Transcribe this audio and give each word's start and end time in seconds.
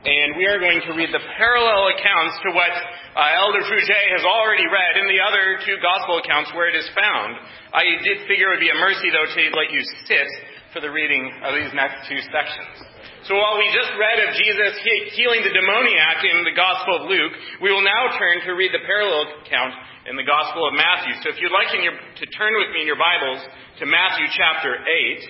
and 0.00 0.32
we 0.40 0.48
are 0.48 0.56
going 0.56 0.80
to 0.80 0.96
read 0.96 1.12
the 1.12 1.20
parallel 1.36 1.92
accounts 1.92 2.40
to 2.40 2.56
what 2.56 2.72
uh, 2.72 3.36
Elder 3.36 3.60
Fouget 3.68 4.06
has 4.16 4.24
already 4.24 4.64
read 4.64 4.96
in 4.96 5.04
the 5.12 5.20
other 5.20 5.60
two 5.60 5.76
gospel 5.84 6.16
accounts 6.24 6.48
where 6.56 6.72
it 6.72 6.76
is 6.76 6.88
found. 6.96 7.36
I 7.76 7.84
did 8.00 8.24
figure 8.24 8.48
it 8.48 8.56
would 8.56 8.64
be 8.64 8.72
a 8.72 8.80
mercy, 8.80 9.12
though, 9.12 9.28
to 9.28 9.42
let 9.52 9.68
you 9.68 9.82
sit 10.08 10.24
for 10.72 10.80
the 10.80 10.88
reading 10.88 11.28
of 11.44 11.52
these 11.52 11.68
next 11.76 12.08
two 12.08 12.16
sections. 12.32 12.80
So 13.28 13.36
while 13.36 13.60
we 13.60 13.68
just 13.76 13.92
read 14.00 14.24
of 14.24 14.40
Jesus 14.40 14.72
healing 15.12 15.44
the 15.44 15.52
demoniac 15.52 16.24
in 16.24 16.48
the 16.48 16.56
Gospel 16.56 17.04
of 17.04 17.12
Luke, 17.12 17.36
we 17.60 17.68
will 17.68 17.84
now 17.84 18.16
turn 18.16 18.40
to 18.48 18.56
read 18.56 18.72
the 18.72 18.80
parallel 18.88 19.44
account 19.44 19.76
in 20.08 20.16
the 20.16 20.24
Gospel 20.24 20.64
of 20.64 20.72
Matthew. 20.72 21.12
So 21.20 21.28
if 21.28 21.36
you'd 21.44 21.52
like 21.52 21.76
your, 21.76 21.92
to 21.92 22.26
turn 22.40 22.56
with 22.56 22.72
me 22.72 22.82
in 22.82 22.88
your 22.88 22.96
Bibles 22.96 23.44
to 23.78 23.84
Matthew 23.84 24.24
chapter 24.32 24.80
8, 24.80 25.28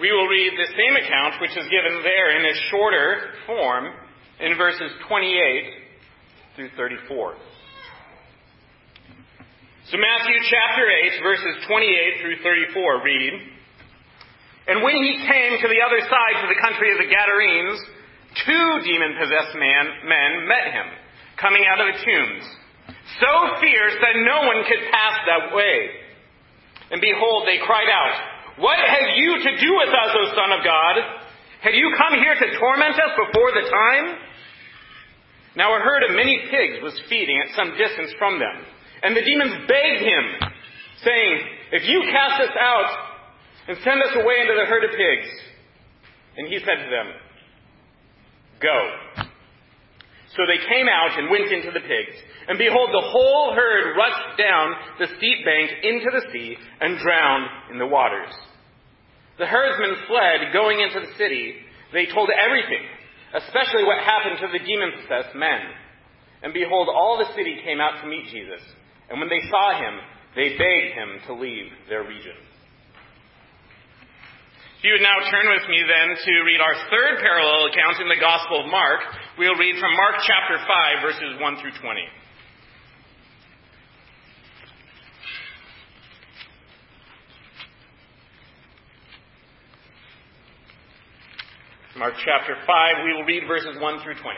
we 0.00 0.10
will 0.10 0.26
read 0.26 0.52
the 0.58 0.70
same 0.74 0.94
account, 0.98 1.40
which 1.40 1.54
is 1.54 1.70
given 1.70 2.02
there 2.02 2.34
in 2.34 2.44
a 2.44 2.54
shorter 2.70 3.30
form 3.46 3.94
in 4.40 4.56
verses 4.58 4.90
28 5.06 6.56
through 6.56 6.70
34. 6.76 7.34
So 9.90 9.98
Matthew 10.00 10.34
chapter 10.50 10.84
8, 10.90 11.22
verses 11.22 11.54
28 11.68 12.22
through 12.22 12.38
34 12.42 13.04
read, 13.04 13.32
And 14.66 14.82
when 14.82 14.98
he 14.98 15.22
came 15.30 15.60
to 15.62 15.68
the 15.68 15.78
other 15.84 16.00
side 16.02 16.36
to 16.42 16.48
the 16.50 16.58
country 16.58 16.90
of 16.90 16.98
the 16.98 17.06
Gadarenes, 17.06 17.78
two 18.42 18.66
demon-possessed 18.82 19.54
men 19.54 20.48
met 20.48 20.74
him, 20.74 20.88
coming 21.38 21.62
out 21.70 21.78
of 21.78 21.94
the 21.94 21.98
tombs, 22.02 22.44
so 23.22 23.30
fierce 23.62 23.94
that 24.02 24.18
no 24.26 24.42
one 24.48 24.66
could 24.66 24.82
pass 24.90 25.22
that 25.30 25.54
way. 25.54 26.02
And 26.90 27.00
behold, 27.00 27.46
they 27.46 27.62
cried 27.62 27.92
out, 27.92 28.33
what 28.58 28.78
have 28.78 29.08
you 29.16 29.38
to 29.42 29.52
do 29.58 29.70
with 29.74 29.90
us, 29.90 30.10
O 30.14 30.22
Son 30.34 30.50
of 30.54 30.64
God? 30.64 30.94
Have 31.62 31.74
you 31.74 31.90
come 31.96 32.14
here 32.20 32.34
to 32.34 32.58
torment 32.58 32.94
us 32.94 33.12
before 33.16 33.50
the 33.50 33.66
time? 33.66 34.06
Now 35.56 35.74
a 35.74 35.80
herd 35.80 36.02
of 36.04 36.14
many 36.14 36.38
pigs 36.50 36.82
was 36.82 36.94
feeding 37.08 37.40
at 37.40 37.54
some 37.56 37.76
distance 37.78 38.12
from 38.18 38.38
them. 38.38 38.56
And 39.02 39.16
the 39.16 39.22
demons 39.22 39.66
begged 39.66 40.02
him, 40.02 40.24
saying, 41.02 41.34
If 41.72 41.88
you 41.88 42.02
cast 42.10 42.42
us 42.42 42.54
out 42.58 42.90
and 43.68 43.78
send 43.82 44.02
us 44.02 44.14
away 44.14 44.40
into 44.42 44.54
the 44.54 44.66
herd 44.66 44.84
of 44.84 44.90
pigs. 44.90 45.30
And 46.36 46.48
he 46.48 46.58
said 46.58 46.78
to 46.84 46.90
them, 46.90 47.08
Go. 48.60 49.24
So 50.36 50.42
they 50.50 50.58
came 50.66 50.86
out 50.90 51.16
and 51.18 51.30
went 51.30 51.50
into 51.52 51.70
the 51.70 51.80
pigs. 51.80 52.16
And 52.48 52.58
behold, 52.58 52.90
the 52.90 53.08
whole 53.08 53.54
herd 53.54 53.96
rushed 53.96 54.38
down 54.38 54.74
the 54.98 55.06
steep 55.16 55.44
bank 55.44 55.70
into 55.82 56.10
the 56.10 56.26
sea 56.32 56.56
and 56.80 56.98
drowned 56.98 57.46
in 57.70 57.78
the 57.78 57.86
waters. 57.86 58.34
The 59.38 59.46
herdsmen 59.46 60.06
fled, 60.06 60.52
going 60.52 60.80
into 60.80 61.00
the 61.00 61.14
city. 61.18 61.58
They 61.92 62.06
told 62.06 62.30
everything, 62.30 62.82
especially 63.34 63.82
what 63.82 63.98
happened 64.02 64.38
to 64.42 64.48
the 64.50 64.62
demon 64.62 64.92
possessed 65.02 65.34
men. 65.34 65.62
And 66.42 66.54
behold, 66.54 66.88
all 66.88 67.18
the 67.18 67.32
city 67.34 67.58
came 67.64 67.80
out 67.80 68.02
to 68.02 68.06
meet 68.06 68.30
Jesus. 68.30 68.62
And 69.10 69.18
when 69.18 69.28
they 69.28 69.42
saw 69.50 69.74
him, 69.78 69.98
they 70.36 70.54
begged 70.58 70.92
him 70.94 71.10
to 71.26 71.32
leave 71.34 71.70
their 71.88 72.04
region. 72.04 72.36
If 74.78 74.92
you 74.92 74.92
would 75.00 75.06
now 75.06 75.16
turn 75.32 75.48
with 75.48 75.64
me 75.70 75.80
then 75.80 76.12
to 76.12 76.32
read 76.44 76.60
our 76.60 76.76
third 76.92 77.16
parallel 77.24 77.72
account 77.72 78.04
in 78.04 78.08
the 78.12 78.20
Gospel 78.20 78.60
of 78.60 78.70
Mark, 78.70 79.00
we'll 79.38 79.56
read 79.56 79.80
from 79.80 79.96
Mark 79.96 80.20
chapter 80.28 80.60
5, 80.60 81.02
verses 81.02 81.40
1 81.40 81.56
through 81.62 81.72
20. 81.80 82.04
Mark 92.04 92.20
chapter 92.20 92.52
5, 92.52 92.68
we 93.08 93.16
will 93.16 93.24
read 93.24 93.48
verses 93.48 93.80
1 93.80 94.04
through 94.04 94.20
20. 94.20 94.28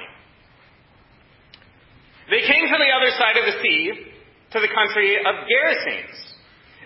They 2.30 2.46
came 2.46 2.62
to 2.62 2.78
the 2.78 2.92
other 2.94 3.10
side 3.18 3.34
of 3.42 3.42
the 3.42 3.58
sea, 3.58 4.14
to 4.54 4.62
the 4.62 4.70
country 4.70 5.18
of 5.18 5.34
Gerasenes. 5.50 6.14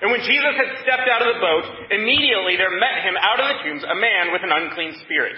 And 0.01 0.09
when 0.09 0.25
Jesus 0.25 0.57
had 0.57 0.81
stepped 0.81 1.05
out 1.05 1.21
of 1.21 1.37
the 1.37 1.45
boat, 1.45 1.93
immediately 1.93 2.57
there 2.57 2.73
met 2.81 3.05
him 3.05 3.13
out 3.13 3.45
of 3.45 3.47
the 3.53 3.57
tombs 3.61 3.85
a 3.85 3.93
man 3.93 4.33
with 4.33 4.41
an 4.41 4.57
unclean 4.57 4.97
spirit. 5.05 5.37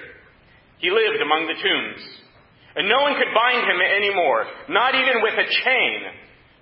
He 0.78 0.94
lived 0.94 1.18
among 1.18 1.50
the 1.50 1.58
tombs. 1.58 2.02
And 2.78 2.86
no 2.86 3.02
one 3.02 3.18
could 3.18 3.34
bind 3.34 3.66
him 3.66 3.82
any 3.82 4.14
more, 4.14 4.46
not 4.70 4.94
even 4.94 5.26
with 5.26 5.42
a 5.42 5.50
chain. 5.66 5.98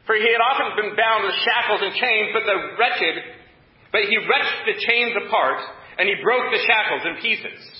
For 0.08 0.16
he 0.16 0.24
had 0.24 0.40
often 0.40 0.80
been 0.80 0.96
bound 0.96 1.28
with 1.28 1.36
shackles 1.44 1.84
and 1.84 1.92
chains, 2.00 2.32
but 2.32 2.48
the 2.48 2.80
wretched, 2.80 3.44
but 3.92 4.08
he 4.08 4.16
wrenched 4.24 4.64
the 4.64 4.80
chains 4.80 5.20
apart, 5.20 5.60
and 6.00 6.08
he 6.08 6.16
broke 6.24 6.48
the 6.48 6.64
shackles 6.64 7.04
in 7.04 7.20
pieces. 7.20 7.79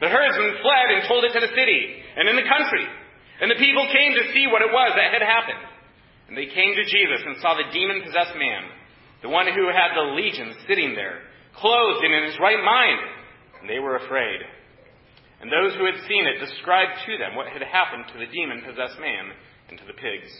The 0.00 0.10
herdsmen 0.10 0.62
fled 0.62 0.88
and 0.94 1.08
told 1.10 1.24
it 1.26 1.34
to 1.34 1.42
the 1.42 1.54
city 1.54 1.82
and 2.16 2.28
in 2.28 2.36
the 2.38 2.46
country. 2.46 2.86
And 3.42 3.50
the 3.50 3.58
people 3.58 3.86
came 3.90 4.14
to 4.14 4.30
see 4.34 4.46
what 4.46 4.62
it 4.62 4.70
was 4.70 4.92
that 4.94 5.14
had 5.14 5.22
happened. 5.22 5.62
And 6.28 6.36
they 6.36 6.50
came 6.50 6.74
to 6.74 6.90
Jesus 6.90 7.22
and 7.24 7.40
saw 7.40 7.54
the 7.54 7.70
demon 7.72 8.02
possessed 8.02 8.36
man, 8.36 8.70
the 9.22 9.32
one 9.32 9.46
who 9.46 9.70
had 9.70 9.96
the 9.96 10.14
legion 10.14 10.54
sitting 10.68 10.94
there, 10.94 11.22
clothed 11.56 12.04
and 12.04 12.14
in 12.14 12.30
his 12.30 12.38
right 12.38 12.62
mind. 12.62 13.00
And 13.62 13.66
they 13.70 13.78
were 13.78 13.96
afraid. 13.96 14.42
And 15.40 15.50
those 15.50 15.74
who 15.78 15.86
had 15.86 16.02
seen 16.06 16.26
it 16.26 16.42
described 16.42 16.98
to 17.06 17.18
them 17.18 17.34
what 17.34 17.50
had 17.50 17.62
happened 17.62 18.10
to 18.12 18.18
the 18.18 18.30
demon 18.30 18.62
possessed 18.66 18.98
man 18.98 19.34
and 19.70 19.78
to 19.78 19.86
the 19.86 19.98
pigs. 19.98 20.30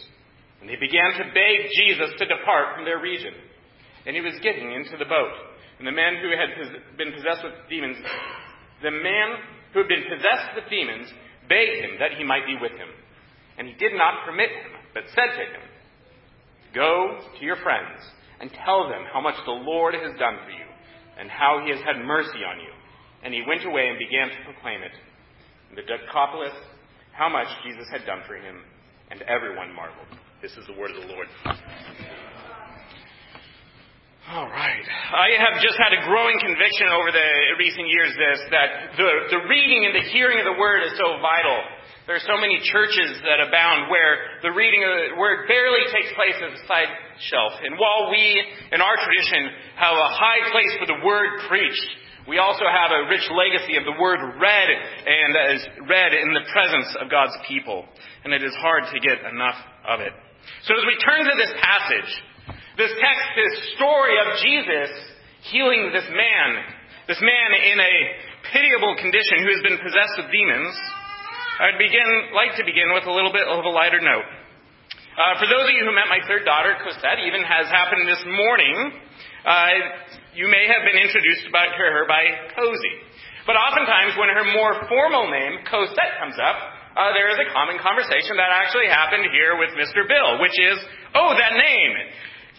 And 0.60 0.66
they 0.68 0.78
began 0.78 1.14
to 1.18 1.30
beg 1.34 1.70
Jesus 1.78 2.10
to 2.18 2.26
depart 2.26 2.74
from 2.74 2.84
their 2.84 2.98
region. 2.98 3.34
And 4.06 4.14
he 4.14 4.22
was 4.22 4.34
getting 4.42 4.74
into 4.74 4.98
the 4.98 5.06
boat. 5.06 5.34
And 5.78 5.86
the 5.86 5.94
man 5.94 6.18
who 6.18 6.34
had 6.34 6.98
been 6.98 7.14
possessed 7.14 7.46
with 7.46 7.54
demons 7.70 7.98
the 8.82 8.90
man 8.90 9.38
who 9.72 9.80
had 9.80 9.88
been 9.88 10.04
possessed 10.08 10.54
with 10.54 10.70
demons 10.70 11.08
begged 11.48 11.84
him 11.84 11.98
that 11.98 12.16
he 12.16 12.24
might 12.24 12.46
be 12.46 12.56
with 12.60 12.72
him. 12.72 12.88
And 13.58 13.66
he 13.66 13.74
did 13.74 13.92
not 13.94 14.24
permit 14.24 14.50
him, 14.50 14.72
but 14.94 15.04
said 15.10 15.34
to 15.34 15.44
him, 15.44 15.64
Go 16.74 17.18
to 17.38 17.44
your 17.44 17.56
friends 17.56 17.98
and 18.40 18.50
tell 18.64 18.88
them 18.88 19.04
how 19.12 19.20
much 19.20 19.34
the 19.44 19.52
Lord 19.52 19.94
has 19.94 20.14
done 20.18 20.38
for 20.44 20.50
you 20.50 20.68
and 21.18 21.28
how 21.28 21.60
he 21.64 21.70
has 21.70 21.82
had 21.82 22.04
mercy 22.04 22.46
on 22.46 22.60
you. 22.60 22.70
And 23.24 23.34
he 23.34 23.42
went 23.46 23.66
away 23.66 23.88
and 23.88 23.98
began 23.98 24.28
to 24.28 24.44
proclaim 24.44 24.82
it 24.82 24.94
in 25.70 25.76
the 25.76 25.82
Decapolis 25.82 26.54
how 27.12 27.28
much 27.28 27.48
Jesus 27.64 27.88
had 27.90 28.06
done 28.06 28.22
for 28.26 28.36
him, 28.36 28.62
and 29.10 29.22
everyone 29.22 29.74
marveled. 29.74 30.06
This 30.40 30.52
is 30.52 30.64
the 30.68 30.78
word 30.78 30.92
of 30.92 31.02
the 31.02 31.08
Lord. 31.08 31.26
All 34.28 34.44
right. 34.44 34.84
I 34.84 35.40
have 35.40 35.56
just 35.64 35.80
had 35.80 35.96
a 35.96 36.04
growing 36.04 36.36
conviction 36.36 36.92
over 36.92 37.08
the 37.08 37.56
recent 37.56 37.88
years 37.88 38.12
this 38.12 38.40
that 38.52 38.92
the, 39.00 39.08
the 39.32 39.40
reading 39.48 39.88
and 39.88 39.96
the 39.96 40.04
hearing 40.12 40.36
of 40.36 40.44
the 40.44 40.60
word 40.60 40.84
is 40.84 40.92
so 41.00 41.16
vital. 41.16 41.64
There 42.04 42.12
are 42.12 42.28
so 42.28 42.36
many 42.36 42.60
churches 42.60 43.24
that 43.24 43.40
abound 43.40 43.88
where 43.88 44.44
the 44.44 44.52
reading 44.52 44.84
of 44.84 44.92
the 44.92 45.16
word 45.16 45.48
barely 45.48 45.80
takes 45.88 46.12
place 46.12 46.36
as 46.44 46.60
a 46.60 46.62
side 46.68 46.92
shelf. 47.24 47.56
And 47.56 47.80
while 47.80 48.12
we, 48.12 48.20
in 48.68 48.84
our 48.84 49.00
tradition, 49.00 49.48
have 49.80 49.96
a 49.96 50.10
high 50.12 50.44
place 50.52 50.76
for 50.76 50.84
the 50.84 51.00
word 51.00 51.48
preached, 51.48 51.88
we 52.28 52.36
also 52.36 52.68
have 52.68 52.92
a 52.92 53.08
rich 53.08 53.24
legacy 53.32 53.80
of 53.80 53.88
the 53.88 53.96
word 53.96 54.20
read 54.20 54.68
and 55.08 55.56
as 55.56 55.58
read 55.88 56.12
in 56.12 56.36
the 56.36 56.44
presence 56.52 56.92
of 57.00 57.08
God's 57.08 57.32
people. 57.48 57.88
And 58.28 58.36
it 58.36 58.44
is 58.44 58.52
hard 58.60 58.92
to 58.92 59.00
get 59.00 59.24
enough 59.24 59.56
of 59.88 60.04
it. 60.04 60.12
So 60.68 60.76
as 60.76 60.84
we 60.84 61.00
turn 61.00 61.24
to 61.24 61.36
this 61.40 61.52
passage, 61.64 62.12
this 62.78 62.94
text, 62.94 63.26
this 63.34 63.54
story 63.74 64.14
of 64.22 64.38
Jesus 64.38 64.94
healing 65.50 65.90
this 65.90 66.06
man, 66.14 66.48
this 67.10 67.18
man 67.18 67.48
in 67.58 67.78
a 67.82 67.94
pitiable 68.54 68.94
condition 69.02 69.42
who 69.42 69.50
has 69.50 69.62
been 69.66 69.82
possessed 69.82 70.14
with 70.22 70.30
demons, 70.30 70.74
I'd 71.58 71.74
begin, 71.74 72.30
like 72.38 72.54
to 72.54 72.62
begin 72.62 72.94
with 72.94 73.02
a 73.10 73.12
little 73.12 73.34
bit 73.34 73.50
of 73.50 73.66
a 73.66 73.72
lighter 73.74 73.98
note. 73.98 74.22
Uh, 75.18 75.34
for 75.42 75.50
those 75.50 75.66
of 75.66 75.74
you 75.74 75.82
who 75.82 75.90
met 75.90 76.06
my 76.06 76.22
third 76.30 76.46
daughter, 76.46 76.78
Cosette, 76.78 77.18
even 77.26 77.42
has 77.42 77.66
happened 77.66 78.06
this 78.06 78.22
morning, 78.22 78.94
uh, 79.42 79.74
you 80.38 80.46
may 80.46 80.70
have 80.70 80.86
been 80.86 81.02
introduced 81.02 81.50
to 81.50 81.50
her 81.50 82.06
by 82.06 82.54
Cozy. 82.54 82.94
But 83.42 83.58
oftentimes, 83.58 84.14
when 84.14 84.30
her 84.30 84.46
more 84.54 84.86
formal 84.86 85.26
name, 85.34 85.66
Cosette, 85.66 86.22
comes 86.22 86.38
up, 86.38 86.54
uh, 86.94 87.10
there 87.10 87.26
is 87.34 87.42
a 87.42 87.50
common 87.50 87.82
conversation 87.82 88.38
that 88.38 88.54
actually 88.54 88.86
happened 88.86 89.26
here 89.34 89.58
with 89.58 89.74
Mr. 89.74 90.06
Bill, 90.06 90.38
which 90.38 90.54
is, 90.54 90.78
oh, 91.18 91.34
that 91.34 91.58
name. 91.58 91.94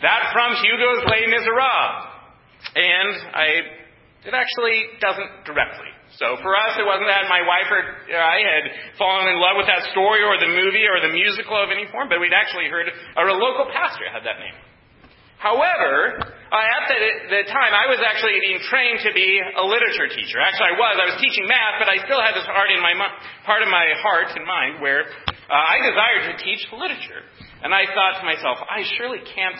That 0.01 0.31
from 0.31 0.55
Hugo's 0.63 1.03
Les 1.11 1.27
Miserables. 1.27 2.09
And 2.75 3.11
I, 3.35 3.47
it 4.27 4.33
actually 4.35 4.99
doesn't 4.99 5.47
directly. 5.47 5.91
So 6.17 6.39
for 6.41 6.57
us, 6.57 6.73
it 6.75 6.83
wasn't 6.83 7.07
that 7.07 7.29
my 7.29 7.45
wife 7.45 7.69
or 7.69 7.81
I 8.11 8.37
had 8.41 8.63
fallen 8.97 9.29
in 9.29 9.37
love 9.37 9.61
with 9.61 9.69
that 9.69 9.93
story 9.93 10.25
or 10.25 10.41
the 10.41 10.49
movie 10.49 10.89
or 10.89 10.99
the 10.99 11.13
musical 11.13 11.53
of 11.53 11.69
any 11.69 11.85
form, 11.93 12.09
but 12.09 12.17
we'd 12.17 12.33
actually 12.33 12.65
heard 12.65 12.89
a 12.89 13.23
local 13.37 13.69
pastor 13.69 14.09
had 14.09 14.25
that 14.25 14.41
name. 14.41 14.57
However, 15.39 16.19
at 16.19 16.83
the, 16.91 16.99
the 17.31 17.41
time, 17.47 17.71
I 17.71 17.87
was 17.87 18.03
actually 18.03 18.35
being 18.43 18.59
trained 18.67 18.99
to 19.07 19.15
be 19.15 19.39
a 19.39 19.63
literature 19.63 20.11
teacher. 20.11 20.35
Actually, 20.43 20.75
I 20.75 20.75
was. 20.75 20.95
I 20.99 21.07
was 21.15 21.17
teaching 21.23 21.47
math, 21.47 21.79
but 21.79 21.87
I 21.87 22.03
still 22.03 22.19
had 22.19 22.35
this 22.35 22.43
part 22.43 22.67
in 22.67 22.83
my 22.83 22.91
part 23.47 23.63
of 23.63 23.71
my 23.71 23.87
heart 24.03 24.35
and 24.35 24.43
mind 24.43 24.83
where 24.83 25.07
uh, 25.07 25.55
I 25.55 25.79
desired 25.79 26.35
to 26.35 26.43
teach 26.43 26.67
literature. 26.75 27.23
And 27.63 27.71
I 27.71 27.87
thought 27.87 28.19
to 28.19 28.25
myself, 28.27 28.59
I 28.67 28.83
surely 28.99 29.23
can't 29.23 29.55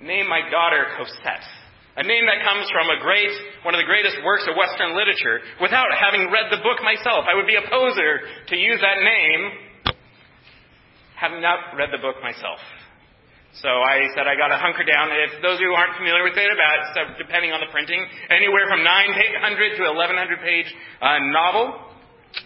name 0.00 0.28
my 0.28 0.48
daughter 0.50 0.86
Cosette. 0.96 1.44
A 1.92 2.04
name 2.08 2.24
that 2.24 2.40
comes 2.40 2.64
from 2.72 2.88
a 2.88 2.96
great, 3.04 3.28
one 3.68 3.76
of 3.76 3.80
the 3.80 3.84
greatest 3.84 4.16
works 4.24 4.48
of 4.48 4.56
Western 4.56 4.96
literature, 4.96 5.44
without 5.60 5.92
having 5.92 6.32
read 6.32 6.48
the 6.48 6.64
book 6.64 6.80
myself. 6.80 7.28
I 7.28 7.36
would 7.36 7.44
be 7.44 7.60
a 7.60 7.68
poser 7.68 8.24
to 8.48 8.56
use 8.56 8.80
that 8.80 8.96
name, 9.04 9.92
having 11.20 11.44
not 11.44 11.76
read 11.76 11.92
the 11.92 12.00
book 12.00 12.16
myself. 12.24 12.64
So 13.60 13.68
I 13.68 14.08
said 14.16 14.24
I 14.24 14.32
got 14.40 14.48
to 14.48 14.56
hunker 14.56 14.88
down. 14.88 15.12
If 15.12 15.44
those 15.44 15.60
of 15.60 15.62
you 15.62 15.68
who 15.68 15.76
aren't 15.76 15.92
familiar 16.00 16.24
with 16.24 16.32
it, 16.32 16.48
about 16.48 16.96
depending 17.20 17.52
on 17.52 17.60
the 17.60 17.68
printing, 17.68 18.00
anywhere 18.32 18.64
from 18.72 18.80
900 18.80 19.76
to 19.76 19.82
1100 19.92 20.40
page 20.40 20.72
uh, 21.04 21.20
novel 21.28 21.92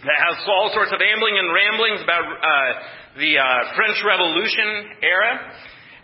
that 0.03 0.17
has 0.19 0.35
all 0.51 0.67
sorts 0.75 0.91
of 0.91 0.99
ambling 0.99 1.39
and 1.39 1.47
ramblings 1.55 2.03
about 2.03 2.27
uh, 2.27 2.71
the 3.15 3.39
uh, 3.39 3.71
French 3.79 3.95
Revolution 4.03 4.99
era. 4.99 5.31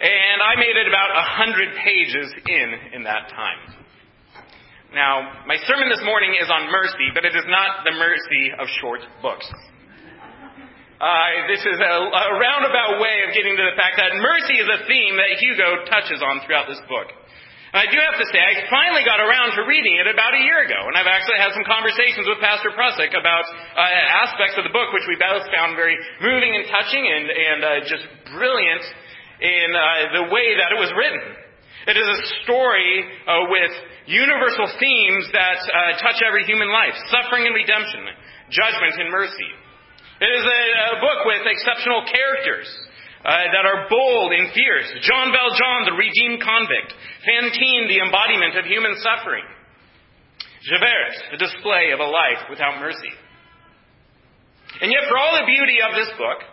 And 0.04 0.44
I 0.44 0.60
made 0.60 0.76
it 0.76 0.84
about 0.92 1.16
a 1.16 1.24
hundred 1.40 1.80
pages 1.80 2.28
in 2.44 2.68
in 2.92 3.02
that 3.08 3.32
time. 3.32 3.60
Now, 4.92 5.48
my 5.48 5.56
sermon 5.64 5.88
this 5.88 6.04
morning 6.04 6.36
is 6.36 6.52
on 6.52 6.68
mercy, 6.68 7.08
but 7.16 7.24
it 7.24 7.32
is 7.32 7.48
not 7.48 7.88
the 7.88 7.96
mercy 7.96 8.52
of 8.52 8.68
short 8.84 9.00
books. 9.24 9.48
Uh, 11.00 11.48
this 11.48 11.64
is 11.64 11.80
a, 11.80 11.94
a 12.04 12.26
roundabout 12.36 13.00
way 13.00 13.24
of 13.24 13.32
getting 13.32 13.56
to 13.56 13.64
the 13.64 13.80
fact 13.80 13.96
that 13.96 14.12
mercy 14.20 14.60
is 14.60 14.68
a 14.68 14.84
theme 14.92 15.16
that 15.16 15.40
Hugo 15.40 15.88
touches 15.88 16.20
on 16.20 16.44
throughout 16.44 16.68
this 16.68 16.84
book. 16.92 17.08
And 17.72 17.80
I 17.80 17.88
do 17.88 17.96
have 17.96 18.20
to 18.20 18.28
say, 18.28 18.44
I 18.44 18.68
finally 18.68 19.08
got 19.08 19.24
around 19.24 19.56
to 19.56 19.64
reading 19.66 19.98
it 19.98 20.06
about 20.06 20.36
a 20.36 20.44
year 20.44 20.68
ago, 20.68 20.84
and 20.92 21.00
I've 21.00 21.10
actually 21.10 21.40
had 21.40 21.56
some 21.56 21.64
conversations 21.64 22.28
with 22.28 22.44
Pastor 22.44 22.76
Prusick 22.76 23.16
about 23.16 23.48
uh, 23.48 23.88
aspects 24.28 24.60
of 24.60 24.68
the 24.68 24.74
book 24.76 24.92
which 24.92 25.08
we 25.08 25.16
both 25.16 25.48
found 25.50 25.80
very 25.80 25.96
moving 26.20 26.54
and 26.60 26.68
touching 26.68 27.08
and, 27.08 27.26
and 27.32 27.60
uh, 27.64 27.70
just 27.88 28.04
brilliant 28.36 28.84
in 29.44 29.68
uh, 29.76 30.24
the 30.24 30.26
way 30.32 30.56
that 30.56 30.72
it 30.72 30.80
was 30.80 30.88
written. 30.96 31.20
It 31.84 32.00
is 32.00 32.08
a 32.08 32.20
story 32.48 33.04
uh, 33.28 33.52
with 33.52 33.74
universal 34.08 34.72
themes 34.80 35.28
that 35.36 35.60
uh, 35.68 36.00
touch 36.00 36.24
every 36.24 36.48
human 36.48 36.72
life 36.72 36.96
suffering 37.12 37.44
and 37.44 37.52
redemption, 37.52 38.08
judgment 38.48 38.96
and 39.04 39.12
mercy. 39.12 39.52
It 40.24 40.32
is 40.32 40.46
a, 40.48 40.62
a 40.96 40.98
book 41.04 41.28
with 41.28 41.44
exceptional 41.44 42.08
characters. 42.08 42.72
Uh, 43.24 43.40
that 43.56 43.64
are 43.64 43.88
bold 43.88 44.36
and 44.36 44.52
fierce. 44.52 44.92
Jean 45.00 45.32
Valjean, 45.32 45.88
the 45.88 45.96
redeemed 45.96 46.44
convict. 46.44 46.92
Fantine, 47.24 47.88
the 47.88 48.04
embodiment 48.04 48.60
of 48.60 48.68
human 48.68 49.00
suffering. 49.00 49.48
Javert, 50.68 51.32
the 51.32 51.40
display 51.40 51.96
of 51.96 52.04
a 52.04 52.10
life 52.12 52.52
without 52.52 52.84
mercy. 52.84 53.16
And 54.84 54.92
yet, 54.92 55.08
for 55.08 55.16
all 55.16 55.40
the 55.40 55.48
beauty 55.48 55.80
of 55.88 55.96
this 55.96 56.12
book, 56.20 56.44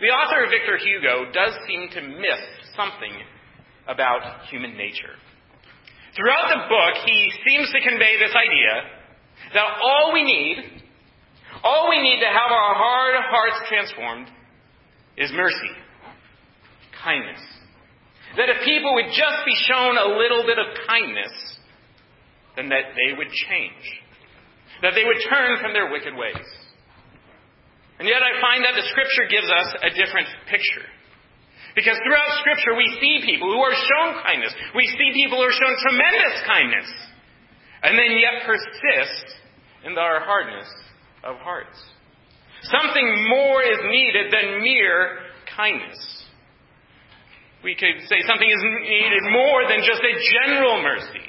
the 0.00 0.10
author 0.10 0.46
Victor 0.50 0.78
Hugo 0.78 1.30
does 1.32 1.54
seem 1.68 1.88
to 1.94 2.00
miss 2.02 2.42
something 2.76 3.12
about 3.86 4.48
human 4.50 4.76
nature. 4.76 5.14
Throughout 6.16 6.48
the 6.50 6.62
book, 6.70 6.94
he 7.06 7.32
seems 7.46 7.70
to 7.70 7.80
convey 7.82 8.18
this 8.18 8.34
idea 8.34 8.74
that 9.54 9.66
all 9.82 10.12
we 10.12 10.22
need, 10.22 10.82
all 11.62 11.90
we 11.90 11.98
need 11.98 12.20
to 12.20 12.26
have 12.26 12.50
our 12.50 12.74
hard 12.74 13.14
hearts 13.18 13.68
transformed 13.68 14.28
is 15.16 15.30
mercy, 15.34 15.74
kindness. 17.02 17.40
That 18.36 18.48
if 18.48 18.64
people 18.64 18.94
would 18.94 19.10
just 19.14 19.46
be 19.46 19.54
shown 19.66 19.96
a 19.96 20.18
little 20.18 20.42
bit 20.46 20.58
of 20.58 20.66
kindness, 20.86 21.32
then 22.56 22.68
that 22.70 22.94
they 22.94 23.16
would 23.16 23.30
change. 23.30 23.84
That 24.82 24.94
they 24.94 25.04
would 25.04 25.18
turn 25.28 25.58
from 25.60 25.72
their 25.72 25.90
wicked 25.90 26.14
ways. 26.14 26.46
And 27.98 28.10
yet 28.10 28.22
I 28.22 28.40
find 28.42 28.66
that 28.66 28.74
the 28.74 28.86
Scripture 28.90 29.30
gives 29.30 29.46
us 29.46 29.68
a 29.86 29.90
different 29.94 30.26
picture. 30.50 30.86
Because 31.78 31.98
throughout 32.02 32.30
Scripture 32.42 32.74
we 32.74 32.90
see 32.98 33.22
people 33.22 33.50
who 33.50 33.62
are 33.62 33.74
shown 33.74 34.22
kindness. 34.22 34.54
We 34.74 34.86
see 34.86 35.10
people 35.14 35.38
who 35.38 35.46
are 35.46 35.54
shown 35.54 35.74
tremendous 35.78 36.36
kindness. 36.46 36.88
And 37.82 37.98
then 37.98 38.18
yet 38.18 38.46
persist 38.46 39.26
in 39.86 39.98
our 39.98 40.20
hardness 40.24 40.66
of 41.22 41.36
hearts. 41.38 41.78
Something 42.62 43.28
more 43.28 43.62
is 43.62 43.78
needed 43.90 44.32
than 44.32 44.62
mere 44.62 45.18
kindness. 45.54 46.00
We 47.62 47.74
could 47.74 48.02
say 48.08 48.20
something 48.26 48.48
is 48.48 48.62
needed 48.88 49.22
more 49.30 49.68
than 49.68 49.80
just 49.86 50.02
a 50.02 50.14
general 50.42 50.82
mercy. 50.82 51.24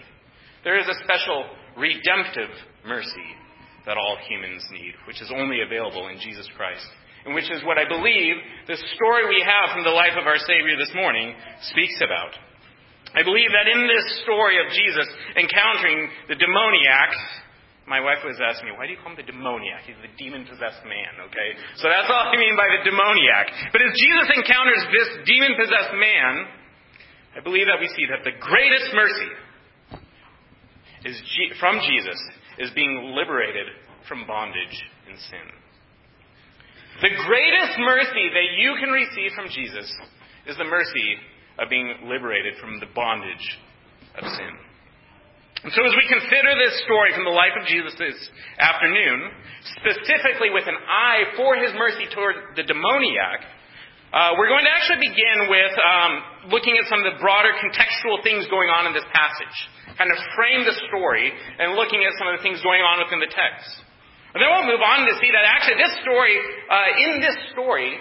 There 0.64 0.80
is 0.80 0.88
a 0.88 0.98
special 1.04 1.46
redemptive 1.78 2.50
mercy 2.86 3.45
that 3.86 3.98
all 3.98 4.18
humans 4.28 4.66
need, 4.72 4.94
which 5.08 5.22
is 5.22 5.32
only 5.34 5.62
available 5.62 6.10
in 6.10 6.20
Jesus 6.20 6.50
Christ. 6.58 6.86
And 7.26 7.34
which 7.34 7.50
is 7.50 7.66
what 7.66 7.82
I 7.82 7.90
believe 7.90 8.38
the 8.70 8.78
story 8.98 9.26
we 9.26 9.42
have 9.42 9.74
from 9.74 9.82
the 9.82 9.94
life 9.94 10.14
of 10.14 10.30
our 10.30 10.38
Savior 10.38 10.78
this 10.78 10.94
morning 10.94 11.34
speaks 11.74 11.98
about. 12.02 12.38
I 13.18 13.24
believe 13.24 13.50
that 13.50 13.66
in 13.66 13.88
this 13.90 14.22
story 14.22 14.62
of 14.62 14.70
Jesus 14.70 15.08
encountering 15.34 16.10
the 16.30 16.38
demoniac, 16.38 17.12
my 17.86 18.02
wife 18.02 18.26
was 18.26 18.38
asking 18.42 18.70
me, 18.70 18.74
why 18.78 18.90
do 18.90 18.98
you 18.98 19.02
call 19.02 19.14
him 19.14 19.22
the 19.22 19.30
demoniac? 19.30 19.86
He's 19.86 19.98
the 20.02 20.14
demon 20.18 20.46
possessed 20.46 20.82
man, 20.86 21.30
okay? 21.30 21.50
So 21.78 21.86
that's 21.86 22.10
all 22.10 22.30
I 22.30 22.38
mean 22.38 22.58
by 22.58 22.66
the 22.78 22.82
demoniac. 22.90 23.74
But 23.74 23.82
as 23.86 23.94
Jesus 23.94 24.28
encounters 24.42 24.82
this 24.90 25.10
demon 25.30 25.54
possessed 25.54 25.94
man, 25.94 26.50
I 27.38 27.42
believe 27.46 27.70
that 27.70 27.78
we 27.78 27.90
see 27.94 28.10
that 28.10 28.26
the 28.26 28.34
greatest 28.38 28.90
mercy 28.94 29.32
is 31.06 31.18
from 31.62 31.78
Jesus 31.86 32.18
is 32.60 32.72
being 32.76 33.14
liberated 33.16 33.68
from 34.08 34.28
bondage 34.28 34.78
and 35.10 35.18
sin. 35.20 35.48
The 37.02 37.12
greatest 37.28 37.76
mercy 37.80 38.26
that 38.32 38.50
you 38.58 38.76
can 38.80 38.90
receive 38.90 39.32
from 39.36 39.52
Jesus 39.52 39.92
is 40.48 40.56
the 40.58 40.64
mercy 40.64 41.20
of 41.60 41.70
being 41.70 41.92
liberated 42.08 42.56
from 42.60 42.80
the 42.80 42.88
bondage 42.96 43.60
of 44.16 44.24
sin. 44.32 44.54
And 45.64 45.74
so, 45.74 45.82
as 45.82 45.98
we 45.98 46.06
consider 46.08 46.54
this 46.62 46.78
story 46.86 47.10
from 47.16 47.26
the 47.26 47.34
life 47.34 47.58
of 47.60 47.66
Jesus 47.66 47.98
this 47.98 48.16
afternoon, 48.60 49.34
specifically 49.82 50.54
with 50.54 50.68
an 50.68 50.78
eye 50.78 51.34
for 51.36 51.58
his 51.58 51.74
mercy 51.74 52.06
toward 52.14 52.54
the 52.56 52.64
demoniac, 52.64 53.42
uh, 54.16 54.32
we're 54.40 54.48
going 54.48 54.64
to 54.64 54.72
actually 54.72 55.04
begin 55.04 55.52
with 55.52 55.76
um, 55.76 56.12
looking 56.56 56.80
at 56.80 56.88
some 56.88 57.04
of 57.04 57.08
the 57.12 57.20
broader 57.20 57.52
contextual 57.60 58.24
things 58.24 58.48
going 58.48 58.72
on 58.72 58.88
in 58.88 58.96
this 58.96 59.04
passage 59.12 59.56
kind 59.98 60.12
of 60.12 60.20
frame 60.36 60.64
the 60.68 60.76
story 60.88 61.32
and 61.32 61.76
looking 61.76 62.04
at 62.04 62.12
some 62.20 62.28
of 62.28 62.36
the 62.40 62.44
things 62.44 62.60
going 62.64 62.84
on 62.84 63.04
within 63.04 63.20
the 63.20 63.32
text. 63.32 63.68
And 64.36 64.44
then 64.44 64.52
we'll 64.52 64.68
move 64.68 64.84
on 64.84 65.08
to 65.08 65.14
see 65.24 65.32
that 65.32 65.48
actually 65.48 65.80
this 65.80 65.96
story, 66.04 66.36
uh, 66.36 67.04
in 67.08 67.12
this 67.24 67.36
story, 67.56 67.96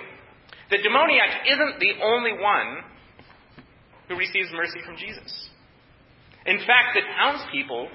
the 0.71 0.83
demoniac 0.83 1.47
isn't 1.47 1.79
the 1.79 2.03
only 2.03 2.35
one 2.35 2.83
who 4.11 4.19
receives 4.19 4.51
mercy 4.51 4.83
from 4.83 4.99
Jesus. 4.99 5.31
In 6.47 6.59
fact, 6.67 6.99
the 6.99 7.07
townspeople 7.15 7.89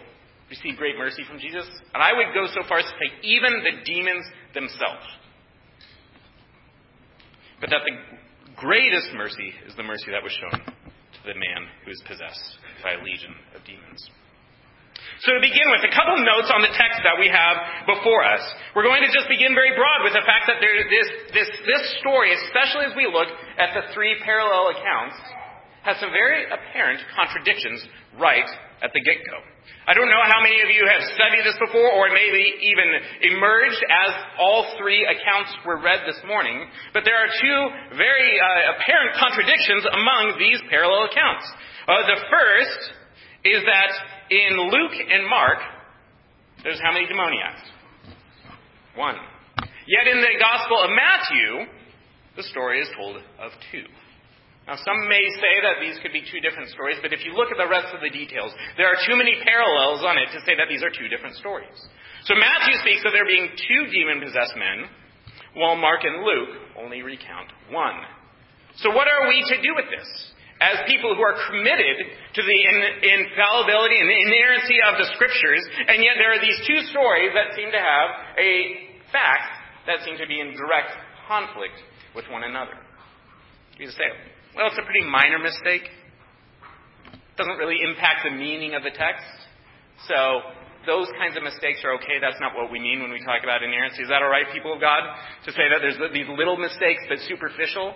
receive 0.49 0.79
great 0.79 0.97
mercy 0.97 1.21
from 1.27 1.38
Jesus, 1.38 1.67
and 1.93 2.01
I 2.01 2.15
would 2.15 2.33
go 2.33 2.47
so 2.55 2.63
far 2.67 2.79
as 2.79 2.88
to 2.88 2.95
say 2.97 3.27
even 3.27 3.61
the 3.61 3.83
demons 3.85 4.25
themselves. 4.55 5.05
But 7.60 7.70
that 7.70 7.84
the 7.84 7.96
greatest 8.56 9.12
mercy 9.13 9.54
is 9.68 9.75
the 9.75 9.84
mercy 9.84 10.12
that 10.12 10.24
was 10.24 10.32
shown 10.36 10.60
to 10.60 11.22
the 11.28 11.36
man 11.36 11.68
who 11.84 11.92
is 11.92 12.01
possessed 12.08 12.60
by 12.84 12.96
a 12.96 13.04
legion 13.04 13.36
of 13.56 13.63
demons. 13.68 14.10
So 15.24 15.36
to 15.36 15.42
begin 15.44 15.68
with, 15.72 15.84
a 15.84 15.92
couple 15.92 16.16
of 16.16 16.24
notes 16.24 16.48
on 16.48 16.63
the 16.63 16.72
text 16.72 17.04
that 17.04 17.20
we 17.20 17.28
have 17.28 17.88
before 17.88 18.24
us. 18.24 18.39
We're 18.72 18.88
going 18.88 19.04
to 19.04 19.12
just 19.12 19.28
begin 19.28 19.51
very 19.51 19.75
broad 19.75 20.04
with 20.08 20.16
the 20.16 20.24
fact 20.24 20.48
that 20.48 20.63
there, 20.63 20.75
this, 20.88 21.08
this, 21.36 21.50
this 21.68 21.84
story, 22.00 22.32
especially 22.32 22.88
as 22.88 22.96
we 22.96 23.08
look 23.08 23.28
at 23.60 23.75
the 23.75 23.92
three 23.92 24.16
parallel 24.24 24.72
accounts, 24.75 25.20
has 25.89 25.98
some 25.98 26.13
very 26.13 26.46
apparent 26.46 27.01
contradictions 27.17 27.81
right 28.22 28.46
at 28.86 28.93
the 28.93 29.01
get 29.01 29.25
go. 29.25 29.41
I 29.89 29.98
don't 29.98 30.05
know 30.05 30.22
how 30.22 30.38
many 30.46 30.62
of 30.62 30.69
you 30.69 30.86
have 30.86 31.01
studied 31.17 31.41
this 31.41 31.58
before 31.58 31.89
or 31.89 32.13
maybe 32.13 32.46
even 32.62 32.88
emerged 33.34 33.81
as 33.89 34.12
all 34.38 34.77
three 34.77 35.01
accounts 35.01 35.50
were 35.65 35.81
read 35.81 36.05
this 36.05 36.22
morning, 36.29 36.62
but 36.93 37.01
there 37.10 37.17
are 37.17 37.25
two 37.25 37.60
very 37.98 38.38
uh, 38.38 38.77
apparent 38.77 39.17
contradictions 39.17 39.89
among 39.89 40.38
these 40.38 40.62
parallel 40.69 41.10
accounts. 41.10 41.46
Uh, 41.89 42.05
the 42.05 42.22
first 42.29 42.81
is 43.50 43.65
that 43.65 43.91
in 44.29 44.69
Luke 44.69 44.93
and 44.93 45.25
Mark, 45.25 45.58
there's 46.62 46.79
how 46.86 46.93
many 46.93 47.10
demoniacs? 47.10 47.65
One. 48.93 49.17
Yet 49.89 50.05
in 50.05 50.22
the 50.22 50.38
Gospel 50.38 50.86
of 50.86 50.91
Matthew, 50.93 51.65
the 52.38 52.43
story 52.43 52.79
is 52.79 52.89
told 52.96 53.17
of 53.41 53.51
two. 53.72 53.89
Now, 54.68 54.78
some 54.78 55.01
may 55.10 55.25
say 55.42 55.54
that 55.66 55.82
these 55.82 55.98
could 56.04 56.13
be 56.13 56.22
two 56.22 56.39
different 56.46 56.70
stories, 56.70 57.01
but 57.01 57.10
if 57.10 57.25
you 57.25 57.34
look 57.34 57.50
at 57.50 57.58
the 57.58 57.66
rest 57.66 57.89
of 57.89 58.06
the 58.06 58.13
details, 58.13 58.54
there 58.78 58.86
are 58.86 59.00
too 59.08 59.18
many 59.18 59.34
parallels 59.42 60.06
on 60.06 60.18
it 60.18 60.30
to 60.36 60.39
say 60.46 60.54
that 60.58 60.70
these 60.70 60.86
are 60.86 60.94
two 60.94 61.10
different 61.10 61.36
stories. 61.42 61.74
So 62.30 62.38
Matthew 62.38 62.78
speaks 62.86 63.01
of 63.01 63.16
there 63.16 63.25
being 63.25 63.50
two 63.56 63.82
demon 63.89 64.22
possessed 64.22 64.54
men, 64.54 64.86
while 65.58 65.75
Mark 65.75 66.06
and 66.06 66.22
Luke 66.22 66.54
only 66.78 67.01
recount 67.01 67.50
one. 67.74 67.98
So, 68.78 68.94
what 68.94 69.10
are 69.10 69.28
we 69.28 69.42
to 69.50 69.58
do 69.62 69.74
with 69.74 69.89
this? 69.89 70.08
As 70.62 70.84
people 70.92 71.16
who 71.16 71.24
are 71.24 71.39
committed 71.48 71.98
to 72.36 72.42
the 72.44 72.60
infallibility 73.01 73.96
and 73.96 74.10
inerrancy 74.12 74.78
of 74.86 75.00
the 75.00 75.08
scriptures, 75.16 75.63
and 75.88 76.04
yet 76.04 76.20
there 76.20 76.36
are 76.36 76.42
these 76.44 76.60
two 76.68 76.84
stories 76.92 77.32
that 77.34 77.56
seem 77.56 77.72
to 77.72 77.80
have 77.80 78.10
a 78.38 78.51
fact 79.10 79.50
that 79.88 80.04
seem 80.04 80.18
to 80.20 80.28
be 80.28 80.39
in 80.39 80.51
direct 80.54 80.92
conflict 81.28 81.80
with 82.13 82.25
one 82.30 82.44
another. 82.44 82.75
You 83.80 83.88
say, 83.88 84.12
well, 84.56 84.68
it's 84.68 84.79
a 84.79 84.86
pretty 84.86 85.06
minor 85.06 85.39
mistake. 85.39 85.86
It 85.86 87.38
Doesn't 87.38 87.58
really 87.58 87.77
impact 87.82 88.25
the 88.25 88.34
meaning 88.34 88.74
of 88.74 88.84
the 88.84 88.91
text. 88.91 89.27
So 90.08 90.41
those 90.88 91.08
kinds 91.20 91.38
of 91.38 91.44
mistakes 91.44 91.84
are 91.84 91.94
okay. 92.00 92.18
That's 92.22 92.39
not 92.39 92.56
what 92.56 92.72
we 92.72 92.79
mean 92.79 93.01
when 93.03 93.12
we 93.12 93.22
talk 93.22 93.44
about 93.44 93.63
inerrancy. 93.63 94.03
Is 94.03 94.10
that 94.10 94.24
all 94.24 94.32
right, 94.32 94.48
people 94.51 94.74
of 94.74 94.82
God, 94.82 95.03
to 95.46 95.51
say 95.51 95.70
that 95.70 95.84
there's 95.84 96.00
these 96.12 96.27
little 96.34 96.58
mistakes 96.58 97.03
but 97.08 97.20
superficial? 97.27 97.94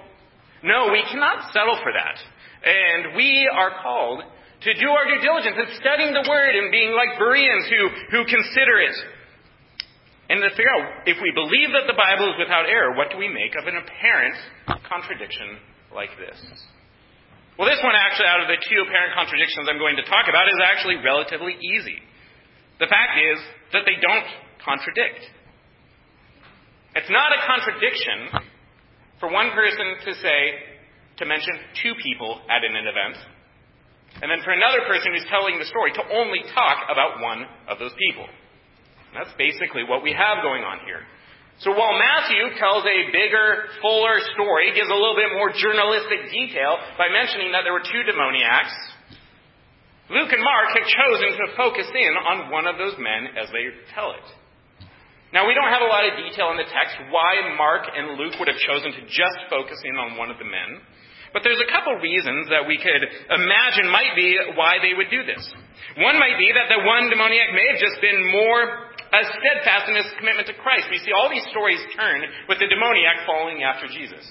No, 0.64 0.92
we 0.92 1.04
cannot 1.12 1.52
settle 1.52 1.76
for 1.84 1.92
that. 1.92 2.18
And 2.64 3.16
we 3.16 3.50
are 3.52 3.84
called 3.84 4.24
to 4.24 4.72
do 4.80 4.88
our 4.88 5.06
due 5.10 5.20
diligence 5.20 5.60
in 5.60 5.68
studying 5.76 6.16
the 6.16 6.24
Word 6.24 6.56
and 6.56 6.72
being 6.72 6.96
like 6.96 7.20
Bereans 7.20 7.68
who, 7.68 7.82
who 8.16 8.22
consider 8.24 8.80
it. 8.80 8.96
And 10.32 10.40
to 10.40 10.50
figure 10.56 10.72
out 10.72 11.04
if 11.04 11.20
we 11.20 11.36
believe 11.36 11.76
that 11.76 11.84
the 11.84 12.00
Bible 12.00 12.32
is 12.32 12.40
without 12.40 12.64
error, 12.64 12.96
what 12.96 13.12
do 13.12 13.20
we 13.20 13.28
make 13.28 13.60
of 13.60 13.68
an 13.68 13.76
apparent 13.76 14.36
contradiction 14.88 15.60
like 15.96 16.12
this. 16.18 16.38
Well, 17.58 17.70
this 17.70 17.82
one, 17.86 17.94
actually, 17.94 18.28
out 18.28 18.42
of 18.42 18.50
the 18.50 18.58
two 18.58 18.82
apparent 18.82 19.14
contradictions 19.14 19.70
I'm 19.70 19.78
going 19.78 19.98
to 20.02 20.06
talk 20.10 20.26
about, 20.26 20.50
is 20.50 20.58
actually 20.58 20.98
relatively 21.06 21.54
easy. 21.62 22.02
The 22.82 22.90
fact 22.90 23.22
is 23.22 23.38
that 23.78 23.86
they 23.86 24.02
don't 24.02 24.26
contradict. 24.58 25.22
It's 26.98 27.10
not 27.14 27.30
a 27.30 27.40
contradiction 27.46 28.50
for 29.22 29.30
one 29.30 29.54
person 29.54 29.86
to 30.06 30.12
say, 30.18 30.40
to 31.22 31.30
mention 31.30 31.54
two 31.82 31.94
people 32.02 32.42
at 32.50 32.66
an 32.66 32.74
event, 32.74 33.18
and 34.22 34.30
then 34.30 34.42
for 34.46 34.54
another 34.54 34.86
person 34.86 35.14
who's 35.14 35.26
telling 35.30 35.58
the 35.58 35.66
story 35.66 35.94
to 35.94 36.04
only 36.14 36.42
talk 36.54 36.90
about 36.90 37.22
one 37.22 37.46
of 37.70 37.78
those 37.78 37.94
people. 37.98 38.26
And 38.26 39.16
that's 39.22 39.34
basically 39.38 39.86
what 39.86 40.02
we 40.02 40.14
have 40.14 40.42
going 40.42 40.66
on 40.66 40.82
here. 40.86 41.06
So 41.62 41.70
while 41.72 41.94
Matthew 41.94 42.58
tells 42.58 42.84
a 42.84 42.98
bigger, 43.14 43.70
fuller 43.82 44.18
story, 44.34 44.74
gives 44.74 44.90
a 44.90 44.98
little 44.98 45.16
bit 45.16 45.32
more 45.38 45.54
journalistic 45.54 46.34
detail 46.34 46.82
by 46.98 47.14
mentioning 47.14 47.54
that 47.54 47.62
there 47.62 47.74
were 47.74 47.86
two 47.86 48.04
demoniacs, 48.04 48.74
Luke 50.10 50.34
and 50.34 50.44
Mark 50.44 50.76
have 50.76 50.88
chosen 50.90 51.30
to 51.40 51.46
focus 51.56 51.88
in 51.88 52.14
on 52.20 52.52
one 52.52 52.68
of 52.68 52.76
those 52.78 52.94
men 53.00 53.34
as 53.40 53.48
they 53.56 53.72
tell 53.96 54.12
it. 54.12 54.28
Now, 55.32 55.50
we 55.50 55.58
don't 55.58 55.74
have 55.74 55.82
a 55.82 55.90
lot 55.90 56.06
of 56.06 56.14
detail 56.20 56.54
in 56.54 56.62
the 56.62 56.70
text 56.70 56.94
why 57.10 57.42
Mark 57.58 57.90
and 57.90 58.20
Luke 58.22 58.38
would 58.38 58.52
have 58.52 58.62
chosen 58.62 58.94
to 58.94 59.02
just 59.10 59.40
focus 59.50 59.82
in 59.82 59.98
on 59.98 60.14
one 60.14 60.30
of 60.30 60.38
the 60.38 60.46
men. 60.46 60.78
But 61.34 61.42
there's 61.42 61.58
a 61.58 61.72
couple 61.74 61.98
reasons 61.98 62.54
that 62.54 62.70
we 62.70 62.78
could 62.78 63.02
imagine 63.34 63.90
might 63.90 64.14
be 64.14 64.38
why 64.54 64.78
they 64.78 64.94
would 64.94 65.10
do 65.10 65.26
this. 65.26 65.42
One 65.98 66.22
might 66.22 66.38
be 66.38 66.54
that 66.54 66.70
the 66.70 66.86
one 66.86 67.10
demoniac 67.10 67.50
may 67.58 67.74
have 67.74 67.82
just 67.82 67.98
been 67.98 68.22
more 68.30 68.93
as 69.14 69.30
steadfast 69.30 69.86
in 69.90 69.96
his 69.96 70.10
commitment 70.18 70.50
to 70.50 70.58
Christ. 70.58 70.90
We 70.90 70.98
see 71.00 71.14
all 71.14 71.30
these 71.30 71.46
stories 71.54 71.80
turn 71.94 72.26
with 72.50 72.58
the 72.58 72.68
demoniac 72.68 73.30
following 73.30 73.62
after 73.62 73.86
Jesus. 73.88 74.26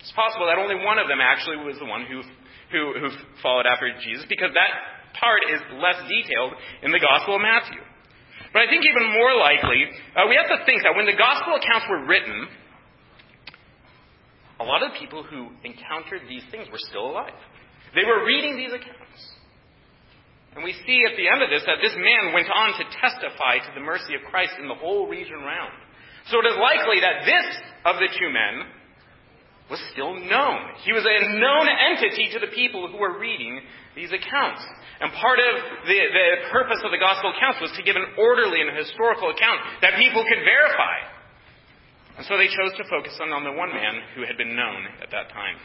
It's 0.00 0.14
possible 0.16 0.48
that 0.48 0.58
only 0.58 0.80
one 0.80 0.98
of 0.98 1.06
them 1.06 1.20
actually 1.20 1.60
was 1.62 1.78
the 1.78 1.86
one 1.86 2.08
who, 2.08 2.24
who, 2.72 2.82
who 2.98 3.08
followed 3.44 3.68
after 3.68 3.92
Jesus 4.02 4.26
because 4.26 4.50
that 4.56 4.72
part 5.14 5.44
is 5.52 5.60
less 5.78 6.00
detailed 6.08 6.56
in 6.82 6.90
the 6.90 6.98
Gospel 6.98 7.36
of 7.36 7.42
Matthew. 7.44 7.78
But 8.52 8.64
I 8.64 8.68
think 8.68 8.84
even 8.84 9.12
more 9.12 9.36
likely, 9.36 9.88
uh, 10.16 10.28
we 10.28 10.36
have 10.36 10.48
to 10.48 10.64
think 10.64 10.82
that 10.82 10.96
when 10.96 11.06
the 11.06 11.16
Gospel 11.16 11.56
accounts 11.56 11.86
were 11.88 12.04
written, 12.04 12.48
a 14.60 14.64
lot 14.64 14.82
of 14.82 14.92
people 14.98 15.22
who 15.24 15.48
encountered 15.64 16.22
these 16.28 16.44
things 16.50 16.68
were 16.70 16.80
still 16.90 17.10
alive. 17.10 17.36
They 17.94 18.04
were 18.04 18.24
reading 18.24 18.56
these 18.56 18.72
accounts. 18.72 19.20
And 20.54 20.64
we 20.64 20.76
see 20.84 21.00
at 21.08 21.16
the 21.16 21.28
end 21.28 21.40
of 21.40 21.48
this 21.48 21.64
that 21.64 21.80
this 21.80 21.96
man 21.96 22.36
went 22.36 22.48
on 22.52 22.76
to 22.76 22.84
testify 23.00 23.64
to 23.64 23.72
the 23.74 23.80
mercy 23.80 24.12
of 24.14 24.28
Christ 24.28 24.52
in 24.60 24.68
the 24.68 24.76
whole 24.76 25.08
region 25.08 25.40
round. 25.40 25.72
So 26.28 26.38
it 26.38 26.46
is 26.46 26.60
likely 26.60 27.00
that 27.00 27.24
this 27.24 27.48
of 27.88 27.96
the 27.96 28.12
two 28.12 28.28
men 28.28 28.68
was 29.72 29.80
still 29.96 30.12
known. 30.12 30.76
He 30.84 30.92
was 30.92 31.08
a 31.08 31.18
known 31.40 31.66
entity 31.66 32.28
to 32.36 32.38
the 32.44 32.52
people 32.52 32.84
who 32.92 33.00
were 33.00 33.16
reading 33.18 33.64
these 33.96 34.12
accounts. 34.12 34.60
And 35.00 35.08
part 35.16 35.40
of 35.40 35.52
the, 35.88 35.98
the 36.12 36.28
purpose 36.52 36.84
of 36.84 36.92
the 36.92 37.00
gospel 37.00 37.32
accounts 37.32 37.64
was 37.64 37.72
to 37.80 37.82
give 37.82 37.96
an 37.96 38.04
orderly 38.20 38.60
and 38.60 38.76
historical 38.76 39.32
account 39.32 39.64
that 39.80 39.96
people 39.96 40.20
could 40.28 40.44
verify. 40.44 40.96
And 42.20 42.28
so 42.28 42.36
they 42.36 42.52
chose 42.52 42.76
to 42.76 42.84
focus 42.92 43.16
on, 43.24 43.32
on 43.32 43.48
the 43.48 43.56
one 43.56 43.72
man 43.72 44.04
who 44.14 44.28
had 44.28 44.36
been 44.36 44.52
known 44.52 44.84
at 45.00 45.08
that 45.16 45.32
time. 45.32 45.56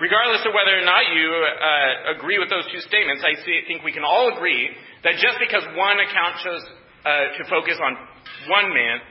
Regardless 0.00 0.40
of 0.48 0.56
whether 0.56 0.80
or 0.80 0.86
not 0.88 1.04
you 1.12 1.28
uh, 1.28 2.16
agree 2.16 2.40
with 2.40 2.48
those 2.48 2.64
two 2.72 2.80
statements, 2.80 3.20
I 3.20 3.36
see, 3.44 3.60
think 3.68 3.84
we 3.84 3.92
can 3.92 4.00
all 4.00 4.32
agree 4.32 4.72
that 5.04 5.20
just 5.20 5.36
because 5.36 5.60
one 5.76 6.00
account 6.00 6.40
chose 6.40 6.64
uh, 7.04 7.36
to 7.36 7.42
focus 7.52 7.76
on 7.76 8.00
one 8.48 8.72
man, 8.72 9.04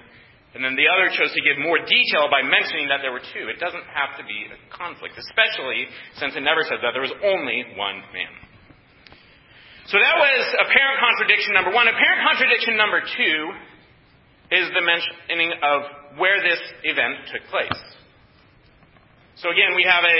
and 0.58 0.65
then 0.65 0.74
the 0.74 0.89
other 0.89 1.13
chose 1.13 1.29
to 1.29 1.41
give 1.46 1.62
more 1.62 1.77
detail 1.77 2.25
by 2.34 2.41
mentioning 2.41 2.89
that 2.89 3.05
there 3.05 3.13
were 3.13 3.22
two, 3.22 3.53
it 3.53 3.62
doesn't 3.62 3.86
have 3.86 4.17
to 4.17 4.25
be 4.25 4.50
a 4.50 4.58
conflict, 4.74 5.13
especially 5.13 5.86
since 6.17 6.34
it 6.34 6.41
never 6.41 6.65
says 6.65 6.81
that 6.81 6.98
there 6.98 7.05
was 7.05 7.13
only 7.22 7.69
one 7.77 8.01
man. 8.10 8.34
So 9.93 10.01
that 10.01 10.17
was 10.17 10.41
apparent 10.65 10.98
contradiction 11.05 11.53
number 11.53 11.69
one. 11.69 11.86
Apparent 11.86 12.22
contradiction 12.25 12.77
number 12.77 13.05
two 13.05 13.38
is 14.58 14.65
the 14.74 14.81
mentioning 14.81 15.53
of 15.62 16.17
where 16.17 16.41
this 16.41 16.62
event 16.81 17.29
took 17.29 17.46
place. 17.53 17.77
So 19.39 19.48
again, 19.55 19.72
we 19.72 19.88
have 19.88 20.03
a, 20.03 20.19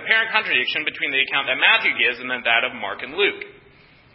apparent 0.00 0.32
contradiction 0.32 0.88
between 0.88 1.12
the 1.12 1.20
account 1.20 1.52
that 1.52 1.60
Matthew 1.60 1.92
gives 2.00 2.16
and 2.16 2.32
then 2.32 2.40
that 2.48 2.64
of 2.64 2.72
Mark 2.72 3.04
and 3.04 3.12
Luke. 3.12 3.44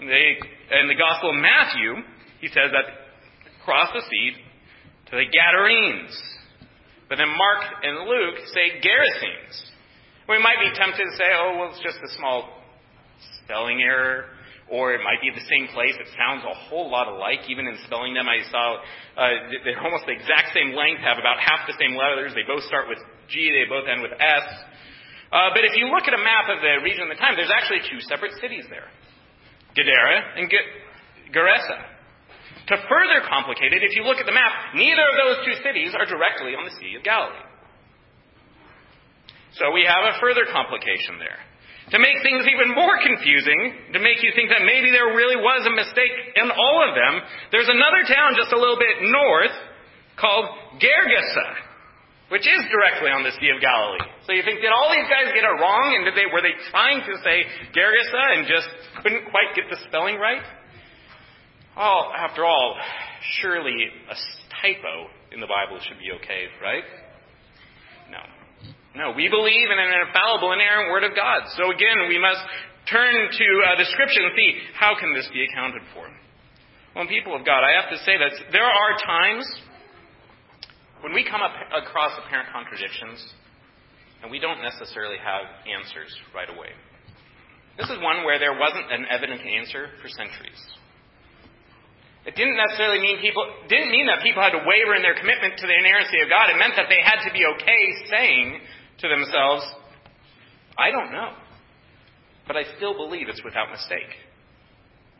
They, 0.01 0.41
in 0.73 0.89
the 0.89 0.97
Gospel 0.97 1.29
of 1.29 1.37
Matthew, 1.37 2.01
he 2.41 2.47
says 2.49 2.73
that 2.73 3.13
cross 3.61 3.93
the 3.93 4.01
sea 4.09 4.33
to 5.11 5.21
the 5.21 5.29
Gadarenes. 5.29 6.17
But 7.09 7.21
then 7.21 7.29
Mark 7.29 7.61
and 7.83 8.09
Luke 8.09 8.41
say 8.49 8.81
Gerasenes. 8.81 9.53
We 10.25 10.41
might 10.41 10.57
be 10.57 10.73
tempted 10.73 11.05
to 11.05 11.15
say, 11.17 11.29
oh, 11.37 11.57
well, 11.57 11.69
it's 11.69 11.83
just 11.85 11.97
a 12.01 12.09
small 12.17 12.49
spelling 13.45 13.81
error, 13.81 14.33
or 14.69 14.93
it 14.93 15.01
might 15.01 15.21
be 15.21 15.33
the 15.33 15.43
same 15.49 15.67
place. 15.73 15.97
It 15.97 16.09
sounds 16.13 16.45
a 16.45 16.55
whole 16.69 16.89
lot 16.89 17.09
alike. 17.09 17.45
Even 17.49 17.65
in 17.65 17.77
spelling 17.85 18.13
them, 18.13 18.29
I 18.29 18.45
saw 18.49 18.65
uh, 19.17 19.59
they're 19.65 19.81
almost 19.81 20.05
the 20.05 20.13
exact 20.13 20.53
same 20.53 20.77
length, 20.77 21.01
have 21.01 21.17
about 21.17 21.41
half 21.41 21.65
the 21.65 21.77
same 21.81 21.97
letters. 21.97 22.33
They 22.37 22.45
both 22.45 22.63
start 22.69 22.87
with 22.87 23.01
G, 23.29 23.49
they 23.49 23.65
both 23.69 23.89
end 23.89 24.01
with 24.01 24.13
S. 24.13 24.45
Uh, 25.29 25.53
but 25.53 25.61
if 25.65 25.77
you 25.77 25.89
look 25.93 26.09
at 26.09 26.13
a 26.13 26.21
map 26.21 26.49
of 26.49 26.61
the 26.61 26.81
region 26.81 27.05
of 27.05 27.11
the 27.13 27.19
time, 27.21 27.37
there's 27.37 27.53
actually 27.53 27.85
two 27.85 28.01
separate 28.09 28.33
cities 28.41 28.65
there 28.69 28.89
Gadara 29.77 30.41
and 30.41 30.49
G- 30.49 30.69
Gerasa. 31.33 31.97
To 32.69 32.75
further 32.85 33.25
complicate 33.25 33.73
it, 33.73 33.81
if 33.81 33.97
you 33.97 34.05
look 34.05 34.17
at 34.17 34.25
the 34.25 34.33
map, 34.33 34.73
neither 34.77 35.01
of 35.01 35.15
those 35.17 35.37
two 35.45 35.57
cities 35.65 35.93
are 35.97 36.05
directly 36.05 36.53
on 36.53 36.65
the 36.65 36.73
Sea 36.77 36.93
of 36.97 37.03
Galilee. 37.03 37.45
So 39.57 39.71
we 39.73 39.85
have 39.89 40.05
a 40.05 40.19
further 40.21 40.45
complication 40.51 41.17
there. 41.17 41.41
To 41.89 41.97
make 41.97 42.21
things 42.21 42.45
even 42.45 42.75
more 42.77 43.01
confusing, 43.01 43.93
to 43.97 43.99
make 43.99 44.21
you 44.21 44.29
think 44.37 44.53
that 44.53 44.61
maybe 44.61 44.93
there 44.93 45.09
really 45.17 45.41
was 45.41 45.65
a 45.65 45.73
mistake 45.73 46.13
in 46.37 46.53
all 46.53 46.85
of 46.85 46.93
them, 46.93 47.13
there's 47.49 47.69
another 47.69 48.05
town 48.05 48.37
just 48.37 48.53
a 48.53 48.59
little 48.59 48.77
bit 48.77 49.09
north 49.09 49.55
called 50.17 50.45
Gergesa 50.77 51.69
which 52.29 52.45
is 52.45 52.61
directly 52.69 53.09
on 53.09 53.25
the 53.25 53.33
Sea 53.41 53.49
of 53.49 53.57
Galilee. 53.57 54.05
So 54.25 54.37
you 54.37 54.45
think, 54.45 54.61
did 54.61 54.69
all 54.69 54.93
these 54.93 55.09
guys 55.09 55.33
get 55.33 55.41
it 55.41 55.55
wrong? 55.57 55.97
And 55.97 56.05
did 56.05 56.13
they, 56.13 56.29
were 56.29 56.45
they 56.45 56.53
trying 56.69 57.01
to 57.01 57.13
say 57.25 57.41
Gergesa 57.73 58.23
and 58.37 58.45
just 58.45 58.69
couldn't 59.01 59.25
quite 59.33 59.57
get 59.57 59.65
the 59.69 59.81
spelling 59.89 60.21
right? 60.21 60.45
Well, 61.75 62.13
after 62.13 62.45
all, 62.45 62.77
surely 63.41 63.73
a 64.09 64.15
typo 64.61 65.09
in 65.33 65.41
the 65.41 65.49
Bible 65.49 65.81
should 65.81 65.97
be 65.97 66.13
okay, 66.21 66.53
right? 66.61 66.85
No. 68.95 69.13
We 69.13 69.29
believe 69.29 69.67
in 69.69 69.77
an 69.77 69.91
infallible, 70.07 70.51
inerrant 70.53 70.89
Word 70.89 71.03
of 71.03 71.15
God. 71.15 71.45
So 71.57 71.71
again, 71.71 72.09
we 72.09 72.17
must 72.17 72.41
turn 72.89 73.13
to 73.13 73.47
uh, 73.65 73.77
the 73.77 73.85
Scripture 73.93 74.25
and 74.25 74.33
see 74.35 74.51
how 74.73 74.97
can 74.97 75.13
this 75.13 75.29
be 75.33 75.45
accounted 75.45 75.81
for. 75.93 76.09
Well, 76.95 77.05
people 77.07 77.35
of 77.35 77.45
God, 77.45 77.61
I 77.61 77.77
have 77.77 77.89
to 77.93 77.99
say 78.03 78.17
that 78.17 78.33
there 78.51 78.65
are 78.65 78.91
times 79.05 79.45
when 81.01 81.13
we 81.13 81.23
come 81.23 81.41
up 81.41 81.53
across 81.71 82.17
apparent 82.25 82.49
contradictions 82.51 83.21
and 84.21 84.31
we 84.31 84.39
don't 84.39 84.61
necessarily 84.61 85.15
have 85.21 85.47
answers 85.63 86.11
right 86.35 86.49
away. 86.49 86.73
This 87.77 87.87
is 87.87 88.01
one 88.03 88.27
where 88.27 88.35
there 88.35 88.57
wasn't 88.59 88.91
an 88.91 89.07
evident 89.07 89.39
answer 89.39 89.95
for 90.01 90.09
centuries. 90.11 90.59
It 92.27 92.35
didn't 92.35 92.59
necessarily 92.59 92.99
mean 92.99 93.23
people 93.23 93.47
didn't 93.71 93.95
mean 93.95 94.11
that 94.11 94.19
people 94.19 94.43
had 94.43 94.51
to 94.51 94.59
waver 94.67 94.91
in 94.99 95.01
their 95.01 95.15
commitment 95.15 95.55
to 95.55 95.65
the 95.65 95.71
inerrancy 95.71 96.19
of 96.19 96.27
God. 96.27 96.51
It 96.51 96.59
meant 96.59 96.75
that 96.75 96.91
they 96.91 96.99
had 96.99 97.23
to 97.23 97.31
be 97.31 97.47
okay 97.47 97.83
saying 98.11 98.59
to 99.01 99.07
themselves, 99.07 99.63
I 100.77 100.91
don't 100.91 101.11
know. 101.11 101.31
But 102.47 102.57
I 102.57 102.63
still 102.77 102.97
believe 102.97 103.29
it's 103.29 103.43
without 103.43 103.69
mistake. 103.69 104.09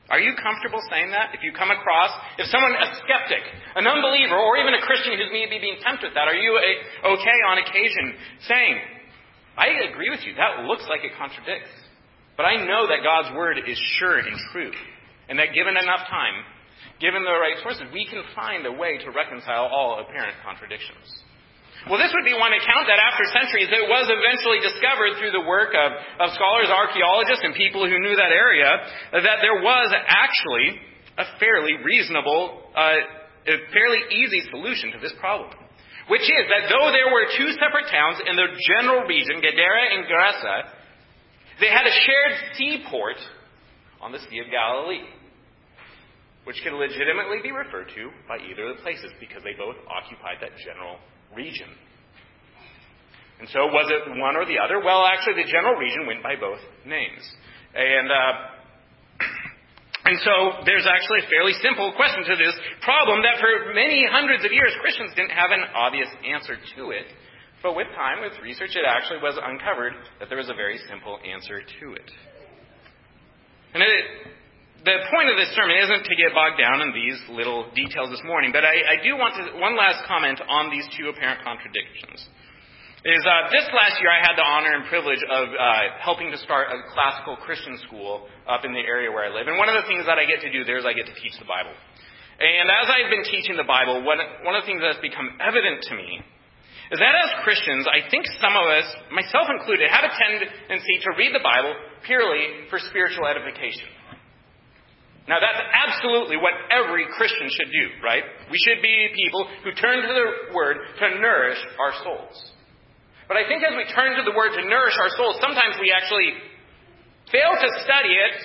Are 0.10 0.18
you 0.18 0.34
comfortable 0.42 0.82
saying 0.90 1.14
that? 1.14 1.38
If 1.38 1.46
you 1.46 1.54
come 1.54 1.70
across, 1.70 2.10
if 2.42 2.50
someone, 2.50 2.74
a 2.74 2.90
skeptic, 3.06 3.46
an 3.78 3.86
unbeliever, 3.86 4.34
or 4.34 4.58
even 4.58 4.74
a 4.74 4.82
Christian 4.82 5.14
who's 5.14 5.30
maybe 5.30 5.62
being 5.62 5.78
tempted 5.86 6.10
with 6.10 6.18
that, 6.18 6.26
are 6.26 6.34
you 6.34 6.50
a, 6.58 6.72
okay 7.14 7.40
on 7.46 7.62
occasion 7.62 8.18
saying, 8.50 8.76
I 9.54 9.86
agree 9.94 10.10
with 10.10 10.26
you, 10.26 10.34
that 10.42 10.66
looks 10.66 10.90
like 10.90 11.06
it 11.06 11.14
contradicts. 11.14 11.70
But 12.34 12.50
I 12.50 12.66
know 12.66 12.90
that 12.90 13.06
God's 13.06 13.38
word 13.38 13.62
is 13.62 13.78
sure 14.02 14.18
and 14.18 14.34
true, 14.50 14.74
and 15.30 15.38
that 15.38 15.54
given 15.54 15.78
enough 15.78 16.10
time, 16.10 16.42
given 16.98 17.22
the 17.22 17.38
right 17.38 17.62
sources, 17.62 17.86
we 17.94 18.10
can 18.10 18.26
find 18.34 18.66
a 18.66 18.74
way 18.74 18.98
to 18.98 19.14
reconcile 19.14 19.70
all 19.70 20.02
apparent 20.02 20.34
contradictions. 20.42 21.06
Well, 21.88 21.96
this 21.96 22.12
would 22.12 22.28
be 22.28 22.36
one 22.36 22.52
account 22.52 22.92
that 22.92 23.00
after 23.00 23.24
centuries 23.32 23.72
it 23.72 23.88
was 23.88 24.12
eventually 24.12 24.60
discovered 24.60 25.16
through 25.16 25.32
the 25.32 25.48
work 25.48 25.72
of, 25.72 25.96
of 26.20 26.36
scholars, 26.36 26.68
archaeologists, 26.68 27.40
and 27.48 27.56
people 27.56 27.88
who 27.88 27.96
knew 28.04 28.20
that 28.20 28.36
area 28.36 28.68
that 29.16 29.40
there 29.40 29.64
was 29.64 29.88
actually 29.96 30.76
a 31.16 31.26
fairly 31.40 31.80
reasonable, 31.80 32.68
uh, 32.76 33.00
a 33.48 33.58
fairly 33.72 34.02
easy 34.12 34.44
solution 34.52 34.92
to 34.92 35.00
this 35.00 35.16
problem. 35.24 35.56
Which 36.12 36.26
is 36.28 36.44
that 36.52 36.68
though 36.68 36.92
there 36.92 37.08
were 37.14 37.32
two 37.38 37.54
separate 37.56 37.88
towns 37.88 38.20
in 38.28 38.36
the 38.36 38.50
general 38.76 39.08
region, 39.08 39.40
Gadara 39.40 39.84
and 39.96 40.04
Gerasa, 40.04 40.58
they 41.62 41.70
had 41.70 41.86
a 41.86 41.96
shared 42.04 42.34
seaport 42.60 43.20
on 44.02 44.12
the 44.12 44.20
Sea 44.28 44.40
of 44.40 44.52
Galilee, 44.52 45.06
which 46.44 46.60
can 46.64 46.76
legitimately 46.76 47.40
be 47.44 47.52
referred 47.52 47.92
to 47.96 48.10
by 48.28 48.42
either 48.42 48.68
of 48.68 48.78
the 48.78 48.82
places 48.82 49.12
because 49.20 49.44
they 49.44 49.54
both 49.54 49.76
occupied 49.88 50.42
that 50.42 50.58
general. 50.66 50.98
And 53.40 53.48
so, 53.56 53.72
was 53.72 53.88
it 53.88 54.20
one 54.20 54.36
or 54.36 54.44
the 54.44 54.60
other? 54.60 54.84
Well, 54.84 55.08
actually, 55.08 55.40
the 55.44 55.48
general 55.48 55.80
region 55.80 56.04
went 56.06 56.20
by 56.22 56.36
both 56.36 56.60
names. 56.84 57.24
And, 57.72 58.12
uh, 58.12 58.34
and 60.12 60.18
so, 60.20 60.66
there's 60.68 60.84
actually 60.84 61.24
a 61.24 61.28
fairly 61.32 61.56
simple 61.64 61.96
question 61.96 62.28
to 62.28 62.36
this 62.36 62.52
problem 62.84 63.24
that 63.24 63.40
for 63.40 63.72
many 63.72 64.04
hundreds 64.12 64.44
of 64.44 64.52
years, 64.52 64.76
Christians 64.84 65.16
didn't 65.16 65.32
have 65.32 65.56
an 65.56 65.64
obvious 65.72 66.12
answer 66.28 66.60
to 66.76 66.92
it. 66.92 67.08
But 67.64 67.76
with 67.76 67.88
time, 67.96 68.24
with 68.24 68.36
research, 68.44 68.76
it 68.76 68.84
actually 68.88 69.20
was 69.24 69.40
uncovered 69.40 69.94
that 70.20 70.28
there 70.28 70.38
was 70.38 70.52
a 70.52 70.56
very 70.56 70.80
simple 70.92 71.20
answer 71.24 71.60
to 71.64 71.86
it. 71.96 72.10
And 73.74 73.84
it, 73.84 74.06
the 74.86 74.98
point 75.12 75.28
of 75.28 75.36
this 75.36 75.52
sermon 75.56 75.76
isn't 75.76 76.08
to 76.08 76.16
get 76.16 76.32
bogged 76.32 76.56
down 76.56 76.80
in 76.80 76.96
these 76.96 77.20
little 77.28 77.68
details 77.76 78.10
this 78.12 78.24
morning, 78.24 78.56
but 78.56 78.64
I, 78.64 78.96
I 78.96 79.04
do 79.04 79.20
want 79.20 79.36
to, 79.36 79.60
one 79.60 79.76
last 79.76 80.08
comment 80.08 80.40
on 80.40 80.72
these 80.72 80.88
two 80.96 81.12
apparent 81.12 81.44
contradictions. 81.44 82.24
Is 83.00 83.24
uh, 83.24 83.48
this 83.48 83.64
last 83.72 83.96
year 84.04 84.12
I 84.12 84.20
had 84.20 84.36
the 84.36 84.44
honor 84.44 84.76
and 84.76 84.84
privilege 84.92 85.24
of 85.24 85.46
uh, 85.56 86.00
helping 86.04 86.36
to 86.36 86.40
start 86.44 86.68
a 86.68 86.84
classical 86.92 87.40
Christian 87.40 87.80
school 87.88 88.28
up 88.44 88.68
in 88.68 88.76
the 88.76 88.84
area 88.84 89.08
where 89.08 89.24
I 89.24 89.32
live. 89.32 89.48
And 89.48 89.56
one 89.56 89.72
of 89.72 89.80
the 89.80 89.88
things 89.88 90.04
that 90.04 90.20
I 90.20 90.28
get 90.28 90.44
to 90.44 90.52
do 90.52 90.68
there 90.68 90.76
is 90.76 90.84
I 90.84 90.92
get 90.92 91.08
to 91.08 91.16
teach 91.16 91.36
the 91.40 91.48
Bible. 91.48 91.72
And 92.40 92.68
as 92.68 92.92
I've 92.92 93.08
been 93.08 93.24
teaching 93.24 93.56
the 93.56 93.68
Bible, 93.68 94.04
one, 94.04 94.20
one 94.44 94.56
of 94.56 94.64
the 94.64 94.68
things 94.68 94.84
that's 94.84 95.00
become 95.00 95.32
evident 95.40 95.84
to 95.92 95.94
me 95.96 96.24
is 96.92 96.98
that 97.00 97.14
as 97.14 97.30
Christians, 97.46 97.86
I 97.88 98.04
think 98.10 98.26
some 98.42 98.56
of 98.58 98.66
us, 98.68 98.88
myself 99.14 99.48
included, 99.48 99.88
have 99.92 100.08
a 100.08 100.12
tendency 100.12 100.96
to 101.04 101.10
read 101.16 101.32
the 101.36 101.44
Bible 101.44 101.76
purely 102.04 102.68
for 102.68 102.80
spiritual 102.80 103.28
edification. 103.28 103.99
Now, 105.30 105.38
that's 105.38 105.62
absolutely 105.62 106.42
what 106.42 106.58
every 106.74 107.06
Christian 107.14 107.54
should 107.54 107.70
do, 107.70 107.86
right? 108.02 108.26
We 108.50 108.58
should 108.66 108.82
be 108.82 109.14
people 109.14 109.46
who 109.62 109.70
turn 109.78 110.02
to 110.02 110.10
the 110.10 110.58
Word 110.58 110.82
to 110.82 111.06
nourish 111.22 111.62
our 111.78 111.94
souls. 112.02 112.34
But 113.30 113.38
I 113.38 113.46
think 113.46 113.62
as 113.62 113.78
we 113.78 113.86
turn 113.94 114.18
to 114.18 114.26
the 114.26 114.34
Word 114.34 114.58
to 114.58 114.66
nourish 114.66 114.98
our 114.98 115.14
souls, 115.14 115.38
sometimes 115.38 115.78
we 115.78 115.94
actually 115.94 116.34
fail 117.30 117.54
to 117.54 117.70
study 117.86 118.10
it 118.10 118.36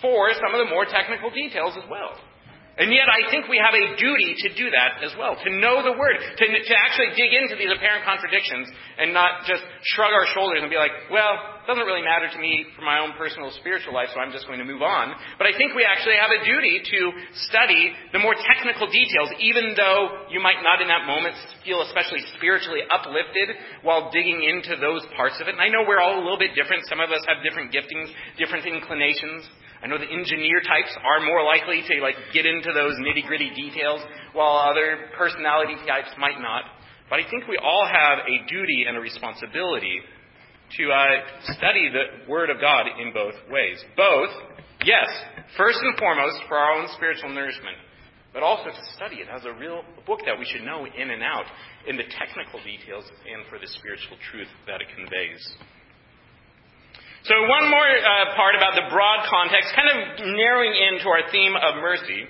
for 0.00 0.32
some 0.40 0.56
of 0.56 0.64
the 0.64 0.72
more 0.72 0.88
technical 0.88 1.28
details 1.28 1.76
as 1.76 1.84
well. 1.92 2.16
And 2.80 2.88
yet, 2.88 3.12
I 3.12 3.28
think 3.28 3.44
we 3.44 3.60
have 3.60 3.76
a 3.76 3.92
duty 4.00 4.32
to 4.40 4.48
do 4.56 4.72
that 4.72 5.04
as 5.04 5.12
well, 5.20 5.36
to 5.36 5.50
know 5.60 5.84
the 5.84 5.92
Word, 5.92 6.16
to, 6.16 6.44
to 6.48 6.74
actually 6.80 7.12
dig 7.12 7.28
into 7.36 7.52
these 7.60 7.68
apparent 7.68 8.08
contradictions 8.08 8.72
and 8.96 9.12
not 9.12 9.44
just 9.44 9.60
shrug 9.92 10.16
our 10.16 10.24
shoulders 10.32 10.64
and 10.64 10.72
be 10.72 10.80
like, 10.80 11.12
well, 11.12 11.60
it 11.60 11.68
doesn't 11.68 11.84
really 11.84 12.00
matter 12.00 12.32
to 12.32 12.40
me 12.40 12.64
for 12.72 12.80
my 12.80 12.96
own 13.04 13.12
personal 13.20 13.52
spiritual 13.60 13.92
life, 13.92 14.08
so 14.16 14.18
I'm 14.24 14.32
just 14.32 14.48
going 14.48 14.64
to 14.64 14.68
move 14.68 14.80
on. 14.80 15.12
But 15.36 15.44
I 15.44 15.52
think 15.60 15.76
we 15.76 15.84
actually 15.84 16.16
have 16.16 16.32
a 16.32 16.40
duty 16.40 16.80
to 16.80 17.00
study 17.52 17.92
the 18.16 18.18
more 18.18 18.32
technical 18.48 18.88
details, 18.88 19.28
even 19.44 19.76
though 19.76 20.32
you 20.32 20.40
might 20.40 20.64
not 20.64 20.80
in 20.80 20.88
that 20.88 21.04
moment 21.04 21.36
feel 21.60 21.84
especially 21.84 22.24
spiritually 22.40 22.80
uplifted 22.88 23.60
while 23.84 24.08
digging 24.08 24.40
into 24.40 24.80
those 24.80 25.04
parts 25.20 25.36
of 25.36 25.52
it. 25.52 25.54
And 25.54 25.60
I 25.60 25.68
know 25.68 25.84
we're 25.84 26.00
all 26.00 26.16
a 26.16 26.24
little 26.24 26.40
bit 26.40 26.56
different. 26.56 26.88
Some 26.88 27.04
of 27.04 27.12
us 27.12 27.20
have 27.28 27.44
different 27.44 27.76
giftings, 27.76 28.08
different 28.40 28.64
inclinations. 28.64 29.44
I 29.82 29.86
know 29.86 29.96
the 29.96 30.10
engineer 30.10 30.60
types 30.60 30.92
are 31.00 31.24
more 31.24 31.42
likely 31.42 31.82
to 31.88 32.02
like 32.02 32.16
get 32.34 32.44
into 32.44 32.72
those 32.72 32.94
nitty 33.00 33.26
gritty 33.26 33.50
details, 33.54 34.00
while 34.32 34.68
other 34.70 35.08
personality 35.16 35.74
types 35.86 36.10
might 36.18 36.40
not. 36.40 36.64
But 37.08 37.20
I 37.20 37.30
think 37.30 37.48
we 37.48 37.56
all 37.56 37.86
have 37.86 38.18
a 38.28 38.46
duty 38.46 38.84
and 38.86 38.96
a 38.96 39.00
responsibility 39.00 40.00
to 40.78 40.90
uh, 40.92 41.54
study 41.56 41.90
the 41.90 42.30
Word 42.30 42.50
of 42.50 42.60
God 42.60 42.86
in 43.00 43.12
both 43.12 43.34
ways. 43.50 43.82
Both, 43.96 44.30
yes, 44.84 45.08
first 45.56 45.78
and 45.82 45.98
foremost 45.98 46.38
for 46.46 46.56
our 46.56 46.78
own 46.78 46.88
spiritual 46.94 47.30
nourishment, 47.30 47.76
but 48.32 48.42
also 48.42 48.70
to 48.70 48.82
study 48.94 49.16
it 49.16 49.28
as 49.32 49.44
a 49.44 49.52
real 49.58 49.82
book 50.06 50.20
that 50.26 50.38
we 50.38 50.44
should 50.44 50.62
know 50.62 50.86
in 50.86 51.10
and 51.10 51.22
out 51.22 51.46
in 51.88 51.96
the 51.96 52.06
technical 52.14 52.62
details 52.62 53.04
and 53.26 53.42
for 53.50 53.58
the 53.58 53.66
spiritual 53.66 54.16
truth 54.30 54.48
that 54.68 54.80
it 54.80 54.86
conveys. 54.94 55.42
So, 57.24 57.36
one 57.36 57.68
more 57.68 57.84
uh, 57.84 58.32
part 58.34 58.56
about 58.56 58.72
the 58.74 58.88
broad 58.88 59.28
context, 59.28 59.76
kind 59.76 59.92
of 59.92 60.24
narrowing 60.24 60.72
into 60.72 61.04
our 61.08 61.28
theme 61.30 61.52
of 61.52 61.76
mercy, 61.82 62.24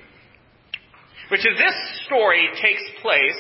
which 1.31 1.47
is 1.47 1.55
this 1.55 1.77
story 2.07 2.51
takes 2.59 2.83
place 3.01 3.39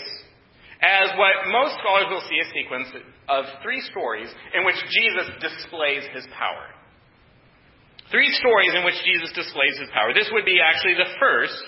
as 0.80 1.10
what 1.18 1.50
most 1.50 1.74
scholars 1.82 2.06
will 2.08 2.22
see 2.30 2.38
a 2.38 2.48
sequence 2.54 2.88
of 3.28 3.44
three 3.62 3.82
stories 3.90 4.30
in 4.54 4.64
which 4.64 4.78
Jesus 4.94 5.26
displays 5.42 6.06
his 6.14 6.24
power. 6.38 6.70
Three 8.10 8.30
stories 8.38 8.74
in 8.74 8.82
which 8.82 8.98
Jesus 9.02 9.30
displays 9.34 9.78
his 9.78 9.90
power. 9.90 10.14
This 10.14 10.30
would 10.32 10.46
be 10.46 10.58
actually 10.62 10.94
the 10.94 11.10
first 11.18 11.58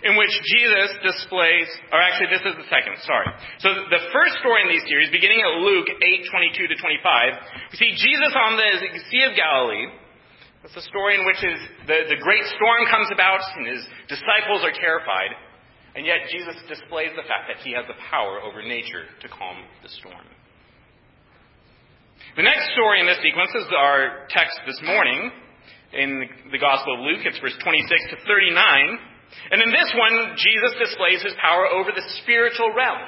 in 0.00 0.16
which 0.16 0.32
Jesus 0.48 0.96
displays, 1.04 1.68
or 1.92 2.00
actually 2.00 2.32
this 2.32 2.44
is 2.44 2.56
the 2.56 2.68
second, 2.72 2.96
sorry. 3.04 3.28
So 3.60 3.68
the 3.92 4.02
first 4.12 4.40
story 4.40 4.64
in 4.64 4.72
these 4.72 4.84
series, 4.88 5.12
beginning 5.12 5.44
at 5.44 5.60
Luke 5.60 5.88
8, 5.92 6.56
22 6.56 6.72
to 6.72 6.76
25, 6.80 7.72
we 7.72 7.76
see 7.76 7.92
Jesus 7.92 8.32
on 8.32 8.56
the 8.56 8.70
Sea 9.12 9.28
of 9.28 9.36
Galilee. 9.36 9.92
It's 10.64 10.76
a 10.76 10.84
story 10.88 11.20
in 11.20 11.24
which 11.24 11.40
his, 11.40 11.58
the, 11.88 12.16
the 12.16 12.20
great 12.20 12.44
storm 12.56 12.88
comes 12.88 13.08
about 13.12 13.40
and 13.56 13.64
his 13.68 13.84
disciples 14.08 14.64
are 14.64 14.72
terrified. 14.72 15.36
And 15.96 16.06
yet 16.06 16.28
Jesus 16.30 16.56
displays 16.68 17.12
the 17.16 17.26
fact 17.26 17.50
that 17.50 17.60
he 17.64 17.72
has 17.74 17.84
the 17.88 17.98
power 18.08 18.40
over 18.40 18.62
nature 18.62 19.04
to 19.20 19.28
calm 19.28 19.58
the 19.82 19.90
storm. 20.00 20.24
The 22.36 22.46
next 22.46 22.70
story 22.72 23.00
in 23.00 23.06
this 23.10 23.18
sequence 23.24 23.50
is 23.56 23.66
our 23.74 24.28
text 24.30 24.54
this 24.64 24.78
morning 24.86 25.32
in 25.92 26.24
the 26.52 26.60
Gospel 26.62 26.94
of 26.94 27.00
Luke. 27.02 27.26
It's 27.26 27.40
verse 27.40 27.56
26 27.58 27.90
to 28.14 28.16
39. 28.22 29.09
And 29.50 29.62
in 29.62 29.70
this 29.70 29.90
one, 29.94 30.36
Jesus 30.36 30.72
displays 30.78 31.22
his 31.22 31.34
power 31.40 31.66
over 31.66 31.90
the 31.90 32.04
spiritual 32.22 32.74
realm 32.74 33.02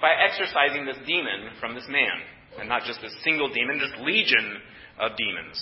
by 0.00 0.12
exorcising 0.12 0.84
this 0.84 1.00
demon 1.06 1.56
from 1.60 1.74
this 1.74 1.88
man. 1.88 2.20
And 2.60 2.68
not 2.68 2.84
just 2.84 3.02
a 3.02 3.10
single 3.24 3.48
demon, 3.48 3.78
this 3.78 3.94
legion 4.04 4.60
of 5.00 5.16
demons 5.16 5.58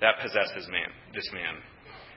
that 0.00 0.22
possess 0.22 0.52
this 0.54 0.68
man, 0.70 0.88
this 1.12 1.28
man. 1.32 1.58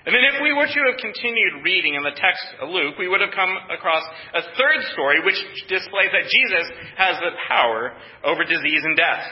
And 0.03 0.11
then 0.11 0.35
if 0.35 0.43
we 0.43 0.51
were 0.51 0.67
to 0.67 0.81
have 0.91 0.99
continued 0.99 1.63
reading 1.63 1.95
in 1.95 2.03
the 2.03 2.11
text 2.11 2.43
of 2.59 2.67
Luke, 2.67 2.99
we 2.99 3.07
would 3.07 3.23
have 3.23 3.31
come 3.31 3.55
across 3.71 4.03
a 4.35 4.43
third 4.59 4.83
story 4.91 5.23
which 5.23 5.39
displays 5.71 6.11
that 6.11 6.27
Jesus 6.27 6.67
has 6.99 7.15
the 7.23 7.31
power 7.47 7.95
over 8.27 8.43
disease 8.43 8.83
and 8.83 8.99
death. 8.99 9.23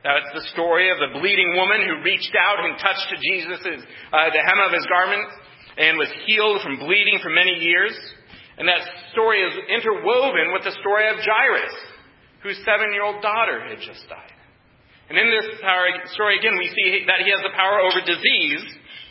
That's 0.00 0.32
the 0.32 0.48
story 0.56 0.88
of 0.88 0.96
the 1.04 1.20
bleeding 1.20 1.52
woman 1.52 1.84
who 1.84 2.00
reached 2.00 2.32
out 2.32 2.64
and 2.64 2.80
touched 2.80 3.12
Jesus' 3.20 3.84
uh, 4.08 4.32
the 4.32 4.40
hem 4.40 4.60
of 4.64 4.72
his 4.72 4.86
garment 4.88 5.28
and 5.76 5.98
was 5.98 6.08
healed 6.24 6.62
from 6.62 6.80
bleeding 6.80 7.20
for 7.22 7.30
many 7.30 7.60
years. 7.60 7.92
And 8.58 8.66
that 8.68 8.80
story 9.12 9.44
is 9.44 9.52
interwoven 9.68 10.56
with 10.56 10.64
the 10.64 10.72
story 10.80 11.08
of 11.12 11.20
Jairus, 11.20 11.76
whose 12.42 12.56
seven 12.64 12.92
year 12.92 13.04
old 13.04 13.20
daughter 13.20 13.60
had 13.60 13.78
just 13.84 14.08
died. 14.08 14.32
And 15.08 15.18
in 15.18 15.28
this 15.30 15.60
story, 16.14 16.38
again, 16.38 16.56
we 16.58 16.72
see 16.74 17.06
that 17.06 17.22
he 17.22 17.30
has 17.30 17.40
the 17.44 17.54
power 17.54 17.78
over 17.78 18.00
disease 18.02 18.64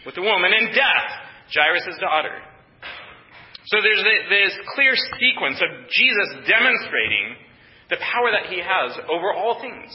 with 0.05 0.15
the 0.15 0.25
woman 0.25 0.51
and 0.51 0.75
death, 0.75 1.09
Jairus' 1.53 1.95
daughter. 2.01 2.35
So 3.71 3.81
there's 3.81 4.03
this 4.29 4.53
clear 4.75 4.93
sequence 5.17 5.57
of 5.61 5.89
Jesus 5.89 6.29
demonstrating 6.45 7.39
the 7.89 7.97
power 7.97 8.29
that 8.33 8.51
he 8.51 8.59
has 8.59 8.97
over 9.09 9.33
all 9.33 9.61
things 9.61 9.93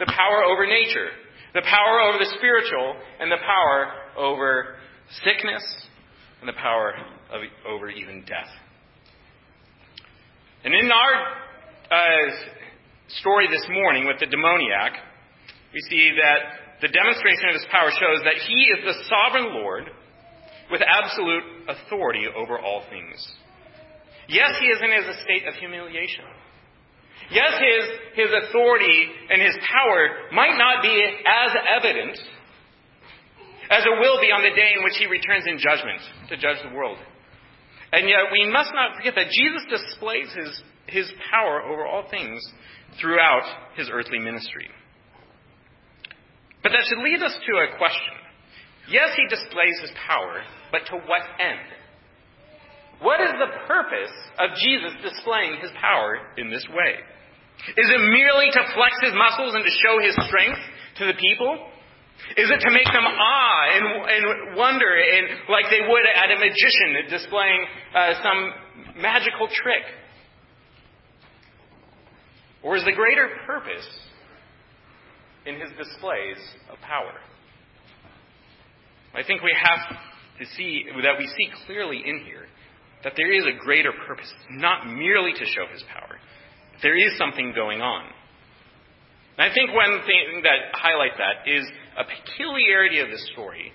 the 0.00 0.10
power 0.10 0.42
over 0.42 0.66
nature, 0.66 1.14
the 1.54 1.62
power 1.62 2.00
over 2.00 2.18
the 2.18 2.32
spiritual, 2.34 2.96
and 3.20 3.30
the 3.30 3.38
power 3.38 3.92
over 4.16 4.76
sickness, 5.22 5.62
and 6.42 6.48
the 6.48 6.58
power 6.58 6.94
of, 7.30 7.40
over 7.70 7.88
even 7.88 8.26
death. 8.26 8.50
And 10.64 10.74
in 10.74 10.90
our 10.90 11.14
uh, 11.86 12.30
story 13.22 13.46
this 13.46 13.62
morning 13.70 14.06
with 14.06 14.18
the 14.18 14.26
demoniac, 14.26 14.98
we 15.72 15.80
see 15.88 16.10
that 16.18 16.82
the 16.82 16.90
demonstration 16.90 17.46
of 17.50 17.54
his 17.54 17.66
power 17.70 17.90
shows 17.94 18.26
that 18.26 18.42
he 18.42 18.58
is 18.74 18.82
the 18.82 18.96
sovereign 19.06 19.54
Lord 19.54 19.86
with 20.70 20.82
absolute 20.82 21.44
authority 21.70 22.26
over 22.26 22.58
all 22.58 22.82
things. 22.90 23.22
Yes, 24.26 24.58
he 24.58 24.66
is 24.66 24.78
in 24.82 24.90
his 24.90 25.22
state 25.22 25.46
of 25.46 25.54
humiliation. 25.54 26.26
Yes, 27.30 27.54
his, 27.54 28.26
his 28.26 28.30
authority 28.34 29.06
and 29.30 29.40
his 29.40 29.54
power 29.62 30.26
might 30.32 30.58
not 30.58 30.82
be 30.82 30.90
as 31.22 31.50
evident 31.78 32.18
as 33.72 33.88
it 33.88 33.96
will 33.96 34.20
be 34.20 34.28
on 34.28 34.44
the 34.44 34.52
day 34.52 34.76
in 34.76 34.84
which 34.84 35.00
he 35.00 35.08
returns 35.08 35.48
in 35.48 35.56
judgment 35.56 36.04
to 36.28 36.36
judge 36.36 36.60
the 36.60 36.76
world. 36.76 37.00
And 37.92 38.08
yet, 38.08 38.28
we 38.28 38.44
must 38.52 38.72
not 38.76 38.96
forget 38.96 39.16
that 39.16 39.32
Jesus 39.32 39.64
displays 39.68 40.28
his, 40.36 40.52
his 40.86 41.08
power 41.32 41.64
over 41.64 41.84
all 41.88 42.04
things 42.08 42.40
throughout 43.00 43.44
his 43.76 43.88
earthly 43.88 44.18
ministry. 44.18 44.68
But 46.62 46.72
that 46.72 46.84
should 46.84 47.00
lead 47.00 47.24
us 47.24 47.32
to 47.32 47.52
a 47.64 47.76
question. 47.76 48.16
Yes, 48.92 49.16
he 49.16 49.24
displays 49.28 49.76
his 49.80 49.92
power, 50.06 50.44
but 50.70 50.84
to 50.92 50.96
what 51.08 51.24
end? 51.40 51.64
What 53.00 53.20
is 53.20 53.32
the 53.40 53.50
purpose 53.66 54.14
of 54.38 54.54
Jesus 54.60 54.92
displaying 55.02 55.58
his 55.60 55.70
power 55.80 56.20
in 56.36 56.50
this 56.50 56.64
way? 56.70 57.00
Is 57.76 57.88
it 57.88 58.02
merely 58.04 58.46
to 58.52 58.62
flex 58.74 58.94
his 59.02 59.14
muscles 59.16 59.54
and 59.54 59.64
to 59.64 59.74
show 59.80 59.96
his 60.00 60.14
strength 60.28 60.60
to 60.98 61.04
the 61.06 61.16
people? 61.18 61.72
Is 62.36 62.48
it 62.50 62.60
to 62.60 62.70
make 62.70 62.86
them 62.86 63.04
awe 63.04 63.64
and, 63.74 63.84
and 63.86 64.56
wonder 64.56 64.88
and 64.88 65.26
like 65.48 65.66
they 65.70 65.80
would 65.86 66.06
at 66.14 66.30
a 66.30 66.38
magician 66.38 67.10
displaying 67.10 67.66
uh, 67.94 68.22
some 68.22 69.02
magical 69.02 69.48
trick? 69.48 69.82
Or 72.62 72.76
is 72.76 72.84
the 72.84 72.92
greater 72.92 73.28
purpose 73.44 73.86
in 75.46 75.54
his 75.54 75.70
displays 75.76 76.38
of 76.70 76.78
power? 76.80 77.12
I 79.14 79.22
think 79.24 79.42
we 79.42 79.54
have 79.54 79.98
to 80.38 80.46
see 80.56 80.86
that 81.02 81.18
we 81.18 81.26
see 81.26 81.50
clearly 81.66 82.02
in 82.04 82.24
here 82.24 82.46
that 83.04 83.12
there 83.16 83.32
is 83.32 83.44
a 83.44 83.58
greater 83.64 83.92
purpose, 84.06 84.32
not 84.50 84.86
merely 84.86 85.32
to 85.32 85.44
show 85.44 85.66
his 85.72 85.82
power, 85.92 86.16
there 86.82 86.96
is 86.96 87.18
something 87.18 87.52
going 87.54 87.80
on. 87.80 88.04
And 89.36 89.50
I 89.50 89.54
think 89.54 89.74
one 89.74 90.00
thing 90.06 90.42
that 90.44 90.72
highlights 90.72 91.16
that 91.18 91.50
is 91.50 91.64
a 91.96 92.04
peculiarity 92.04 93.00
of 93.00 93.08
this 93.10 93.24
story 93.32 93.72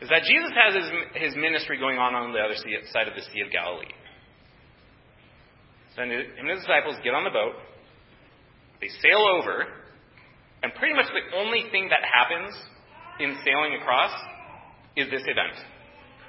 is 0.00 0.08
that 0.08 0.24
Jesus 0.24 0.52
has 0.56 0.72
his, 0.74 0.88
his 1.28 1.34
ministry 1.36 1.78
going 1.78 1.98
on 1.98 2.14
on 2.14 2.32
the 2.32 2.40
other 2.40 2.56
side 2.56 3.08
of 3.08 3.14
the 3.14 3.22
Sea 3.32 3.44
of 3.44 3.52
Galilee. 3.52 3.92
So 5.96 6.02
him 6.02 6.10
and 6.12 6.48
his 6.48 6.60
disciples 6.60 6.96
get 7.04 7.12
on 7.12 7.24
the 7.24 7.34
boat, 7.34 7.60
they 8.80 8.88
sail 9.04 9.20
over, 9.36 9.68
and 10.62 10.72
pretty 10.74 10.94
much 10.94 11.12
the 11.12 11.36
only 11.36 11.68
thing 11.70 11.88
that 11.92 12.00
happens 12.00 12.56
in 13.20 13.36
sailing 13.44 13.76
across 13.80 14.12
is 14.96 15.10
this 15.10 15.22
event. 15.28 15.56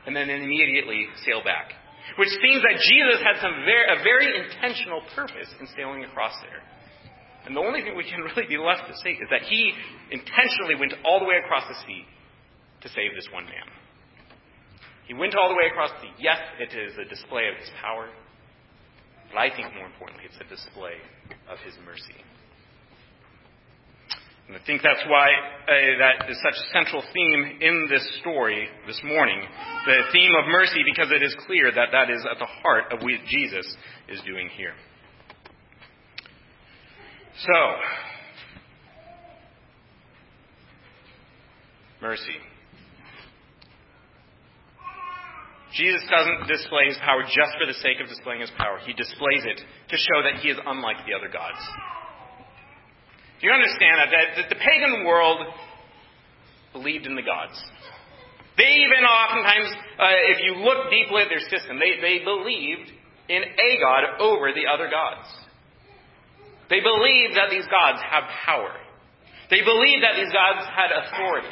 And 0.05 0.15
then 0.15 0.29
immediately 0.29 1.07
sail 1.23 1.43
back. 1.43 1.71
Which 2.17 2.33
seems 2.41 2.59
that 2.65 2.81
Jesus 2.81 3.21
had 3.21 3.39
some 3.39 3.63
very, 3.63 3.85
a 3.85 4.03
very 4.03 4.27
intentional 4.33 5.01
purpose 5.15 5.47
in 5.59 5.67
sailing 5.77 6.03
across 6.03 6.33
there. 6.41 6.59
And 7.45 7.55
the 7.55 7.61
only 7.61 7.81
thing 7.81 7.97
we 7.97 8.05
can 8.05 8.21
really 8.35 8.47
be 8.47 8.57
left 8.57 8.87
to 8.87 8.95
say 9.03 9.17
is 9.17 9.29
that 9.29 9.43
he 9.43 9.73
intentionally 10.11 10.75
went 10.79 10.93
all 11.05 11.19
the 11.19 11.25
way 11.25 11.41
across 11.43 11.67
the 11.67 11.77
sea 11.87 12.05
to 12.81 12.89
save 12.89 13.13
this 13.15 13.27
one 13.33 13.45
man. 13.45 13.67
He 15.07 15.13
went 15.13 15.35
all 15.35 15.49
the 15.49 15.55
way 15.55 15.67
across 15.69 15.91
the 15.99 16.07
sea. 16.07 16.13
Yes, 16.19 16.39
it 16.59 16.71
is 16.71 16.93
a 16.97 17.05
display 17.09 17.49
of 17.49 17.57
his 17.59 17.69
power, 17.81 18.07
but 19.29 19.37
I 19.37 19.49
think 19.49 19.73
more 19.75 19.85
importantly, 19.85 20.25
it's 20.25 20.39
a 20.39 20.47
display 20.47 20.95
of 21.49 21.59
his 21.65 21.75
mercy. 21.85 22.21
And 24.47 24.59
I 24.59 24.65
think 24.65 24.81
that's 24.83 25.03
why 25.07 25.31
uh, 25.31 25.71
that 25.99 26.29
is 26.29 26.37
such 26.43 26.59
a 26.59 26.67
central 26.73 27.03
theme 27.13 27.59
in 27.61 27.87
this 27.89 28.03
story 28.19 28.67
this 28.85 28.99
morning. 29.03 29.39
The 29.85 30.11
theme 30.11 30.31
of 30.35 30.47
mercy, 30.47 30.83
because 30.83 31.11
it 31.11 31.23
is 31.23 31.35
clear 31.47 31.71
that 31.71 31.89
that 31.91 32.09
is 32.09 32.25
at 32.29 32.37
the 32.37 32.49
heart 32.63 32.91
of 32.91 33.01
what 33.01 33.13
Jesus 33.27 33.65
is 34.09 34.19
doing 34.25 34.49
here. 34.57 34.73
So, 37.39 37.75
mercy. 42.01 42.23
Jesus 45.73 46.03
doesn't 46.11 46.47
display 46.47 46.87
his 46.87 46.97
power 46.99 47.23
just 47.23 47.55
for 47.57 47.65
the 47.65 47.73
sake 47.79 48.03
of 48.03 48.09
displaying 48.09 48.41
his 48.41 48.51
power. 48.57 48.77
He 48.85 48.91
displays 48.91 49.47
it 49.47 49.57
to 49.57 49.95
show 49.95 50.19
that 50.27 50.41
he 50.41 50.49
is 50.49 50.57
unlike 50.65 51.07
the 51.07 51.15
other 51.15 51.31
gods. 51.31 51.59
Do 53.39 53.47
you 53.47 53.53
understand 53.53 53.95
that? 54.03 54.09
That 54.11 54.49
the 54.49 54.59
pagan 54.59 55.05
world 55.05 55.39
believed 56.73 57.05
in 57.07 57.15
the 57.15 57.23
gods. 57.23 57.55
They 58.57 58.67
even 58.83 59.07
oftentimes, 59.07 59.71
uh, 59.97 60.35
if 60.35 60.43
you 60.43 60.59
look 60.59 60.91
deeply 60.91 61.23
at 61.23 61.29
their 61.29 61.41
system, 61.47 61.79
they, 61.79 62.03
they 62.03 62.23
believed 62.23 62.91
in 63.29 63.41
a 63.41 63.79
god 63.79 64.19
over 64.19 64.51
the 64.51 64.67
other 64.67 64.91
gods. 64.91 65.25
They 66.71 66.79
believed 66.79 67.35
that 67.35 67.51
these 67.51 67.67
gods 67.67 67.99
have 67.99 68.23
power. 68.47 68.71
They 69.51 69.59
believed 69.59 70.07
that 70.07 70.15
these 70.15 70.31
gods 70.31 70.63
had 70.71 70.87
authority. 70.95 71.51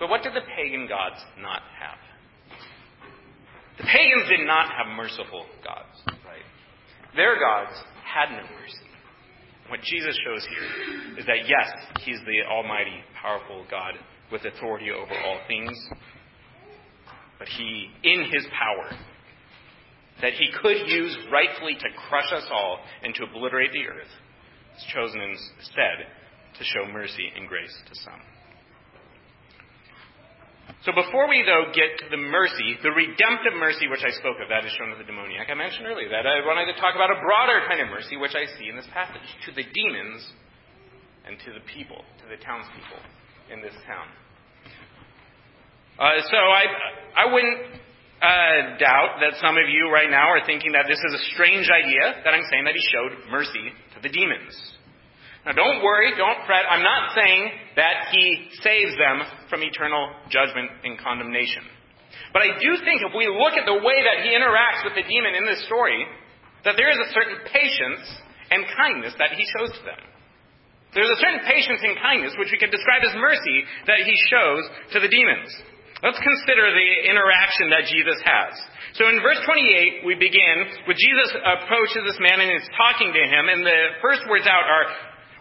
But 0.00 0.08
what 0.08 0.22
did 0.22 0.32
the 0.32 0.40
pagan 0.56 0.88
gods 0.88 1.20
not 1.38 1.60
have? 1.78 2.00
The 3.76 3.84
pagans 3.84 4.28
did 4.30 4.46
not 4.46 4.72
have 4.72 4.96
merciful 4.96 5.44
gods, 5.62 5.92
right? 6.24 6.40
Their 7.14 7.38
gods 7.38 7.76
had 8.02 8.32
no 8.32 8.42
mercy. 8.42 8.88
What 9.68 9.80
Jesus 9.82 10.16
shows 10.24 10.46
here 10.48 11.18
is 11.18 11.26
that, 11.26 11.44
yes, 11.44 11.68
He's 12.00 12.18
the 12.24 12.48
Almighty, 12.48 13.04
powerful 13.20 13.66
God 13.70 13.94
with 14.32 14.44
authority 14.46 14.90
over 14.90 15.12
all 15.26 15.38
things, 15.46 15.76
but 17.38 17.48
He, 17.48 17.88
in 18.02 18.24
His 18.32 18.46
power, 18.58 18.98
that 20.20 20.34
He 20.34 20.48
could 20.60 20.86
use 20.86 21.16
rightfully 21.30 21.74
to 21.74 21.88
crush 22.08 22.32
us 22.32 22.46
all 22.52 22.78
and 23.02 23.14
to 23.14 23.24
obliterate 23.24 23.72
the 23.72 23.86
earth, 23.86 24.12
has 24.74 24.84
chosen 24.92 25.20
instead 25.20 26.06
to 26.58 26.64
show 26.64 26.90
mercy 26.90 27.32
and 27.34 27.48
grace 27.48 27.74
to 27.88 27.94
some. 28.02 28.20
So 30.84 30.90
before 30.90 31.28
we, 31.28 31.42
though, 31.46 31.70
get 31.70 31.94
to 32.02 32.06
the 32.10 32.18
mercy, 32.18 32.74
the 32.82 32.90
redemptive 32.90 33.54
mercy 33.54 33.86
which 33.86 34.02
I 34.02 34.10
spoke 34.18 34.42
of, 34.42 34.50
that 34.50 34.66
is 34.66 34.72
shown 34.74 34.90
to 34.90 34.98
the 34.98 35.06
demoniac, 35.06 35.46
I 35.50 35.54
mentioned 35.54 35.86
earlier 35.86 36.10
that 36.10 36.26
I 36.26 36.42
wanted 36.42 36.74
to 36.74 36.76
talk 36.80 36.94
about 36.94 37.10
a 37.10 37.22
broader 37.22 37.62
kind 37.68 37.80
of 37.82 37.88
mercy 37.88 38.16
which 38.16 38.34
I 38.34 38.50
see 38.58 38.66
in 38.66 38.74
this 38.74 38.88
passage 38.90 39.26
to 39.46 39.50
the 39.54 39.62
demons 39.62 40.22
and 41.26 41.38
to 41.46 41.54
the 41.54 41.62
people, 41.70 42.02
to 42.02 42.26
the 42.26 42.38
townspeople 42.42 43.02
in 43.54 43.62
this 43.62 43.74
town. 43.86 44.10
Uh, 45.98 46.18
so 46.26 46.38
I, 46.38 46.64
I 47.14 47.24
wouldn't 47.30 47.78
uh, 48.22 48.78
doubt 48.78 49.18
that 49.18 49.34
some 49.42 49.58
of 49.58 49.66
you 49.66 49.90
right 49.90 50.08
now 50.08 50.30
are 50.30 50.46
thinking 50.46 50.72
that 50.78 50.86
this 50.86 51.02
is 51.02 51.12
a 51.18 51.22
strange 51.34 51.66
idea 51.66 52.22
that 52.22 52.30
I'm 52.30 52.46
saying 52.46 52.64
that 52.70 52.78
he 52.78 52.84
showed 52.94 53.12
mercy 53.26 53.74
to 53.94 53.98
the 53.98 54.08
demons. 54.08 54.54
Now, 55.42 55.58
don't 55.58 55.82
worry, 55.82 56.14
don't 56.14 56.38
fret. 56.46 56.62
I'm 56.70 56.86
not 56.86 57.18
saying 57.18 57.50
that 57.74 58.14
he 58.14 58.46
saves 58.62 58.94
them 58.94 59.26
from 59.50 59.66
eternal 59.66 60.14
judgment 60.30 60.70
and 60.86 60.94
condemnation. 61.02 61.66
But 62.30 62.46
I 62.46 62.54
do 62.62 62.70
think 62.86 63.02
if 63.02 63.10
we 63.10 63.26
look 63.26 63.58
at 63.58 63.66
the 63.66 63.82
way 63.82 63.98
that 64.06 64.22
he 64.22 64.30
interacts 64.38 64.86
with 64.86 64.94
the 64.94 65.02
demon 65.02 65.34
in 65.34 65.42
this 65.42 65.66
story, 65.66 66.06
that 66.62 66.78
there 66.78 66.94
is 66.94 67.00
a 67.02 67.10
certain 67.10 67.42
patience 67.50 68.06
and 68.54 68.62
kindness 68.78 69.18
that 69.18 69.34
he 69.34 69.42
shows 69.58 69.74
to 69.74 69.82
them. 69.82 70.02
There's 70.94 71.10
a 71.10 71.18
certain 71.18 71.42
patience 71.42 71.82
and 71.82 71.98
kindness, 71.98 72.38
which 72.38 72.54
we 72.54 72.60
can 72.60 72.70
describe 72.70 73.02
as 73.02 73.16
mercy, 73.18 73.66
that 73.90 74.04
he 74.06 74.14
shows 74.30 74.62
to 74.94 75.00
the 75.00 75.10
demons. 75.10 75.50
Let's 76.02 76.18
consider 76.18 76.66
the 76.66 76.90
interaction 77.06 77.70
that 77.70 77.86
Jesus 77.86 78.18
has. 78.26 78.52
So 78.98 79.06
in 79.06 79.22
verse 79.22 79.38
28, 79.46 80.02
we 80.02 80.18
begin 80.18 80.82
with 80.90 80.98
Jesus 80.98 81.30
approaches 81.38 82.02
this 82.02 82.18
man 82.18 82.42
and 82.42 82.50
is 82.58 82.66
talking 82.74 83.14
to 83.14 83.22
him, 83.22 83.46
and 83.46 83.62
the 83.62 84.02
first 84.02 84.26
words 84.26 84.50
out 84.50 84.66
are, 84.66 84.86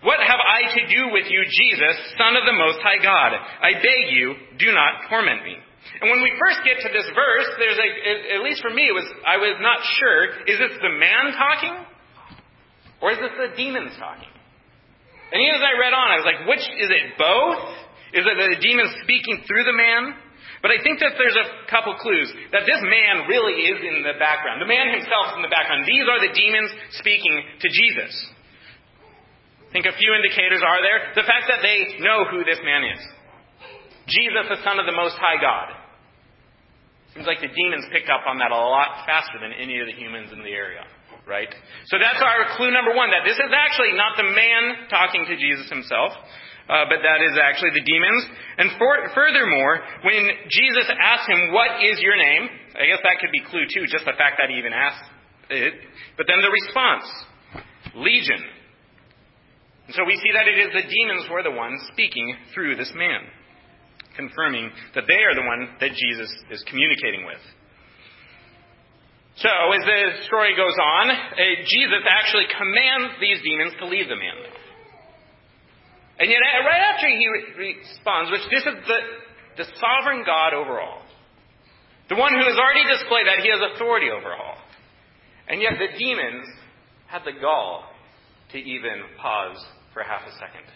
what 0.05 0.21
have 0.21 0.37
I 0.37 0.69
to 0.69 0.81
do 0.85 1.09
with 1.09 1.25
you, 1.33 1.41
Jesus, 1.49 1.95
Son 2.13 2.37
of 2.37 2.45
the 2.45 2.53
Most 2.53 2.77
High 2.85 3.01
God? 3.01 3.33
I 3.37 3.73
beg 3.81 4.13
you, 4.13 4.37
do 4.61 4.69
not 4.69 5.09
torment 5.09 5.41
me. 5.41 5.57
And 5.97 6.13
when 6.13 6.21
we 6.21 6.29
first 6.37 6.61
get 6.61 6.77
to 6.85 6.89
this 6.93 7.09
verse, 7.09 7.49
there's 7.57 7.81
a, 7.81 7.89
at 8.37 8.41
least 8.45 8.61
for 8.61 8.69
me, 8.69 8.85
was, 8.93 9.09
I 9.25 9.41
was 9.41 9.57
not 9.65 9.81
sure, 9.97 10.45
is 10.45 10.61
this 10.61 10.77
the 10.77 10.93
man 10.93 11.33
talking? 11.37 11.75
Or 13.01 13.09
is 13.09 13.17
this 13.17 13.33
the 13.33 13.57
demons 13.57 13.97
talking? 13.97 14.29
And 15.33 15.41
even 15.41 15.57
as 15.57 15.65
I 15.65 15.73
read 15.73 15.93
on, 15.93 16.07
I 16.13 16.17
was 16.21 16.27
like, 16.29 16.45
which 16.45 16.65
is 16.77 16.89
it 16.93 17.17
both? 17.17 17.65
Is 18.13 18.29
it 18.29 18.35
the 18.37 18.61
demons 18.61 18.93
speaking 19.01 19.41
through 19.49 19.65
the 19.65 19.73
man? 19.73 20.13
But 20.61 20.69
I 20.69 20.77
think 20.85 21.01
that 21.01 21.17
there's 21.17 21.37
a 21.37 21.65
couple 21.65 21.97
clues 21.97 22.29
that 22.53 22.69
this 22.69 22.81
man 22.85 23.25
really 23.25 23.65
is 23.65 23.81
in 23.81 24.05
the 24.05 24.13
background. 24.21 24.61
The 24.61 24.69
man 24.69 24.93
himself 24.93 25.33
is 25.33 25.41
in 25.41 25.43
the 25.45 25.49
background. 25.49 25.89
These 25.89 26.05
are 26.05 26.21
the 26.21 26.33
demons 26.37 26.69
speaking 27.01 27.35
to 27.65 27.67
Jesus. 27.73 28.13
I 29.57 29.69
think 29.73 29.89
a 29.89 29.97
few 29.97 30.13
indicators 30.13 30.61
are 30.61 30.81
there. 30.85 31.17
The 31.17 31.25
fact 31.25 31.49
that 31.49 31.65
they 31.65 31.97
know 32.05 32.29
who 32.29 32.45
this 32.45 32.61
man 32.61 32.85
is. 32.93 33.01
Jesus, 34.05 34.53
the 34.53 34.61
Son 34.61 34.77
of 34.77 34.85
the 34.85 34.93
Most 34.93 35.17
High 35.17 35.41
God. 35.41 35.73
Seems 37.17 37.25
like 37.25 37.41
the 37.41 37.51
demons 37.51 37.89
picked 37.91 38.11
up 38.11 38.23
on 38.29 38.37
that 38.39 38.51
a 38.51 38.55
lot 38.55 39.03
faster 39.09 39.41
than 39.41 39.51
any 39.51 39.81
of 39.81 39.87
the 39.89 39.97
humans 39.97 40.29
in 40.29 40.45
the 40.45 40.53
area. 40.53 40.85
Right? 41.25 41.49
So 41.87 41.97
that's 41.97 42.21
our 42.21 42.57
clue 42.57 42.69
number 42.69 42.93
one, 42.93 43.09
that 43.09 43.23
this 43.25 43.37
is 43.39 43.51
actually 43.51 43.93
not 43.97 44.19
the 44.19 44.27
man 44.29 44.89
talking 44.89 45.25
to 45.25 45.35
Jesus 45.37 45.69
himself, 45.69 46.13
uh, 46.69 46.85
but 46.89 47.01
that 47.01 47.19
is 47.25 47.33
actually 47.41 47.73
the 47.73 47.85
demons. 47.85 48.21
And 48.57 48.69
for, 48.77 48.93
furthermore, 49.13 49.81
when 50.03 50.23
Jesus 50.49 50.87
asked 50.89 51.29
him, 51.29 51.53
What 51.53 51.81
is 51.81 51.99
your 52.01 52.17
name? 52.17 52.49
I 52.77 52.85
guess 52.85 53.01
that 53.03 53.17
could 53.19 53.31
be 53.31 53.41
clue 53.45 53.65
too, 53.67 53.85
just 53.89 54.05
the 54.05 54.17
fact 54.17 54.37
that 54.39 54.49
he 54.49 54.57
even 54.57 54.73
asked 54.73 55.03
it. 55.49 55.73
But 56.17 56.27
then 56.27 56.39
the 56.39 56.51
response 56.51 57.05
Legion. 57.95 58.41
And 59.87 59.95
so 59.95 60.05
we 60.05 60.15
see 60.15 60.31
that 60.31 60.47
it 60.47 60.55
is 60.55 60.71
the 60.71 60.87
demons 60.87 61.27
who 61.27 61.35
are 61.35 61.43
the 61.43 61.51
ones 61.51 61.81
speaking 61.91 62.35
through 62.53 62.77
this 62.77 62.91
man, 62.95 63.27
confirming 64.15 64.71
that 64.95 65.03
they 65.07 65.19
are 65.19 65.35
the 65.35 65.43
one 65.43 65.75
that 65.83 65.91
Jesus 65.91 66.31
is 66.51 66.63
communicating 66.69 67.25
with. 67.25 67.43
So, 69.35 69.49
as 69.49 69.83
the 69.87 70.01
story 70.27 70.55
goes 70.55 70.75
on, 70.77 71.09
uh, 71.09 71.43
Jesus 71.65 72.03
actually 72.07 72.45
commands 72.51 73.15
these 73.19 73.41
demons 73.41 73.73
to 73.79 73.87
leave 73.87 74.07
the 74.07 74.19
man. 74.19 74.37
And 76.21 76.29
yet, 76.29 76.37
right 76.37 76.85
after 76.93 77.09
he 77.09 77.25
responds, 77.57 78.29
which 78.29 78.45
this 78.53 78.61
is 78.61 78.77
the, 78.85 78.99
the 79.57 79.65
sovereign 79.81 80.21
God 80.21 80.53
over 80.53 80.79
all, 80.79 81.01
the 82.09 82.15
one 82.15 82.31
who 82.33 82.45
has 82.45 82.61
already 82.61 82.85
displayed 82.85 83.25
that 83.25 83.41
he 83.41 83.49
has 83.49 83.57
authority 83.73 84.13
over 84.13 84.29
all. 84.29 84.61
And 85.49 85.61
yet, 85.61 85.81
the 85.81 85.97
demons 85.97 86.45
had 87.07 87.25
the 87.25 87.33
gall 87.41 87.89
to 88.51 88.57
even 88.59 89.01
pause 89.17 89.57
for 89.93 90.03
half 90.03 90.21
a 90.21 90.33
second. 90.37 90.69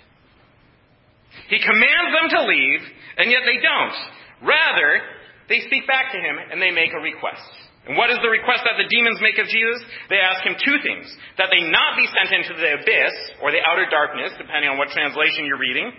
He 1.48 1.60
commands 1.62 2.10
them 2.10 2.42
to 2.42 2.48
leave, 2.50 2.82
and 3.18 3.30
yet 3.30 3.42
they 3.46 3.62
don't. 3.62 4.50
Rather, 4.50 5.02
they 5.48 5.62
speak 5.68 5.86
back 5.86 6.12
to 6.12 6.18
him 6.18 6.38
and 6.52 6.60
they 6.62 6.72
make 6.72 6.90
a 6.90 7.02
request. 7.02 7.54
And 7.86 7.94
what 7.94 8.10
is 8.10 8.18
the 8.18 8.34
request 8.34 8.66
that 8.66 8.82
the 8.82 8.90
demons 8.90 9.22
make 9.22 9.38
of 9.38 9.46
Jesus? 9.46 9.86
They 10.10 10.18
ask 10.18 10.42
him 10.42 10.58
two 10.58 10.82
things 10.82 11.06
that 11.38 11.54
they 11.54 11.70
not 11.70 11.94
be 11.94 12.10
sent 12.10 12.34
into 12.34 12.58
the 12.58 12.82
abyss, 12.82 13.16
or 13.46 13.54
the 13.54 13.62
outer 13.62 13.86
darkness, 13.86 14.34
depending 14.42 14.74
on 14.74 14.82
what 14.82 14.90
translation 14.90 15.46
you're 15.46 15.62
reading. 15.62 15.94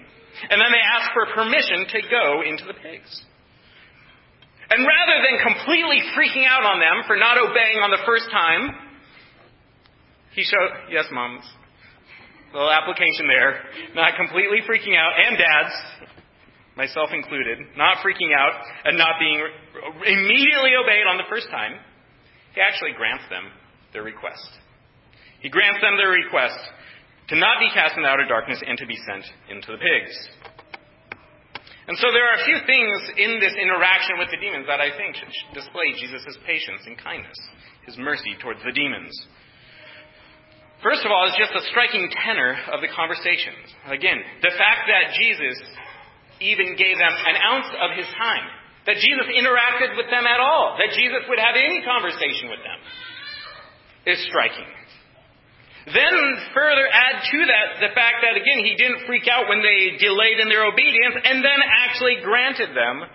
And 0.50 0.58
then 0.58 0.70
they 0.74 0.82
ask 0.82 1.14
for 1.14 1.30
permission 1.30 1.86
to 1.94 1.98
go 2.10 2.42
into 2.42 2.66
the 2.66 2.74
pigs. 2.74 3.10
And 4.66 4.82
rather 4.82 5.16
than 5.22 5.38
completely 5.46 6.02
freaking 6.10 6.42
out 6.42 6.66
on 6.66 6.82
them 6.82 7.06
for 7.06 7.14
not 7.14 7.38
obeying 7.38 7.78
on 7.78 7.94
the 7.94 8.02
first 8.02 8.26
time, 8.34 8.74
he 10.34 10.42
showed, 10.42 10.90
yes, 10.90 11.06
moms, 11.14 11.46
little 12.52 12.70
application 12.70 13.30
there, 13.30 13.62
not 13.94 14.18
completely 14.18 14.58
freaking 14.66 14.98
out, 14.98 15.14
and 15.14 15.38
dads, 15.38 15.74
myself 16.76 17.10
included, 17.12 17.58
not 17.76 18.04
freaking 18.04 18.36
out 18.36 18.52
and 18.84 18.96
not 18.96 19.16
being 19.18 19.40
immediately 20.04 20.76
obeyed 20.76 21.08
on 21.08 21.16
the 21.16 21.28
first 21.28 21.48
time, 21.50 21.80
he 22.54 22.60
actually 22.60 22.92
grants 22.96 23.24
them 23.32 23.48
their 23.92 24.04
request. 24.04 24.48
He 25.40 25.48
grants 25.48 25.80
them 25.80 25.96
their 25.96 26.12
request 26.12 26.60
to 27.28 27.34
not 27.36 27.58
be 27.58 27.68
cast 27.72 27.96
into 27.96 28.08
outer 28.08 28.28
darkness 28.28 28.60
and 28.64 28.76
to 28.78 28.86
be 28.86 28.96
sent 29.08 29.24
into 29.48 29.72
the 29.72 29.80
pigs. 29.80 30.14
And 31.88 31.96
so 31.98 32.10
there 32.10 32.26
are 32.26 32.42
a 32.42 32.44
few 32.44 32.58
things 32.66 32.98
in 33.14 33.38
this 33.38 33.54
interaction 33.54 34.18
with 34.18 34.28
the 34.34 34.42
demons 34.42 34.66
that 34.66 34.82
I 34.82 34.90
think 34.98 35.14
should 35.14 35.32
display 35.54 35.94
Jesus' 35.94 36.34
patience 36.42 36.82
and 36.84 36.98
kindness, 36.98 37.38
his 37.86 37.96
mercy 37.96 38.34
towards 38.42 38.58
the 38.66 38.74
demons. 38.74 39.14
First 40.82 41.06
of 41.06 41.14
all, 41.14 41.30
is 41.30 41.38
just 41.38 41.54
the 41.54 41.64
striking 41.70 42.10
tenor 42.10 42.58
of 42.74 42.82
the 42.82 42.90
conversations. 42.90 43.70
Again, 43.86 44.18
the 44.42 44.52
fact 44.58 44.90
that 44.90 45.14
Jesus 45.14 45.56
even 46.40 46.76
gave 46.76 46.96
them 46.98 47.14
an 47.14 47.36
ounce 47.40 47.70
of 47.80 47.90
his 47.96 48.06
time. 48.14 48.46
That 48.86 49.02
Jesus 49.02 49.26
interacted 49.34 49.98
with 49.98 50.06
them 50.10 50.26
at 50.26 50.38
all. 50.38 50.78
That 50.78 50.94
Jesus 50.94 51.26
would 51.26 51.42
have 51.42 51.58
any 51.58 51.82
conversation 51.82 52.50
with 52.50 52.62
them 52.62 52.78
is 54.06 54.22
striking. 54.30 54.70
Then 55.86 56.14
further 56.54 56.86
add 56.86 57.22
to 57.30 57.38
that 57.46 57.66
the 57.82 57.94
fact 57.94 58.22
that 58.22 58.34
again 58.34 58.62
he 58.62 58.74
didn't 58.74 59.06
freak 59.06 59.26
out 59.30 59.48
when 59.48 59.62
they 59.62 59.98
delayed 59.98 60.38
in 60.38 60.48
their 60.48 60.66
obedience 60.66 61.14
and 61.22 61.42
then 61.44 61.60
actually 61.62 62.18
granted 62.22 62.74
them 62.74 63.06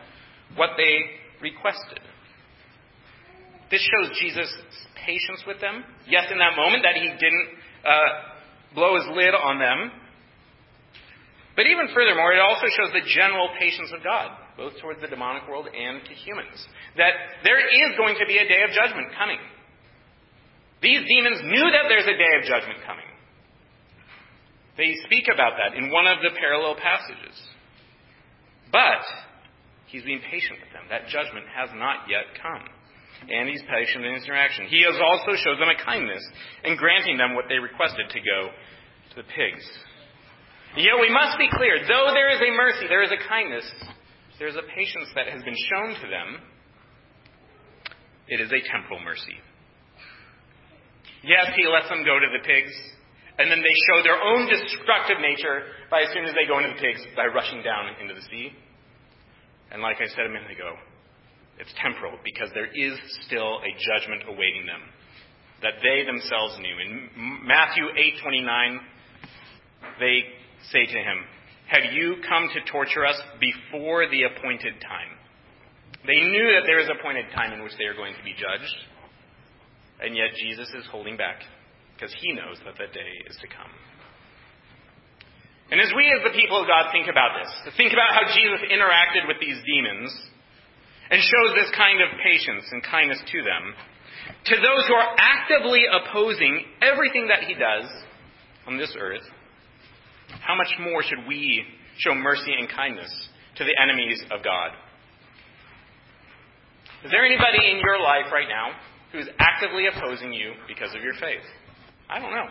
what 0.56 0.72
they 0.78 1.04
requested. 1.42 2.00
This 3.72 3.82
shows 3.82 4.16
Jesus' 4.20 4.52
patience 5.06 5.44
with 5.48 5.60
them. 5.60 5.84
Yes, 6.08 6.28
in 6.32 6.38
that 6.40 6.56
moment 6.56 6.84
that 6.84 6.96
he 6.96 7.08
didn't 7.08 7.48
uh, 7.84 8.76
blow 8.76 8.96
his 8.96 9.08
lid 9.16 9.34
on 9.36 9.60
them, 9.60 9.92
but 11.62 11.70
even 11.70 11.94
furthermore, 11.94 12.34
it 12.34 12.42
also 12.42 12.66
shows 12.74 12.90
the 12.90 13.06
general 13.06 13.46
patience 13.62 13.94
of 13.94 14.02
God, 14.02 14.34
both 14.58 14.82
towards 14.82 14.98
the 14.98 15.06
demonic 15.06 15.46
world 15.46 15.70
and 15.70 16.02
to 16.02 16.14
humans. 16.26 16.58
That 16.98 17.14
there 17.46 17.62
is 17.62 17.94
going 18.02 18.18
to 18.18 18.26
be 18.26 18.42
a 18.42 18.50
day 18.50 18.66
of 18.66 18.74
judgment 18.74 19.14
coming. 19.14 19.38
These 20.82 21.06
demons 21.06 21.46
knew 21.46 21.70
that 21.70 21.86
there's 21.86 22.10
a 22.10 22.18
day 22.18 22.34
of 22.42 22.50
judgment 22.50 22.82
coming. 22.82 23.06
They 24.74 24.98
speak 25.06 25.30
about 25.30 25.62
that 25.62 25.78
in 25.78 25.94
one 25.94 26.10
of 26.10 26.26
the 26.26 26.34
parallel 26.34 26.82
passages. 26.82 27.38
But 28.74 29.06
he's 29.86 30.02
being 30.02 30.26
patient 30.34 30.66
with 30.66 30.74
them. 30.74 30.90
That 30.90 31.14
judgment 31.14 31.46
has 31.46 31.70
not 31.78 32.10
yet 32.10 32.26
come. 32.42 32.66
And 33.30 33.46
he's 33.46 33.62
patient 33.70 34.02
in 34.02 34.18
his 34.18 34.26
interaction. 34.26 34.66
He 34.66 34.82
has 34.82 34.98
also 34.98 35.38
showed 35.38 35.62
them 35.62 35.70
a 35.70 35.78
kindness 35.78 36.26
in 36.66 36.74
granting 36.74 37.22
them 37.22 37.38
what 37.38 37.46
they 37.54 37.62
requested 37.62 38.10
to 38.10 38.18
go 38.18 38.50
to 38.50 39.16
the 39.22 39.30
pigs. 39.30 39.62
Yet 40.78 40.96
we 41.00 41.12
must 41.12 41.38
be 41.38 41.52
clear, 41.52 41.84
though 41.84 42.16
there 42.16 42.32
is 42.32 42.40
a 42.40 42.52
mercy, 42.56 42.88
there 42.88 43.04
is 43.04 43.12
a 43.12 43.20
kindness, 43.28 43.68
there 44.40 44.48
is 44.48 44.56
a 44.56 44.64
patience 44.72 45.12
that 45.16 45.28
has 45.28 45.44
been 45.44 45.58
shown 45.68 46.00
to 46.00 46.08
them, 46.08 46.40
it 48.32 48.40
is 48.40 48.48
a 48.48 48.62
temporal 48.72 49.04
mercy. 49.04 49.36
Yes, 51.28 51.52
he 51.60 51.68
lets 51.68 51.92
them 51.92 52.08
go 52.08 52.16
to 52.16 52.30
the 52.32 52.40
pigs, 52.48 52.72
and 53.38 53.52
then 53.52 53.60
they 53.60 53.76
show 53.92 54.00
their 54.02 54.16
own 54.16 54.48
destructive 54.48 55.20
nature 55.20 55.76
by 55.92 56.08
as 56.08 56.10
soon 56.16 56.24
as 56.24 56.32
they 56.40 56.48
go 56.48 56.64
into 56.64 56.72
the 56.72 56.80
pigs, 56.80 57.04
by 57.20 57.28
rushing 57.28 57.60
down 57.62 57.92
into 58.00 58.16
the 58.16 58.24
sea. 58.32 58.56
And 59.72 59.84
like 59.84 60.00
I 60.00 60.08
said 60.08 60.24
a 60.26 60.32
minute 60.32 60.52
ago, 60.52 60.80
it's 61.60 61.72
temporal 61.84 62.16
because 62.24 62.50
there 62.56 62.72
is 62.72 62.96
still 63.28 63.60
a 63.60 63.72
judgment 63.76 64.24
awaiting 64.32 64.66
them 64.66 64.88
that 65.62 65.84
they 65.84 66.08
themselves 66.08 66.58
knew. 66.58 66.76
In 66.80 67.46
Matthew 67.46 67.86
8:29, 67.92 68.80
they 70.00 70.41
say 70.70 70.86
to 70.86 71.00
him, 71.00 71.18
Have 71.68 71.94
you 71.94 72.22
come 72.28 72.50
to 72.54 72.72
torture 72.72 73.06
us 73.06 73.20
before 73.40 74.06
the 74.10 74.24
appointed 74.24 74.78
time? 74.82 75.18
They 76.06 76.22
knew 76.22 76.48
that 76.58 76.66
there 76.66 76.82
is 76.82 76.90
a 76.90 76.98
appointed 76.98 77.30
time 77.34 77.54
in 77.54 77.64
which 77.64 77.78
they 77.78 77.86
are 77.86 77.94
going 77.94 78.14
to 78.18 78.24
be 78.26 78.34
judged, 78.34 78.78
and 80.02 80.18
yet 80.18 80.34
Jesus 80.38 80.70
is 80.74 80.86
holding 80.90 81.18
back 81.18 81.42
because 81.94 82.14
he 82.18 82.34
knows 82.34 82.58
that 82.66 82.74
that 82.82 82.94
day 82.94 83.12
is 83.30 83.38
to 83.42 83.48
come. 83.48 83.70
And 85.70 85.80
as 85.80 85.94
we, 85.96 86.10
as 86.12 86.26
the 86.26 86.36
people 86.36 86.60
of 86.60 86.68
God, 86.68 86.92
think 86.92 87.08
about 87.08 87.38
this, 87.40 87.74
think 87.78 87.94
about 87.94 88.12
how 88.12 88.28
Jesus 88.34 88.66
interacted 88.68 89.30
with 89.30 89.38
these 89.40 89.56
demons 89.64 90.10
and 91.14 91.22
shows 91.22 91.56
this 91.56 91.72
kind 91.78 92.02
of 92.02 92.10
patience 92.20 92.66
and 92.74 92.84
kindness 92.84 93.22
to 93.24 93.40
them, 93.46 93.64
to 94.52 94.56
those 94.58 94.84
who 94.90 94.96
are 94.98 95.16
actively 95.16 95.86
opposing 95.88 96.66
everything 96.82 97.30
that 97.30 97.48
he 97.48 97.54
does 97.54 97.88
on 98.68 98.78
this 98.78 98.92
earth, 99.00 99.24
how 100.40 100.56
much 100.56 100.72
more 100.80 101.04
should 101.04 101.28
we 101.28 101.64
show 101.98 102.16
mercy 102.16 102.54
and 102.58 102.70
kindness 102.70 103.12
to 103.58 103.64
the 103.64 103.76
enemies 103.82 104.22
of 104.32 104.44
God? 104.44 104.72
Is 107.04 107.12
there 107.12 107.26
anybody 107.26 107.70
in 107.70 107.78
your 107.78 108.00
life 108.00 108.32
right 108.32 108.48
now 108.48 108.78
who 109.12 109.20
is 109.20 109.28
actively 109.40 109.86
opposing 109.88 110.34
you 110.34 110.54
because 110.68 110.94
of 110.96 111.02
your 111.02 111.14
faith? 111.20 111.44
I 112.10 112.20
don't 112.20 112.32
know. 112.32 112.48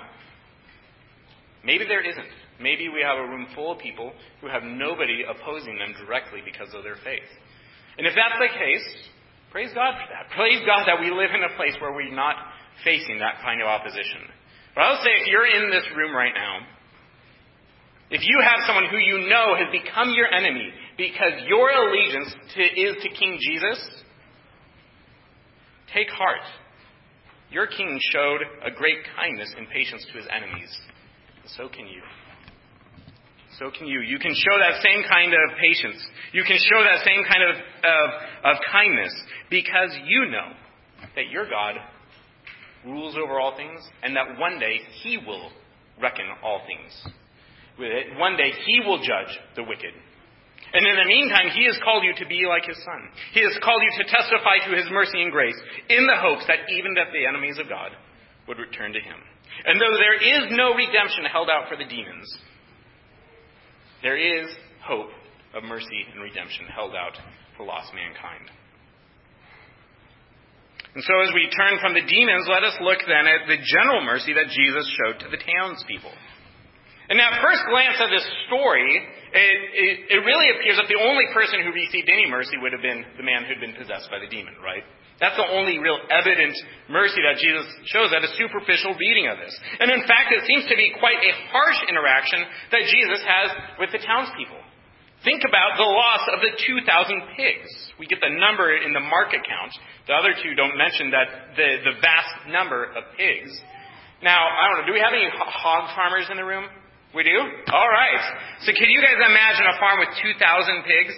Maybe 1.64 1.84
there 1.86 2.02
isn't. 2.02 2.26
Maybe 2.60 2.88
we 2.88 3.00
have 3.04 3.18
a 3.18 3.28
room 3.28 3.46
full 3.54 3.72
of 3.72 3.78
people 3.78 4.12
who 4.40 4.48
have 4.48 4.62
nobody 4.62 5.24
opposing 5.24 5.78
them 5.78 5.94
directly 6.04 6.40
because 6.44 6.74
of 6.74 6.82
their 6.82 6.96
faith. 7.04 7.28
And 7.96 8.06
if 8.06 8.14
that's 8.16 8.36
the 8.40 8.52
case, 8.58 8.86
praise 9.52 9.70
God 9.74 9.94
for 9.96 10.08
that. 10.12 10.32
Praise 10.36 10.60
God 10.66 10.84
that 10.86 11.00
we 11.00 11.10
live 11.10 11.30
in 11.34 11.44
a 11.44 11.56
place 11.56 11.76
where 11.80 11.92
we're 11.92 12.14
not 12.14 12.36
facing 12.84 13.18
that 13.18 13.40
kind 13.42 13.60
of 13.60 13.68
opposition. 13.68 14.24
But 14.74 14.82
I'll 14.82 15.02
say 15.04 15.10
if 15.20 15.26
you're 15.28 15.46
in 15.46 15.70
this 15.70 15.84
room 15.96 16.14
right 16.14 16.32
now 16.34 16.64
if 18.10 18.22
you 18.22 18.38
have 18.42 18.66
someone 18.66 18.86
who 18.90 18.98
you 18.98 19.28
know 19.28 19.54
has 19.56 19.70
become 19.70 20.10
your 20.10 20.26
enemy 20.32 20.70
because 20.96 21.32
your 21.46 21.70
allegiance 21.70 22.34
to, 22.54 22.62
is 22.62 22.96
to 23.02 23.08
King 23.10 23.38
Jesus, 23.40 23.78
take 25.94 26.08
heart. 26.10 26.42
Your 27.50 27.66
king 27.66 27.98
showed 28.12 28.40
a 28.64 28.70
great 28.70 28.98
kindness 29.16 29.52
and 29.56 29.68
patience 29.68 30.06
to 30.12 30.18
his 30.18 30.26
enemies. 30.30 30.70
So 31.56 31.68
can 31.68 31.86
you. 31.86 32.02
So 33.58 33.70
can 33.76 33.88
you. 33.88 34.00
You 34.00 34.18
can 34.18 34.32
show 34.32 34.56
that 34.58 34.82
same 34.82 35.02
kind 35.08 35.32
of 35.32 35.58
patience. 35.58 36.00
You 36.32 36.44
can 36.44 36.56
show 36.56 36.82
that 36.84 37.04
same 37.04 37.22
kind 37.24 37.42
of, 37.42 37.56
of, 37.56 38.54
of 38.54 38.56
kindness 38.70 39.12
because 39.50 39.90
you 40.06 40.30
know 40.30 40.52
that 41.16 41.28
your 41.30 41.48
God 41.48 41.74
rules 42.86 43.16
over 43.16 43.40
all 43.40 43.56
things 43.56 43.80
and 44.02 44.14
that 44.16 44.38
one 44.38 44.60
day 44.60 44.78
he 45.02 45.18
will 45.18 45.50
reckon 46.00 46.26
all 46.42 46.62
things. 46.66 47.14
One 48.18 48.36
day 48.36 48.52
he 48.66 48.80
will 48.84 48.98
judge 48.98 49.32
the 49.56 49.64
wicked. 49.64 49.94
And 50.72 50.86
in 50.86 50.96
the 51.02 51.08
meantime, 51.08 51.50
he 51.50 51.66
has 51.66 51.80
called 51.82 52.04
you 52.04 52.14
to 52.22 52.26
be 52.30 52.46
like 52.46 52.62
his 52.62 52.78
son. 52.84 53.02
He 53.34 53.42
has 53.42 53.58
called 53.58 53.82
you 53.82 53.90
to 54.04 54.10
testify 54.10 54.62
to 54.68 54.76
his 54.76 54.86
mercy 54.92 55.18
and 55.22 55.32
grace 55.32 55.58
in 55.88 56.06
the 56.06 56.20
hopes 56.20 56.46
that 56.46 56.70
even 56.70 56.94
that 56.94 57.10
the 57.10 57.26
enemies 57.26 57.58
of 57.58 57.66
God 57.66 57.90
would 58.46 58.58
return 58.58 58.92
to 58.92 59.02
him. 59.02 59.18
And 59.66 59.80
though 59.80 59.96
there 59.98 60.20
is 60.20 60.54
no 60.54 60.74
redemption 60.74 61.26
held 61.26 61.50
out 61.50 61.66
for 61.66 61.76
the 61.76 61.88
demons, 61.88 62.28
there 64.02 64.16
is 64.16 64.46
hope 64.84 65.10
of 65.54 65.64
mercy 65.64 66.06
and 66.12 66.22
redemption 66.22 66.66
held 66.70 66.94
out 66.94 67.18
for 67.56 67.66
lost 67.66 67.90
mankind. 67.92 68.46
And 70.94 71.02
so 71.02 71.14
as 71.22 71.30
we 71.34 71.50
turn 71.50 71.78
from 71.78 71.94
the 71.94 72.06
demons, 72.06 72.46
let 72.50 72.62
us 72.62 72.74
look 72.82 72.98
then 73.06 73.26
at 73.26 73.46
the 73.46 73.58
general 73.58 74.02
mercy 74.06 74.34
that 74.34 74.50
Jesus 74.50 74.86
showed 74.98 75.18
to 75.22 75.28
the 75.30 75.38
townspeople. 75.38 76.14
And 77.10 77.18
at 77.18 77.42
first 77.42 77.66
glance 77.66 77.98
of 77.98 78.06
this 78.06 78.22
story, 78.46 78.86
it, 78.86 79.58
it, 79.74 79.94
it, 80.14 80.20
really 80.22 80.46
appears 80.54 80.78
that 80.78 80.86
the 80.86 81.02
only 81.02 81.26
person 81.34 81.58
who 81.66 81.74
received 81.74 82.06
any 82.06 82.30
mercy 82.30 82.54
would 82.62 82.70
have 82.70 82.86
been 82.86 83.02
the 83.18 83.26
man 83.26 83.50
who'd 83.50 83.58
been 83.58 83.74
possessed 83.74 84.06
by 84.14 84.22
the 84.22 84.30
demon, 84.30 84.54
right? 84.62 84.86
That's 85.18 85.34
the 85.34 85.50
only 85.50 85.82
real 85.82 85.98
evident 86.06 86.54
mercy 86.86 87.18
that 87.26 87.42
Jesus 87.42 87.66
shows 87.90 88.14
at 88.14 88.22
a 88.22 88.30
superficial 88.38 88.94
reading 88.94 89.26
of 89.26 89.42
this. 89.42 89.52
And 89.82 89.90
in 89.90 90.06
fact, 90.06 90.30
it 90.30 90.46
seems 90.46 90.70
to 90.70 90.76
be 90.78 90.94
quite 91.02 91.18
a 91.18 91.32
harsh 91.50 91.82
interaction 91.90 92.46
that 92.72 92.86
Jesus 92.86 93.20
has 93.26 93.48
with 93.82 93.90
the 93.90 94.00
townspeople. 94.00 94.62
Think 95.26 95.44
about 95.44 95.76
the 95.76 95.84
loss 95.84 96.24
of 96.32 96.40
the 96.40 96.56
2,000 96.56 97.36
pigs. 97.36 97.70
We 97.98 98.06
get 98.06 98.24
the 98.24 98.32
number 98.32 98.72
in 98.72 98.94
the 98.96 99.04
Mark 99.04 99.36
account. 99.36 99.74
The 100.08 100.16
other 100.16 100.32
two 100.40 100.56
don't 100.56 100.78
mention 100.78 101.12
that 101.12 101.58
the, 101.58 101.68
the 101.90 101.94
vast 102.00 102.48
number 102.48 102.88
of 102.88 103.02
pigs. 103.18 103.52
Now, 104.24 104.46
I 104.46 104.70
don't 104.70 104.80
know, 104.80 104.86
do 104.88 104.96
we 104.96 105.04
have 105.04 105.12
any 105.12 105.28
hog 105.28 105.92
farmers 105.92 106.24
in 106.30 106.38
the 106.38 106.46
room? 106.46 106.64
We 107.14 107.26
do? 107.26 107.38
All 107.74 107.90
right. 107.90 108.22
So 108.62 108.70
can 108.70 108.86
you 108.86 109.02
guys 109.02 109.18
imagine 109.18 109.66
a 109.66 109.76
farm 109.82 109.98
with 109.98 110.14
2,000 110.22 110.38
pigs? 110.86 111.14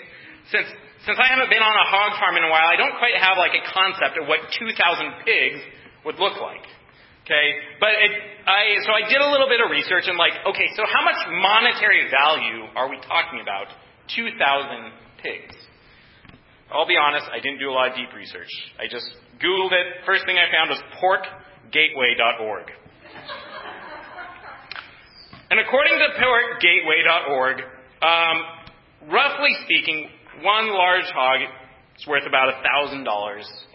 Since, 0.49 0.69
since 1.05 1.19
I 1.21 1.29
haven't 1.29 1.53
been 1.53 1.61
on 1.61 1.77
a 1.77 1.87
hog 1.93 2.17
farm 2.17 2.41
in 2.41 2.45
a 2.45 2.51
while, 2.51 2.65
I 2.65 2.81
don't 2.81 2.97
quite 2.97 3.17
have 3.21 3.37
like 3.37 3.53
a 3.53 3.65
concept 3.69 4.17
of 4.17 4.25
what 4.25 4.41
2,000 4.57 4.73
pigs 5.29 5.61
would 6.09 6.17
look 6.17 6.41
like. 6.41 6.65
Okay? 7.29 7.47
But 7.77 7.93
it, 7.93 8.13
I, 8.49 8.81
so 8.89 8.97
I 8.97 9.05
did 9.05 9.21
a 9.21 9.31
little 9.31 9.53
bit 9.53 9.61
of 9.61 9.69
research 9.69 10.09
and 10.09 10.17
like, 10.17 10.35
okay, 10.49 10.67
so 10.75 10.83
how 10.89 11.05
much 11.05 11.21
monetary 11.29 12.09
value 12.09 12.73
are 12.73 12.89
we 12.89 12.97
talking 13.05 13.45
about? 13.45 13.69
2,000 14.17 14.33
pigs. 15.21 15.55
I'll 16.73 16.89
be 16.89 16.97
honest, 16.97 17.29
I 17.29 17.39
didn't 17.39 17.61
do 17.61 17.69
a 17.69 17.75
lot 17.77 17.93
of 17.93 17.95
deep 17.95 18.11
research. 18.17 18.49
I 18.81 18.89
just 18.89 19.07
Googled 19.43 19.73
it. 19.77 20.07
First 20.07 20.25
thing 20.25 20.39
I 20.39 20.49
found 20.49 20.71
was 20.71 20.81
porkgateway.org. 20.97 22.67
And 25.53 25.61
according 25.61 25.99
to 26.01 26.09
porkgateway.org, 26.17 27.57
um, 28.01 29.13
roughly 29.13 29.51
speaking, 29.65 30.09
one 30.41 30.73
large 30.73 31.05
hog 31.13 31.41
is 31.95 32.07
worth 32.07 32.25
about 32.27 32.55
$1,000 32.65 33.05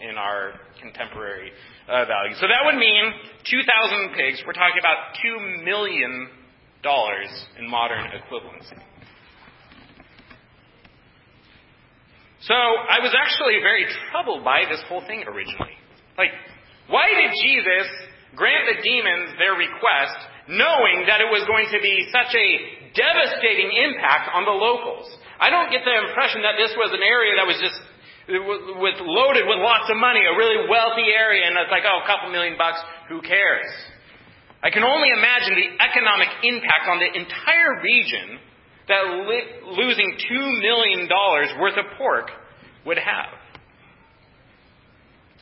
in 0.00 0.18
our 0.18 0.54
contemporary 0.82 1.52
uh, 1.86 2.04
value. 2.04 2.34
So 2.34 2.48
that 2.48 2.66
would 2.66 2.74
mean 2.80 3.12
2,000 3.48 4.10
pigs, 4.16 4.42
we're 4.44 4.54
talking 4.54 4.80
about 4.80 5.14
$2 5.24 5.64
million 5.64 6.28
in 7.60 7.70
modern 7.70 8.06
equivalency. 8.06 8.82
So 12.40 12.54
I 12.54 12.98
was 12.98 13.14
actually 13.14 13.62
very 13.62 13.86
troubled 14.10 14.42
by 14.42 14.64
this 14.68 14.82
whole 14.88 15.06
thing 15.06 15.22
originally. 15.28 15.78
Like, 16.18 16.30
why 16.88 17.06
did 17.14 17.30
Jesus 17.40 17.86
grant 18.36 18.68
the 18.68 18.82
demons 18.82 19.36
their 19.38 19.54
request 19.54 20.18
knowing 20.48 21.04
that 21.04 21.20
it 21.20 21.28
was 21.28 21.44
going 21.44 21.68
to 21.68 21.80
be 21.80 22.08
such 22.08 22.32
a 22.32 22.48
devastating 22.96 23.68
impact 23.84 24.32
on 24.32 24.48
the 24.48 24.56
locals. 24.56 25.04
I 25.36 25.52
don't 25.52 25.68
get 25.68 25.84
the 25.84 25.92
impression 26.08 26.42
that 26.42 26.56
this 26.56 26.72
was 26.74 26.90
an 26.96 27.04
area 27.04 27.36
that 27.36 27.46
was 27.46 27.60
just 27.60 27.78
with 28.28 28.98
loaded 29.00 29.48
with 29.48 29.60
lots 29.60 29.88
of 29.88 29.96
money, 29.96 30.20
a 30.24 30.36
really 30.36 30.68
wealthy 30.68 31.08
area, 31.08 31.48
and 31.48 31.56
it's 31.56 31.72
like, 31.72 31.84
oh, 31.88 32.04
a 32.04 32.06
couple 32.08 32.28
million 32.28 32.56
bucks, 32.60 32.80
who 33.08 33.20
cares? 33.24 33.68
I 34.62 34.68
can 34.68 34.84
only 34.84 35.08
imagine 35.08 35.54
the 35.56 35.68
economic 35.80 36.28
impact 36.42 36.84
on 36.88 36.98
the 36.98 37.08
entire 37.08 37.80
region 37.80 38.40
that 38.88 39.02
li- 39.28 39.48
losing 39.64 40.16
$2 40.28 40.60
million 40.60 41.08
worth 41.60 41.76
of 41.76 41.84
pork 41.96 42.30
would 42.84 42.98
have. 42.98 43.32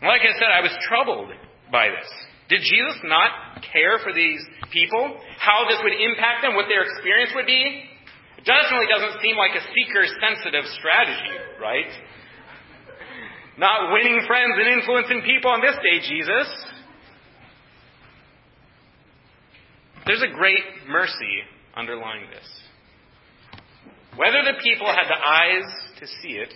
Like 0.03 0.21
I 0.21 0.39
said, 0.39 0.51
I 0.53 0.61
was 0.61 0.77
troubled 0.87 1.31
by 1.73 1.89
this. 1.89 2.11
Did 2.49 2.63
Jesus 2.63 3.03
not 3.05 3.63
care 3.73 3.99
for 4.03 4.13
these 4.13 4.41
people? 4.71 5.19
How 5.39 5.67
this 5.69 5.79
would 5.83 5.93
impact 5.93 6.43
them? 6.43 6.55
What 6.55 6.67
their 6.69 6.83
experience 6.83 7.33
would 7.35 7.47
be? 7.47 7.91
It 8.39 8.45
definitely 8.47 8.87
doesn't 8.87 9.21
seem 9.21 9.35
like 9.37 9.59
a 9.59 9.65
seeker 9.75 10.07
sensitive 10.23 10.65
strategy, 10.79 11.35
right? 11.61 11.91
Not 13.59 13.93
winning 13.93 14.23
friends 14.27 14.55
and 14.59 14.79
influencing 14.79 15.23
people 15.23 15.51
on 15.51 15.61
this 15.61 15.75
day, 15.83 15.99
Jesus. 16.07 16.49
There's 20.07 20.23
a 20.23 20.33
great 20.37 20.63
mercy 20.89 21.43
underlying 21.75 22.31
this. 22.31 22.47
Whether 24.17 24.45
the 24.45 24.61
people 24.63 24.87
had 24.87 25.09
the 25.09 25.19
eyes 25.19 25.67
to 26.01 26.07
see 26.07 26.39
it, 26.39 26.53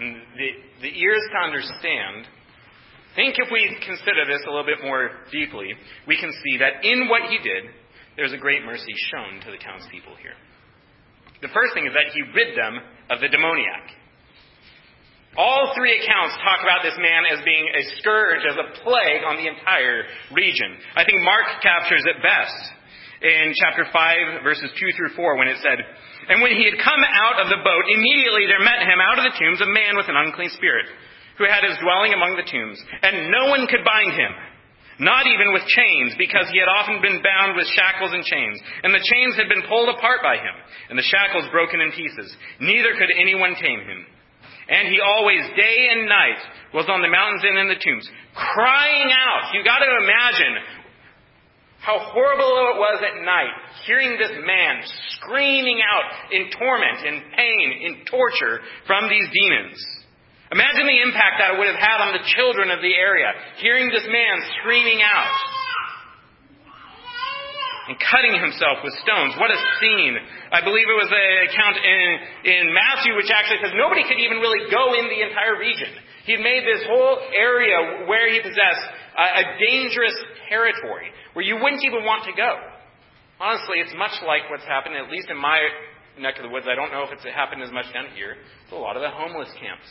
and 0.00 0.16
the, 0.36 0.48
the 0.82 0.98
ears 0.98 1.22
to 1.32 1.38
understand, 1.38 2.26
think 3.16 3.40
if 3.40 3.48
we 3.50 3.64
consider 3.82 4.28
this 4.28 4.44
a 4.46 4.50
little 4.52 4.68
bit 4.68 4.84
more 4.84 5.10
deeply, 5.32 5.72
we 6.06 6.20
can 6.20 6.30
see 6.44 6.60
that 6.60 6.84
in 6.84 7.08
what 7.08 7.26
he 7.32 7.40
did, 7.40 7.72
there's 8.14 8.32
a 8.32 8.38
great 8.38 8.62
mercy 8.62 8.92
shown 9.10 9.40
to 9.42 9.50
the 9.50 9.58
townspeople 9.58 10.14
here. 10.20 10.36
The 11.40 11.52
first 11.52 11.74
thing 11.74 11.88
is 11.88 11.92
that 11.92 12.12
he 12.12 12.22
rid 12.32 12.56
them 12.56 12.80
of 13.10 13.20
the 13.20 13.28
demoniac. 13.28 13.92
All 15.36 15.76
three 15.76 16.00
accounts 16.00 16.32
talk 16.40 16.64
about 16.64 16.80
this 16.80 16.96
man 16.96 17.28
as 17.28 17.44
being 17.44 17.68
a 17.68 17.82
scourge, 18.00 18.40
as 18.48 18.56
a 18.56 18.72
plague 18.80 19.20
on 19.20 19.36
the 19.36 19.44
entire 19.44 20.08
region. 20.32 20.80
I 20.96 21.04
think 21.04 21.20
Mark 21.20 21.60
captures 21.60 22.00
it 22.08 22.24
best 22.24 22.56
in 23.20 23.52
chapter 23.60 23.84
5, 23.84 24.44
verses 24.44 24.72
2 24.80 24.96
through 24.96 25.12
4, 25.12 25.36
when 25.36 25.48
it 25.48 25.60
said, 25.60 25.76
And 26.32 26.40
when 26.40 26.56
he 26.56 26.64
had 26.64 26.80
come 26.80 27.04
out 27.04 27.44
of 27.44 27.52
the 27.52 27.60
boat, 27.60 27.84
immediately 27.84 28.48
there 28.48 28.64
met 28.64 28.80
him 28.80 28.96
out 28.96 29.20
of 29.20 29.28
the 29.28 29.36
tombs 29.36 29.60
a 29.60 29.68
man 29.68 30.00
with 30.00 30.08
an 30.08 30.16
unclean 30.16 30.52
spirit 30.56 30.88
who 31.38 31.44
had 31.44 31.64
his 31.64 31.76
dwelling 31.78 32.12
among 32.12 32.36
the 32.36 32.48
tombs, 32.48 32.80
and 33.02 33.30
no 33.30 33.52
one 33.52 33.68
could 33.68 33.84
bind 33.84 34.12
him, 34.16 34.32
not 34.98 35.28
even 35.28 35.52
with 35.52 35.64
chains, 35.68 36.16
because 36.16 36.48
he 36.48 36.58
had 36.58 36.72
often 36.72 37.04
been 37.04 37.20
bound 37.20 37.56
with 37.56 37.68
shackles 37.76 38.16
and 38.16 38.24
chains, 38.24 38.56
and 38.82 38.92
the 38.92 39.04
chains 39.04 39.36
had 39.36 39.48
been 39.48 39.68
pulled 39.68 39.92
apart 39.92 40.24
by 40.24 40.40
him, 40.40 40.56
and 40.88 40.96
the 40.96 41.04
shackles 41.04 41.44
broken 41.52 41.80
in 41.84 41.92
pieces. 41.92 42.32
Neither 42.60 42.96
could 42.96 43.12
anyone 43.12 43.54
tame 43.60 43.84
him. 43.84 44.06
And 44.68 44.88
he 44.88 44.98
always, 44.98 45.46
day 45.54 45.78
and 45.94 46.08
night, 46.08 46.42
was 46.74 46.90
on 46.90 47.00
the 47.00 47.12
mountains 47.12 47.44
and 47.44 47.58
in 47.60 47.68
the 47.68 47.78
tombs, 47.78 48.08
crying 48.34 49.12
out. 49.14 49.54
You 49.54 49.62
got 49.62 49.78
to 49.78 49.86
imagine 49.86 50.58
how 51.78 52.00
horrible 52.10 52.74
it 52.74 52.78
was 52.82 52.98
at 52.98 53.22
night, 53.22 53.54
hearing 53.86 54.18
this 54.18 54.32
man 54.42 54.82
screaming 55.20 55.78
out 55.86 56.32
in 56.32 56.50
torment, 56.50 56.98
in 57.06 57.22
pain, 57.30 57.66
in 57.86 58.04
torture 58.10 58.58
from 58.88 59.08
these 59.08 59.28
demons. 59.30 59.78
Imagine 60.52 60.86
the 60.86 61.00
impact 61.02 61.42
that 61.42 61.54
it 61.54 61.56
would 61.58 61.66
have 61.66 61.80
had 61.80 61.98
on 62.06 62.14
the 62.14 62.22
children 62.38 62.70
of 62.70 62.78
the 62.78 62.94
area, 62.94 63.34
hearing 63.58 63.90
this 63.90 64.06
man 64.06 64.34
screaming 64.62 65.02
out 65.02 65.34
and 67.90 67.94
cutting 67.98 68.34
himself 68.34 68.82
with 68.82 68.94
stones. 69.02 69.34
What 69.38 69.50
a 69.50 69.58
scene. 69.78 70.14
I 70.50 70.62
believe 70.62 70.86
it 70.86 70.98
was 70.98 71.10
an 71.10 71.34
account 71.50 71.76
in, 71.78 72.06
in 72.50 72.64
Matthew 72.74 73.14
which 73.14 73.30
actually 73.30 73.62
says 73.62 73.74
nobody 73.78 74.02
could 74.06 74.18
even 74.18 74.42
really 74.42 74.70
go 74.70 74.94
in 74.94 75.06
the 75.06 75.22
entire 75.22 75.58
region. 75.58 75.90
He 76.26 76.34
made 76.38 76.66
this 76.66 76.82
whole 76.90 77.22
area 77.34 78.06
where 78.10 78.26
he 78.30 78.42
possessed 78.42 78.84
a, 79.18 79.26
a 79.42 79.44
dangerous 79.62 80.14
territory 80.50 81.14
where 81.34 81.46
you 81.46 81.58
wouldn't 81.58 81.82
even 81.86 82.02
want 82.02 82.26
to 82.26 82.34
go. 82.34 82.58
Honestly, 83.38 83.78
it's 83.78 83.94
much 83.94 84.14
like 84.26 84.50
what's 84.50 84.66
happened, 84.66 84.96
at 84.96 85.10
least 85.10 85.30
in 85.30 85.38
my 85.38 85.60
neck 86.18 86.38
of 86.38 86.42
the 86.42 86.50
woods. 86.50 86.66
I 86.66 86.74
don't 86.74 86.90
know 86.90 87.04
if 87.04 87.12
it's 87.12 87.22
happened 87.22 87.62
as 87.62 87.70
much 87.70 87.86
down 87.92 88.10
here. 88.14 88.34
It's 88.64 88.72
a 88.72 88.74
lot 88.74 88.96
of 88.96 89.02
the 89.02 89.10
homeless 89.10 89.50
camps. 89.60 89.86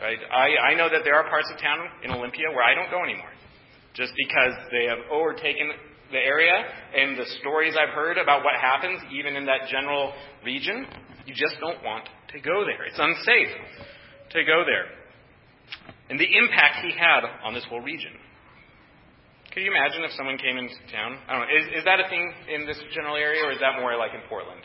Right? 0.00 0.18
I, 0.30 0.72
I 0.72 0.74
know 0.74 0.88
that 0.90 1.02
there 1.04 1.14
are 1.14 1.28
parts 1.28 1.48
of 1.52 1.60
town 1.60 1.88
in 2.04 2.10
Olympia 2.10 2.52
where 2.52 2.64
I 2.64 2.74
don't 2.74 2.90
go 2.90 3.02
anymore. 3.02 3.32
Just 3.94 4.12
because 4.16 4.52
they 4.70 4.84
have 4.84 4.98
overtaken 5.10 5.72
the 6.12 6.18
area 6.18 6.52
and 6.94 7.18
the 7.18 7.24
stories 7.40 7.74
I've 7.80 7.94
heard 7.94 8.18
about 8.18 8.44
what 8.44 8.54
happens 8.60 9.00
even 9.10 9.36
in 9.36 9.46
that 9.46 9.68
general 9.70 10.12
region, 10.44 10.86
you 11.24 11.34
just 11.34 11.56
don't 11.60 11.82
want 11.82 12.04
to 12.32 12.40
go 12.40 12.64
there. 12.64 12.84
It's 12.84 13.00
unsafe 13.00 13.56
to 14.30 14.44
go 14.44 14.64
there. 14.68 14.92
And 16.10 16.20
the 16.20 16.28
impact 16.28 16.84
he 16.84 16.92
had 16.92 17.24
on 17.42 17.54
this 17.54 17.64
whole 17.68 17.80
region. 17.80 18.12
Could 19.50 19.64
you 19.64 19.72
imagine 19.72 20.04
if 20.04 20.12
someone 20.12 20.36
came 20.36 20.60
into 20.60 20.76
town? 20.92 21.16
I 21.26 21.32
don't 21.32 21.48
know. 21.48 21.56
Is, 21.56 21.80
is 21.80 21.84
that 21.88 21.98
a 21.98 22.06
thing 22.12 22.28
in 22.52 22.68
this 22.68 22.76
general 22.92 23.16
area, 23.16 23.42
or 23.42 23.50
is 23.50 23.58
that 23.64 23.80
more 23.80 23.96
like 23.96 24.12
in 24.12 24.20
Portland? 24.28 24.60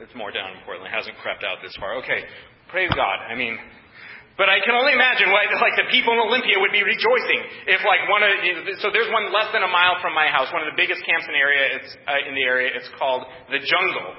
It's 0.00 0.14
more 0.14 0.30
down 0.30 0.54
in 0.54 0.62
Portland. 0.64 0.86
It 0.86 0.94
hasn't 0.94 1.18
crept 1.18 1.42
out 1.42 1.58
this 1.60 1.74
far. 1.76 1.98
Okay. 1.98 2.22
Praise 2.70 2.90
God. 2.94 3.18
I 3.26 3.34
mean, 3.34 3.58
but 4.34 4.50
I 4.50 4.58
can 4.58 4.74
only 4.74 4.94
imagine 4.94 5.30
why, 5.30 5.46
like, 5.62 5.78
the 5.78 5.86
people 5.94 6.10
in 6.14 6.20
Olympia 6.26 6.58
would 6.58 6.74
be 6.74 6.82
rejoicing 6.82 7.40
if, 7.70 7.80
like, 7.86 8.02
one 8.10 8.26
of, 8.26 8.30
so 8.82 8.90
there's 8.90 9.10
one 9.14 9.30
less 9.30 9.54
than 9.54 9.62
a 9.62 9.70
mile 9.70 10.02
from 10.02 10.10
my 10.10 10.26
house, 10.26 10.50
one 10.50 10.66
of 10.66 10.70
the 10.74 10.78
biggest 10.78 11.06
camps 11.06 11.26
in 11.30 11.34
the 11.34 11.42
area, 11.42 11.78
it's, 11.78 11.90
uh, 12.06 12.28
in 12.28 12.34
the 12.34 12.42
area, 12.42 12.74
it's 12.74 12.90
called 12.98 13.22
the 13.50 13.62
Jungle. 13.62 14.10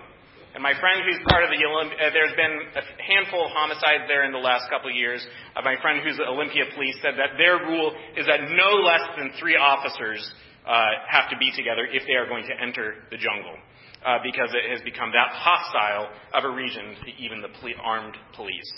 And 0.55 0.63
my 0.63 0.71
friend 0.79 1.03
who's 1.03 1.19
part 1.27 1.43
of 1.43 1.51
the 1.51 1.59
Olymp- 1.59 1.99
uh, 1.99 2.15
there's 2.15 2.31
been 2.39 2.55
a 2.79 2.83
handful 3.03 3.43
of 3.43 3.51
homicides 3.51 4.07
there 4.07 4.23
in 4.23 4.31
the 4.31 4.39
last 4.39 4.71
couple 4.71 4.87
of 4.87 4.95
years. 4.95 5.19
Uh, 5.51 5.59
my 5.67 5.75
friend 5.83 5.99
who's 5.99 6.15
the 6.15 6.31
Olympia 6.31 6.63
police 6.71 6.95
said 7.03 7.19
that 7.19 7.35
their 7.35 7.59
rule 7.67 7.91
is 8.15 8.23
that 8.23 8.39
no 8.39 8.79
less 8.79 9.03
than 9.19 9.35
three 9.35 9.59
officers 9.59 10.23
uh, 10.63 11.03
have 11.11 11.29
to 11.29 11.35
be 11.35 11.51
together 11.51 11.83
if 11.91 12.07
they 12.07 12.15
are 12.15 12.23
going 12.25 12.47
to 12.47 12.55
enter 12.55 13.03
the 13.11 13.19
jungle. 13.19 13.59
Uh, 14.05 14.19
because 14.23 14.53
it 14.55 14.71
has 14.71 14.79
become 14.85 15.11
that 15.11 15.33
hostile 15.33 16.07
of 16.31 16.45
a 16.45 16.55
region 16.55 16.95
to 17.03 17.09
even 17.19 17.41
the 17.41 17.49
ple- 17.59 17.75
armed 17.83 18.15
police. 18.35 18.71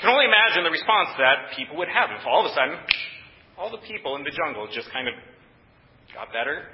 Can 0.00 0.10
only 0.10 0.26
imagine 0.26 0.62
the 0.62 0.70
response 0.70 1.10
that 1.18 1.58
people 1.58 1.76
would 1.78 1.88
have 1.88 2.10
if 2.14 2.26
all 2.26 2.46
of 2.46 2.50
a 2.50 2.54
sudden 2.54 2.78
all 3.58 3.70
the 3.70 3.82
people 3.82 4.14
in 4.14 4.22
the 4.22 4.30
jungle 4.30 4.70
just 4.70 4.90
kind 4.94 5.08
of 5.10 5.14
got 6.14 6.30
better, 6.32 6.70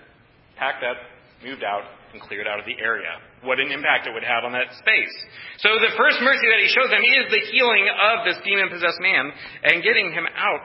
packed 0.56 0.84
up, 0.84 1.00
moved 1.40 1.64
out, 1.64 1.88
and 2.12 2.20
cleared 2.22 2.46
out 2.46 2.60
of 2.60 2.66
the 2.68 2.76
area. 2.78 3.10
What 3.42 3.58
an 3.58 3.72
impact 3.72 4.06
it 4.06 4.12
would 4.14 4.24
have 4.24 4.44
on 4.44 4.52
that 4.52 4.70
space. 4.78 5.14
So 5.58 5.72
the 5.80 5.92
first 5.96 6.20
mercy 6.22 6.46
that 6.46 6.60
he 6.62 6.68
shows 6.70 6.88
them 6.92 7.02
is 7.02 7.24
the 7.32 7.42
healing 7.50 7.88
of 7.90 8.28
this 8.28 8.38
demon 8.44 8.68
possessed 8.70 9.00
man 9.00 9.32
and 9.64 9.82
getting 9.82 10.12
him 10.12 10.28
out 10.36 10.62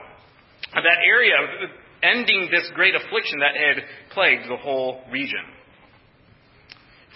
of 0.76 0.82
that 0.84 1.00
area, 1.02 1.34
ending 2.04 2.48
this 2.52 2.70
great 2.76 2.94
affliction 2.94 3.40
that 3.40 3.56
had 3.56 3.76
plagued 4.14 4.48
the 4.48 4.56
whole 4.56 5.02
region. 5.10 5.42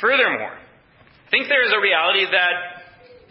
Furthermore, 0.00 0.56
I 0.56 1.30
think 1.30 1.46
there 1.48 1.64
is 1.64 1.72
a 1.72 1.80
reality 1.80 2.26
that 2.26 2.73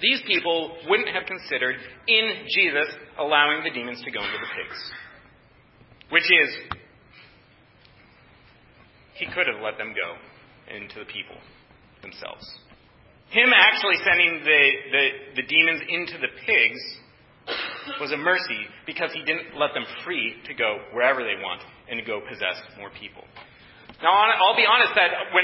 these 0.01 0.21
people 0.25 0.75
wouldn't 0.87 1.09
have 1.09 1.25
considered 1.25 1.75
in 2.07 2.45
Jesus 2.49 2.87
allowing 3.17 3.63
the 3.63 3.69
demons 3.69 4.01
to 4.03 4.11
go 4.11 4.19
into 4.19 4.37
the 4.37 4.51
pigs. 4.55 4.79
Which 6.09 6.23
is, 6.23 6.49
he 9.15 9.25
could 9.25 9.47
have 9.47 9.61
let 9.63 9.77
them 9.77 9.93
go 9.93 10.75
into 10.75 10.99
the 10.99 11.05
people 11.05 11.37
themselves. 12.01 12.43
Him 13.29 13.49
actually 13.55 13.97
sending 14.05 14.41
the, 14.43 14.63
the, 14.91 15.41
the 15.41 15.45
demons 15.47 15.81
into 15.89 16.17
the 16.21 16.29
pigs 16.45 16.81
was 17.99 18.11
a 18.11 18.17
mercy 18.17 18.69
because 18.85 19.11
he 19.13 19.23
didn't 19.25 19.57
let 19.57 19.73
them 19.73 19.83
free 20.05 20.35
to 20.45 20.53
go 20.53 20.79
wherever 20.93 21.23
they 21.23 21.41
want 21.41 21.61
and 21.89 21.99
to 21.99 22.05
go 22.05 22.21
possess 22.21 22.61
more 22.77 22.89
people. 22.99 23.23
Now, 24.01 24.11
I'll 24.11 24.55
be 24.55 24.67
honest 24.67 24.93
that 24.95 25.33
when 25.33 25.43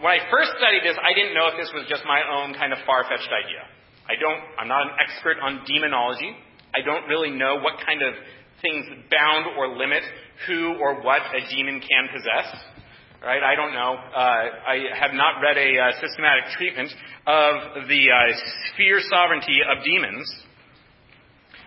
when 0.00 0.12
I 0.12 0.20
first 0.30 0.52
studied 0.60 0.84
this, 0.84 0.96
I 1.00 1.12
didn't 1.16 1.34
know 1.34 1.48
if 1.48 1.56
this 1.56 1.72
was 1.72 1.88
just 1.88 2.04
my 2.04 2.20
own 2.20 2.54
kind 2.54 2.72
of 2.72 2.78
far-fetched 2.84 3.32
idea. 3.32 3.64
I 4.06 4.14
don't, 4.20 4.40
I'm 4.58 4.68
not 4.68 4.86
an 4.86 4.92
expert 5.02 5.36
on 5.42 5.64
demonology. 5.66 6.36
I 6.74 6.84
don't 6.84 7.08
really 7.08 7.30
know 7.30 7.58
what 7.58 7.80
kind 7.84 8.02
of 8.02 8.14
things 8.62 8.86
bound 9.10 9.56
or 9.56 9.76
limit 9.76 10.02
who 10.46 10.76
or 10.80 11.02
what 11.02 11.22
a 11.34 11.40
demon 11.48 11.80
can 11.80 12.08
possess 12.12 12.52
right? 13.26 13.42
I 13.42 13.54
don't 13.56 13.72
know. 13.72 13.96
Uh, 13.96 14.44
I 14.70 14.76
have 15.00 15.12
not 15.12 15.40
read 15.42 15.58
a 15.58 15.78
uh, 15.78 16.00
systematic 16.00 16.44
treatment 16.56 16.90
of 17.26 17.88
the 17.88 18.02
uh, 18.06 18.36
sphere 18.72 19.00
sovereignty 19.10 19.60
of 19.66 19.82
demons, 19.84 20.30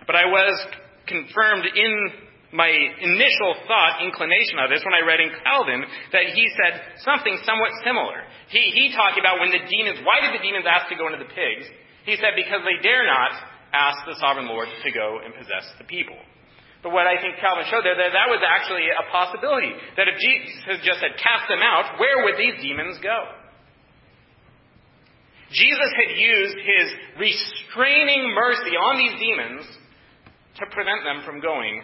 but 0.06 0.16
I 0.16 0.24
was 0.24 0.66
confirmed 1.06 1.66
in 1.74 2.10
my 2.50 2.66
initial 2.66 3.54
thought, 3.70 4.02
inclination 4.02 4.58
of 4.58 4.74
this, 4.74 4.82
when 4.82 4.98
I 4.98 5.06
read 5.06 5.22
in 5.22 5.30
Calvin, 5.46 5.86
that 6.10 6.34
he 6.34 6.44
said 6.58 6.98
something 7.06 7.38
somewhat 7.46 7.70
similar. 7.86 8.26
He, 8.50 8.74
he 8.74 8.90
talked 8.90 9.18
about 9.22 9.38
when 9.38 9.54
the 9.54 9.62
demons, 9.70 10.02
why 10.02 10.18
did 10.18 10.34
the 10.34 10.42
demons 10.42 10.66
ask 10.66 10.90
to 10.90 10.98
go 10.98 11.06
into 11.06 11.22
the 11.22 11.30
pigs? 11.30 11.70
He 12.02 12.18
said 12.18 12.34
because 12.34 12.66
they 12.66 12.82
dare 12.82 13.06
not 13.06 13.30
ask 13.70 14.02
the 14.02 14.18
sovereign 14.18 14.50
Lord 14.50 14.66
to 14.66 14.90
go 14.90 15.22
and 15.22 15.30
possess 15.30 15.62
the 15.78 15.86
people. 15.86 16.18
But 16.82 16.90
what 16.90 17.06
I 17.06 17.20
think 17.22 17.38
Calvin 17.38 17.68
showed 17.70 17.86
there, 17.86 17.94
that 17.94 18.16
that 18.16 18.28
was 18.32 18.42
actually 18.42 18.88
a 18.88 19.04
possibility. 19.12 19.70
That 19.94 20.08
if 20.08 20.16
Jesus 20.18 20.58
had 20.64 20.80
just 20.82 20.98
had 20.98 21.14
cast 21.14 21.46
them 21.46 21.62
out, 21.62 22.00
where 22.00 22.24
would 22.24 22.40
these 22.40 22.56
demons 22.58 22.98
go? 22.98 23.36
Jesus 25.52 25.90
had 25.94 26.18
used 26.18 26.56
his 26.56 26.86
restraining 27.20 28.32
mercy 28.34 28.74
on 28.74 28.94
these 28.96 29.14
demons 29.20 29.66
to 30.58 30.64
prevent 30.72 31.04
them 31.04 31.22
from 31.22 31.38
going 31.38 31.82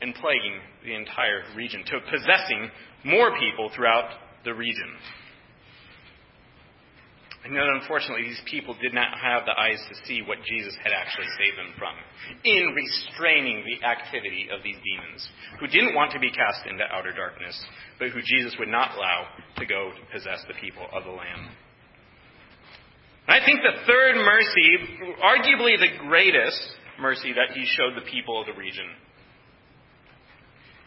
and 0.00 0.14
plaguing 0.14 0.60
the 0.84 0.94
entire 0.94 1.42
region, 1.56 1.84
to 1.84 2.00
possessing 2.10 2.70
more 3.04 3.36
people 3.38 3.70
throughout 3.74 4.10
the 4.44 4.54
region. 4.54 4.94
And 7.44 7.54
yet, 7.54 7.64
unfortunately, 7.80 8.24
these 8.24 8.42
people 8.50 8.76
did 8.82 8.92
not 8.92 9.16
have 9.16 9.46
the 9.46 9.58
eyes 9.58 9.78
to 9.88 10.06
see 10.06 10.22
what 10.22 10.38
Jesus 10.44 10.74
had 10.82 10.92
actually 10.92 11.30
saved 11.38 11.56
them 11.56 11.72
from 11.78 11.94
in 12.44 12.74
restraining 12.74 13.64
the 13.64 13.86
activity 13.86 14.48
of 14.52 14.62
these 14.62 14.76
demons, 14.76 15.26
who 15.60 15.66
didn't 15.66 15.94
want 15.94 16.12
to 16.12 16.18
be 16.18 16.30
cast 16.30 16.66
into 16.66 16.84
outer 16.92 17.12
darkness, 17.12 17.56
but 17.98 18.10
who 18.10 18.20
Jesus 18.22 18.54
would 18.58 18.68
not 18.68 18.94
allow 18.96 19.28
to 19.56 19.66
go 19.66 19.92
to 19.94 20.12
possess 20.12 20.44
the 20.46 20.54
people 20.60 20.86
of 20.92 21.04
the 21.04 21.10
Lamb. 21.10 21.48
I 23.28 23.38
think 23.44 23.60
the 23.62 23.86
third 23.86 24.16
mercy, 24.16 25.14
arguably 25.22 25.78
the 25.78 26.04
greatest 26.08 26.60
mercy 27.00 27.32
that 27.32 27.56
he 27.56 27.64
showed 27.64 27.94
the 27.94 28.10
people 28.10 28.40
of 28.40 28.46
the 28.46 28.58
region, 28.58 28.86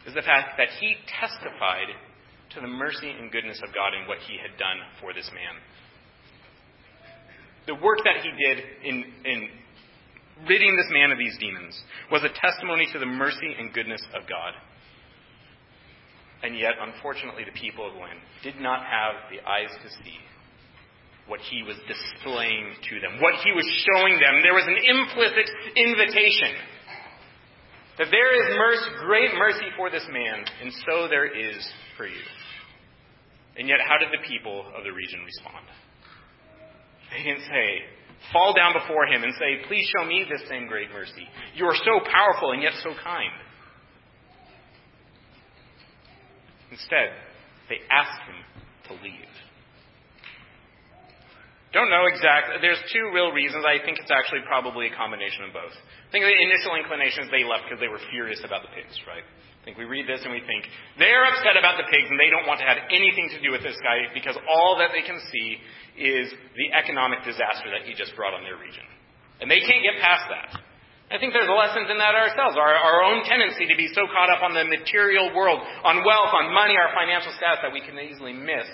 is 0.07 0.13
the 0.13 0.25
fact 0.25 0.57
that 0.57 0.69
he 0.79 0.95
testified 1.07 1.91
to 2.55 2.61
the 2.61 2.67
mercy 2.67 3.09
and 3.09 3.31
goodness 3.31 3.61
of 3.63 3.73
God 3.73 3.93
in 3.93 4.07
what 4.07 4.19
he 4.27 4.37
had 4.37 4.57
done 4.57 4.81
for 4.99 5.13
this 5.13 5.29
man 5.33 5.61
the 7.67 7.75
work 7.75 7.99
that 8.03 8.23
he 8.23 8.31
did 8.31 8.57
in, 8.83 8.95
in 9.25 9.49
ridding 10.47 10.75
this 10.75 10.89
man 10.89 11.11
of 11.11 11.17
these 11.17 11.37
demons 11.39 11.77
was 12.11 12.23
a 12.23 12.33
testimony 12.33 12.87
to 12.93 12.99
the 12.99 13.05
mercy 13.05 13.53
and 13.57 13.73
goodness 13.73 14.01
of 14.15 14.27
God. 14.27 14.53
And 16.43 16.57
yet, 16.57 16.73
unfortunately, 16.81 17.45
the 17.45 17.53
people 17.53 17.85
of 17.85 17.93
land 17.93 18.17
did 18.41 18.57
not 18.57 18.81
have 18.81 19.29
the 19.29 19.45
eyes 19.45 19.69
to 19.69 19.89
see 20.01 20.17
what 21.27 21.39
he 21.39 21.61
was 21.61 21.77
displaying 21.85 22.73
to 22.89 22.99
them, 22.99 23.21
what 23.21 23.37
he 23.45 23.53
was 23.53 23.63
showing 23.85 24.17
them. 24.17 24.41
There 24.41 24.57
was 24.57 24.65
an 24.65 24.81
implicit 24.81 25.47
invitation 25.77 26.57
that 28.01 28.09
there 28.09 28.33
is 28.33 28.57
mercy, 28.57 28.89
great 29.05 29.29
mercy 29.37 29.69
for 29.77 29.91
this 29.91 30.05
man, 30.09 30.43
and 30.63 30.73
so 30.89 31.07
there 31.07 31.29
is 31.29 31.61
for 31.95 32.07
you. 32.07 32.25
And 33.57 33.67
yet, 33.67 33.77
how 33.77 33.99
did 34.01 34.09
the 34.09 34.25
people 34.27 34.65
of 34.75 34.83
the 34.83 34.89
region 34.89 35.21
respond? 35.21 35.69
They 37.13 37.21
didn't 37.21 37.45
say, 37.45 37.85
fall 38.33 38.55
down 38.57 38.73
before 38.73 39.05
him 39.05 39.21
and 39.21 39.33
say, 39.37 39.61
Please 39.67 39.85
show 39.93 40.07
me 40.07 40.25
this 40.25 40.41
same 40.49 40.65
great 40.65 40.89
mercy. 40.89 41.29
You 41.53 41.65
are 41.65 41.75
so 41.75 42.01
powerful 42.09 42.53
and 42.53 42.63
yet 42.63 42.73
so 42.81 42.89
kind. 43.03 43.37
Instead, 46.71 47.13
they 47.69 47.85
asked 47.91 48.21
him 48.25 48.97
to 48.97 49.03
leave. 49.03 49.30
Don't 51.71 51.87
know 51.87 52.03
exactly. 52.11 52.59
There's 52.59 52.83
two 52.91 53.15
real 53.15 53.31
reasons. 53.31 53.63
I 53.63 53.79
think 53.79 53.95
it's 53.95 54.11
actually 54.11 54.43
probably 54.43 54.91
a 54.91 54.93
combination 54.93 55.47
of 55.47 55.55
both. 55.55 55.71
I 55.71 56.09
think 56.11 56.27
the 56.27 56.35
initial 56.35 56.75
inclination 56.75 57.23
is 57.23 57.27
they 57.31 57.47
left 57.47 57.63
because 57.63 57.79
they 57.79 57.87
were 57.87 58.03
furious 58.11 58.43
about 58.43 58.67
the 58.67 58.71
pigs, 58.75 58.91
right? 59.07 59.23
I 59.23 59.61
think 59.63 59.79
we 59.79 59.87
read 59.87 60.03
this 60.03 60.19
and 60.27 60.35
we 60.35 60.43
think 60.43 60.67
they're 60.99 61.23
upset 61.23 61.55
about 61.55 61.79
the 61.79 61.87
pigs 61.87 62.11
and 62.11 62.19
they 62.19 62.27
don't 62.27 62.43
want 62.43 62.59
to 62.59 62.67
have 62.67 62.75
anything 62.91 63.31
to 63.31 63.39
do 63.39 63.55
with 63.55 63.63
this 63.63 63.79
guy 63.79 64.11
because 64.11 64.35
all 64.51 64.83
that 64.83 64.91
they 64.91 65.05
can 65.05 65.15
see 65.31 65.63
is 65.95 66.27
the 66.59 66.75
economic 66.75 67.23
disaster 67.23 67.71
that 67.71 67.87
he 67.87 67.95
just 67.95 68.11
brought 68.19 68.35
on 68.35 68.43
their 68.43 68.59
region. 68.59 68.83
And 69.39 69.47
they 69.47 69.63
can't 69.63 69.79
get 69.79 69.95
past 70.03 70.27
that. 70.27 70.59
I 71.07 71.23
think 71.23 71.31
there's 71.31 71.47
lessons 71.47 71.87
in 71.87 71.99
that 72.03 72.19
ourselves. 72.19 72.59
Our, 72.59 72.73
our 72.73 72.99
own 73.07 73.23
tendency 73.23 73.63
to 73.71 73.77
be 73.79 73.87
so 73.95 74.11
caught 74.11 74.27
up 74.27 74.43
on 74.43 74.51
the 74.51 74.67
material 74.67 75.31
world, 75.31 75.63
on 75.87 76.03
wealth, 76.03 76.35
on 76.35 76.51
money, 76.51 76.75
our 76.75 76.91
financial 76.91 77.31
status, 77.39 77.63
that 77.63 77.71
we 77.71 77.79
can 77.79 77.95
easily 77.95 78.35
miss 78.35 78.67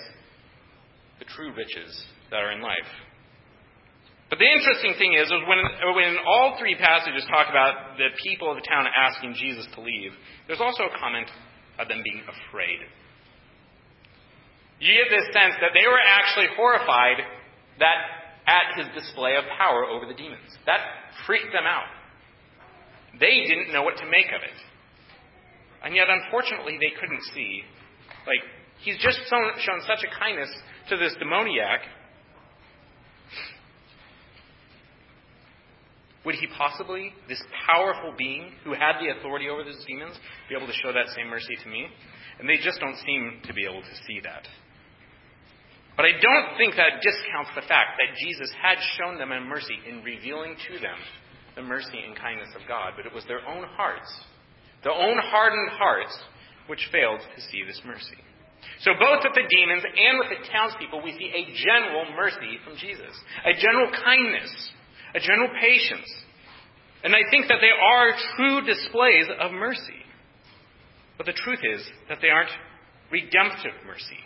the 1.22 1.26
true 1.30 1.54
riches 1.54 1.94
that 2.30 2.40
are 2.40 2.52
in 2.52 2.60
life. 2.60 2.88
But 4.28 4.38
the 4.38 4.44
interesting 4.44 4.92
thing 5.00 5.16
is, 5.16 5.26
is 5.32 5.40
when, 5.48 5.60
when 5.96 6.16
all 6.26 6.56
three 6.60 6.76
passages 6.76 7.24
talk 7.32 7.48
about 7.48 7.96
the 7.96 8.12
people 8.20 8.52
of 8.52 8.60
the 8.60 8.66
town 8.68 8.84
asking 8.84 9.34
Jesus 9.40 9.66
to 9.74 9.80
leave, 9.80 10.12
there's 10.46 10.60
also 10.60 10.84
a 10.84 10.92
comment 11.00 11.28
of 11.80 11.88
them 11.88 12.04
being 12.04 12.20
afraid. 12.28 12.84
You 14.80 14.92
get 14.94 15.08
this 15.08 15.32
sense 15.32 15.56
that 15.64 15.72
they 15.72 15.88
were 15.88 15.98
actually 15.98 16.52
horrified 16.54 17.24
that 17.80 17.98
at 18.46 18.76
his 18.76 18.86
display 18.94 19.36
of 19.36 19.44
power 19.56 19.84
over 19.84 20.04
the 20.06 20.14
demons. 20.14 20.48
That 20.66 20.80
freaked 21.26 21.52
them 21.52 21.64
out. 21.64 21.88
They 23.18 23.48
didn't 23.48 23.72
know 23.72 23.82
what 23.82 23.96
to 23.96 24.06
make 24.06 24.28
of 24.28 24.44
it. 24.44 24.58
And 25.84 25.96
yet, 25.96 26.06
unfortunately, 26.08 26.78
they 26.78 26.92
couldn't 27.00 27.22
see. 27.34 27.62
Like, 28.26 28.44
he's 28.84 28.98
just 28.98 29.18
shown, 29.30 29.56
shown 29.64 29.80
such 29.86 30.04
a 30.04 30.10
kindness 30.18 30.50
to 30.90 30.96
this 30.96 31.14
demoniac 31.18 31.80
Would 36.24 36.34
he 36.34 36.46
possibly, 36.56 37.12
this 37.28 37.42
powerful 37.70 38.14
being 38.16 38.52
who 38.64 38.72
had 38.72 38.98
the 39.00 39.16
authority 39.18 39.48
over 39.48 39.62
those 39.62 39.84
demons, 39.86 40.18
be 40.48 40.56
able 40.56 40.66
to 40.66 40.72
show 40.82 40.92
that 40.92 41.08
same 41.14 41.28
mercy 41.28 41.56
to 41.62 41.68
me? 41.68 41.86
And 42.38 42.48
they 42.48 42.58
just 42.58 42.80
don't 42.80 42.96
seem 43.06 43.40
to 43.46 43.54
be 43.54 43.64
able 43.64 43.82
to 43.82 43.94
see 44.06 44.20
that. 44.24 44.46
But 45.96 46.06
I 46.06 46.14
don't 46.14 46.54
think 46.58 46.78
that 46.78 47.02
discounts 47.02 47.50
the 47.58 47.66
fact 47.66 47.98
that 47.98 48.14
Jesus 48.22 48.50
had 48.54 48.78
shown 48.98 49.18
them 49.18 49.32
a 49.32 49.40
mercy 49.40 49.74
in 49.82 50.02
revealing 50.02 50.54
to 50.70 50.78
them 50.78 50.98
the 51.56 51.62
mercy 51.62 51.98
and 52.06 52.14
kindness 52.14 52.54
of 52.54 52.62
God, 52.68 52.94
but 52.94 53.06
it 53.06 53.12
was 53.12 53.26
their 53.26 53.42
own 53.42 53.66
hearts, 53.74 54.06
their 54.84 54.94
own 54.94 55.18
hardened 55.18 55.70
hearts, 55.74 56.14
which 56.70 56.86
failed 56.92 57.18
to 57.18 57.40
see 57.50 57.66
this 57.66 57.82
mercy. 57.84 58.14
So 58.86 58.94
both 58.94 59.26
with 59.26 59.34
the 59.34 59.42
demons 59.50 59.82
and 59.82 60.22
with 60.22 60.30
the 60.38 60.46
townspeople, 60.46 61.02
we 61.02 61.18
see 61.18 61.34
a 61.34 61.50
general 61.50 62.14
mercy 62.14 62.62
from 62.62 62.78
Jesus, 62.78 63.10
a 63.42 63.58
general 63.58 63.90
kindness, 63.90 64.70
a 65.14 65.20
general 65.20 65.48
patience. 65.60 66.08
And 67.04 67.14
I 67.14 67.22
think 67.30 67.46
that 67.48 67.58
they 67.60 67.70
are 67.70 68.12
true 68.36 68.66
displays 68.66 69.26
of 69.40 69.52
mercy. 69.52 70.02
But 71.16 71.26
the 71.26 71.32
truth 71.32 71.60
is 71.62 71.82
that 72.08 72.18
they 72.20 72.28
aren't 72.28 72.50
redemptive 73.10 73.74
mercy. 73.86 74.18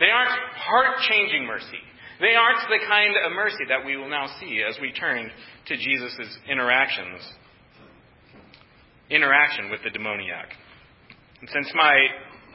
They 0.00 0.10
aren't 0.10 0.30
heart 0.54 0.98
changing 1.08 1.46
mercy. 1.46 1.80
They 2.20 2.34
aren't 2.34 2.60
the 2.68 2.84
kind 2.86 3.14
of 3.24 3.32
mercy 3.32 3.64
that 3.68 3.84
we 3.84 3.96
will 3.96 4.08
now 4.08 4.26
see 4.40 4.62
as 4.68 4.76
we 4.80 4.92
turn 4.92 5.30
to 5.66 5.76
Jesus' 5.76 6.38
interactions, 6.50 7.22
interaction 9.10 9.70
with 9.70 9.80
the 9.84 9.90
demoniac. 9.90 10.50
And 11.40 11.48
since 11.52 11.70
my 11.74 11.94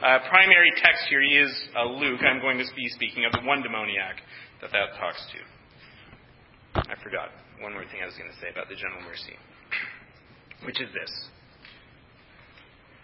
uh, 0.02 0.18
primary 0.28 0.70
text 0.76 1.04
here 1.08 1.22
is 1.22 1.50
uh, 1.76 1.86
Luke, 1.86 2.20
I'm 2.22 2.40
going 2.40 2.58
to 2.58 2.64
be 2.76 2.88
speaking 2.90 3.24
of 3.24 3.32
the 3.32 3.46
one 3.46 3.62
demoniac 3.62 4.16
that 4.60 4.70
that 4.72 4.98
talks 5.00 5.24
to. 5.32 6.80
I 6.80 7.02
forgot 7.02 7.30
one 7.60 7.72
more 7.72 7.84
thing 7.84 8.00
I 8.02 8.06
was 8.06 8.16
going 8.16 8.30
to 8.30 8.38
say 8.40 8.50
about 8.50 8.68
the 8.68 8.74
general 8.74 9.02
mercy, 9.02 9.36
which 10.66 10.80
is 10.80 10.88
this. 10.92 11.12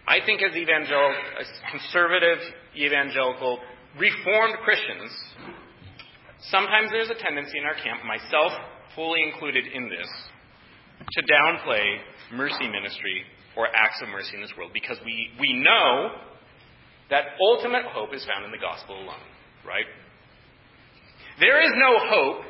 I 0.07 0.19
think 0.25 0.43
as 0.43 0.57
evangelical, 0.57 1.15
as 1.39 1.47
conservative 1.71 2.39
evangelical 2.75 3.61
Reformed 3.99 4.59
Christians, 4.65 5.11
sometimes 6.51 6.91
there's 6.91 7.11
a 7.11 7.19
tendency 7.19 7.59
in 7.59 7.65
our 7.65 7.75
camp, 7.75 8.03
myself 8.07 8.53
fully 8.95 9.23
included 9.23 9.67
in 9.67 9.89
this, 9.89 10.09
to 11.13 11.21
downplay 11.23 11.83
mercy 12.33 12.69
ministry 12.69 13.23
or 13.57 13.69
acts 13.75 14.01
of 14.03 14.09
mercy 14.09 14.35
in 14.35 14.43
this 14.43 14.53
world 14.57 14.71
because 14.73 14.99
we, 15.05 15.31
we 15.41 15.53
know 15.53 16.11
that 17.11 17.35
ultimate 17.41 17.85
hope 17.87 18.15
is 18.15 18.25
found 18.25 18.45
in 18.45 18.51
the 18.51 18.59
gospel 18.59 18.95
alone, 18.95 19.27
right? 19.67 19.87
There 21.41 21.61
is 21.63 21.73
no 21.75 21.99
hope 21.99 22.45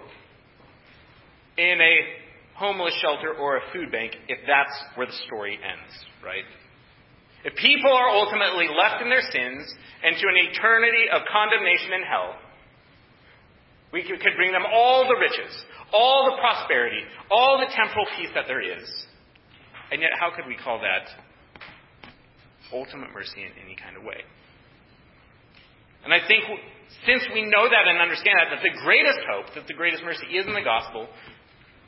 in 1.60 1.76
a 1.76 1.94
homeless 2.56 2.96
shelter 3.04 3.36
or 3.36 3.58
a 3.58 3.60
food 3.72 3.92
bank 3.92 4.16
if 4.28 4.40
that's 4.48 4.72
where 4.96 5.06
the 5.06 5.18
story 5.28 5.60
ends, 5.60 5.92
right? 6.24 6.44
If 7.44 7.56
people 7.56 7.92
are 7.92 8.08
ultimately 8.08 8.68
left 8.68 9.00
in 9.00 9.08
their 9.08 9.24
sins 9.24 9.64
and 10.04 10.16
to 10.16 10.24
an 10.28 10.38
eternity 10.48 11.08
of 11.12 11.22
condemnation 11.28 11.92
in 12.00 12.02
hell, 12.04 12.36
we 13.92 14.02
could 14.04 14.36
bring 14.36 14.52
them 14.52 14.64
all 14.72 15.04
the 15.08 15.16
riches, 15.16 15.52
all 15.92 16.30
the 16.32 16.40
prosperity, 16.40 17.00
all 17.30 17.58
the 17.58 17.68
temporal 17.74 18.06
peace 18.16 18.30
that 18.34 18.44
there 18.46 18.62
is. 18.62 18.88
And 19.90 20.00
yet, 20.00 20.12
how 20.20 20.30
could 20.30 20.46
we 20.46 20.56
call 20.56 20.80
that 20.80 21.08
ultimate 22.72 23.10
mercy 23.12 23.42
in 23.42 23.50
any 23.64 23.74
kind 23.74 23.96
of 23.96 24.04
way? 24.04 24.22
And 26.04 26.14
I 26.14 26.20
think 26.28 26.44
since 27.04 27.24
we 27.34 27.42
know 27.42 27.66
that 27.68 27.84
and 27.88 27.98
understand 27.98 28.38
that, 28.38 28.56
that 28.56 28.62
the 28.62 28.76
greatest 28.84 29.20
hope, 29.28 29.54
that 29.54 29.66
the 29.66 29.74
greatest 29.74 30.04
mercy 30.04 30.26
is 30.32 30.46
in 30.46 30.54
the 30.54 30.64
gospel, 30.64 31.08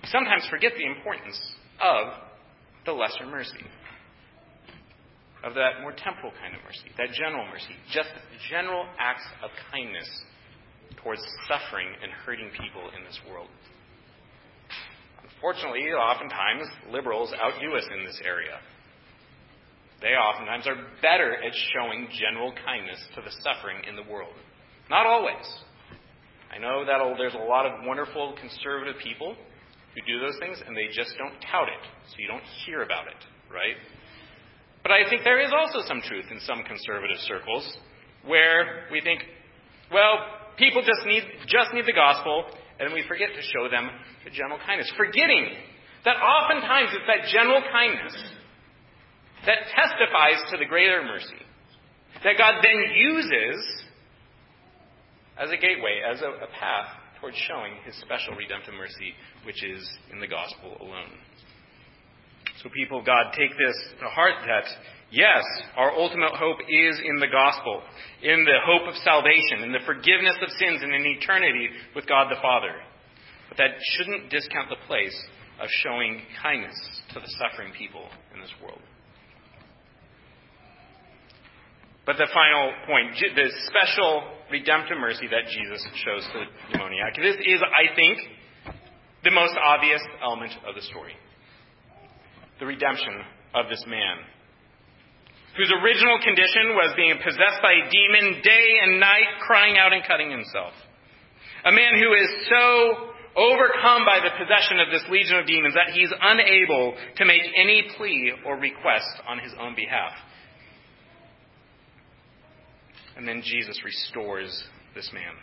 sometimes 0.05 0.46
forget 0.50 0.72
the 0.76 0.86
importance 0.86 1.38
of 1.80 2.14
the 2.84 2.92
lesser 2.92 3.26
mercy 3.26 3.64
of 5.44 5.55
that 5.55 5.82
more 5.82 5.92
temporal 5.92 6.32
kind 6.38 6.55
of 6.55 6.62
mercy, 6.62 6.86
that 6.98 7.11
general 7.18 7.46
mercy, 7.50 7.74
just 7.90 8.11
general 8.48 8.86
acts 8.98 9.26
of 9.42 9.50
kindness 9.70 10.07
towards 11.03 11.20
suffering 11.48 11.88
and 12.03 12.12
hurting 12.12 12.50
people 12.55 12.82
in 12.96 13.03
this 13.05 13.18
world. 13.28 13.50
Unfortunately, 15.22 15.90
oftentimes 15.90 16.62
liberals 16.90 17.34
outdo 17.34 17.74
us 17.74 17.84
in 17.90 18.07
this 18.07 18.20
area. 18.24 18.62
They 20.00 20.14
oftentimes 20.14 20.66
are 20.66 20.78
better 21.03 21.34
at 21.34 21.53
showing 21.74 22.09
general 22.14 22.53
kindness 22.64 23.03
to 23.14 23.22
the 23.22 23.30
suffering 23.42 23.82
in 23.88 23.96
the 23.96 24.07
world. 24.11 24.34
Not 24.90 25.07
always. 25.07 25.46
I 26.55 26.59
know 26.59 26.84
that 26.84 26.98
there's 27.18 27.34
a 27.34 27.46
lot 27.48 27.66
of 27.66 27.86
wonderful 27.86 28.34
conservative 28.38 28.96
people 29.03 29.36
who 29.95 30.01
do 30.07 30.20
those 30.20 30.38
things 30.40 30.61
and 30.64 30.76
they 30.76 30.88
just 30.93 31.16
don't 31.18 31.36
tout 31.51 31.68
it, 31.68 31.82
so 32.09 32.14
you 32.18 32.28
don't 32.28 32.45
hear 32.64 32.82
about 32.82 33.07
it, 33.07 33.20
right? 33.53 33.76
But 34.82 34.93
I 34.93 35.09
think 35.09 35.22
there 35.22 35.40
is 35.40 35.53
also 35.53 35.86
some 35.86 36.03
truth 36.03 36.26
in 36.30 36.40
some 36.43 36.64
conservative 36.64 37.18
circles 37.28 37.62
where 38.24 38.88
we 38.90 39.01
think, 39.01 39.22
well, 39.93 40.49
people 40.57 40.82
just 40.82 41.07
need, 41.07 41.22
just 41.47 41.72
need 41.72 41.86
the 41.86 41.95
gospel, 41.95 42.47
and 42.80 42.93
we 42.93 43.05
forget 43.07 43.30
to 43.34 43.43
show 43.43 43.68
them 43.70 43.90
the 44.24 44.30
general 44.30 44.59
kindness. 44.64 44.90
Forgetting 44.97 45.55
that 46.05 46.16
oftentimes 46.18 46.90
it's 46.90 47.07
that 47.07 47.30
general 47.30 47.62
kindness 47.70 48.16
that 49.47 49.70
testifies 49.70 50.43
to 50.51 50.59
the 50.59 50.66
greater 50.66 51.03
mercy 51.03 51.38
that 52.24 52.38
God 52.38 52.62
then 52.62 52.78
uses 52.95 53.59
as 55.38 55.51
a 55.51 55.57
gateway, 55.57 56.01
as 56.07 56.20
a, 56.22 56.45
a 56.45 56.51
path 56.59 57.01
towards 57.22 57.38
showing 57.46 57.78
his 57.86 57.94
special 58.02 58.34
redemptive 58.34 58.74
mercy, 58.74 59.14
which 59.46 59.62
is 59.62 59.88
in 60.10 60.18
the 60.18 60.26
gospel 60.26 60.76
alone. 60.82 61.14
So, 62.62 62.68
people 62.74 62.98
of 62.98 63.06
God, 63.06 63.30
take 63.38 63.54
this 63.54 63.78
to 64.02 64.06
heart 64.10 64.42
that, 64.44 64.66
yes, 65.10 65.42
our 65.76 65.94
ultimate 65.94 66.34
hope 66.34 66.58
is 66.68 66.98
in 66.98 67.22
the 67.22 67.30
gospel, 67.30 67.82
in 68.22 68.44
the 68.44 68.58
hope 68.66 68.90
of 68.90 68.98
salvation, 69.06 69.62
in 69.62 69.72
the 69.72 69.86
forgiveness 69.86 70.36
of 70.42 70.50
sins, 70.58 70.82
and 70.82 70.92
in 70.92 71.06
eternity 71.06 71.70
with 71.94 72.06
God 72.06 72.26
the 72.28 72.42
Father. 72.42 72.74
But 73.48 73.58
that 73.58 73.70
shouldn't 73.96 74.30
discount 74.30 74.68
the 74.68 74.82
place 74.86 75.16
of 75.60 75.68
showing 75.82 76.22
kindness 76.42 76.74
to 77.14 77.20
the 77.20 77.30
suffering 77.38 77.72
people 77.78 78.06
in 78.34 78.40
this 78.40 78.52
world. 78.62 78.82
But 82.05 82.18
the 82.18 82.26
final 82.34 82.72
point, 82.86 83.14
the 83.14 83.48
special 83.70 84.24
redemptive 84.50 84.98
mercy 84.98 85.28
that 85.28 85.46
Jesus 85.46 85.86
shows 86.03 86.26
to 86.32 86.38
the 86.42 86.46
demoniac, 86.72 87.14
this 87.16 87.36
is, 87.46 87.62
I 87.62 87.94
think, 87.94 88.18
the 89.22 89.30
most 89.30 89.55
obvious 89.55 90.03
element 90.22 90.53
of 90.66 90.74
the 90.74 90.82
story 90.82 91.14
the 92.62 92.66
redemption 92.66 93.18
of 93.59 93.66
this 93.68 93.82
man, 93.90 94.22
whose 95.59 95.66
original 95.82 96.14
condition 96.22 96.78
was 96.78 96.94
being 96.94 97.18
possessed 97.18 97.59
by 97.59 97.74
a 97.74 97.90
demon 97.90 98.38
day 98.38 98.66
and 98.86 99.00
night, 99.00 99.42
crying 99.42 99.74
out 99.76 99.92
and 99.92 100.07
cutting 100.07 100.30
himself. 100.30 100.70
A 101.66 101.72
man 101.72 101.98
who 101.98 102.14
is 102.14 102.28
so 102.46 102.64
overcome 103.34 104.07
by 104.07 104.22
the 104.22 104.30
possession 104.38 104.78
of 104.78 104.94
this 104.94 105.03
legion 105.11 105.42
of 105.42 105.46
demons 105.46 105.74
that 105.74 105.90
he's 105.90 106.14
unable 106.14 106.94
to 107.16 107.24
make 107.24 107.42
any 107.59 107.90
plea 107.96 108.30
or 108.46 108.55
request 108.55 109.11
on 109.26 109.40
his 109.40 109.50
own 109.59 109.74
behalf. 109.74 110.14
And 113.16 113.28
then 113.28 113.42
Jesus 113.44 113.78
restores 113.84 114.64
this 114.94 115.10
man. 115.12 115.34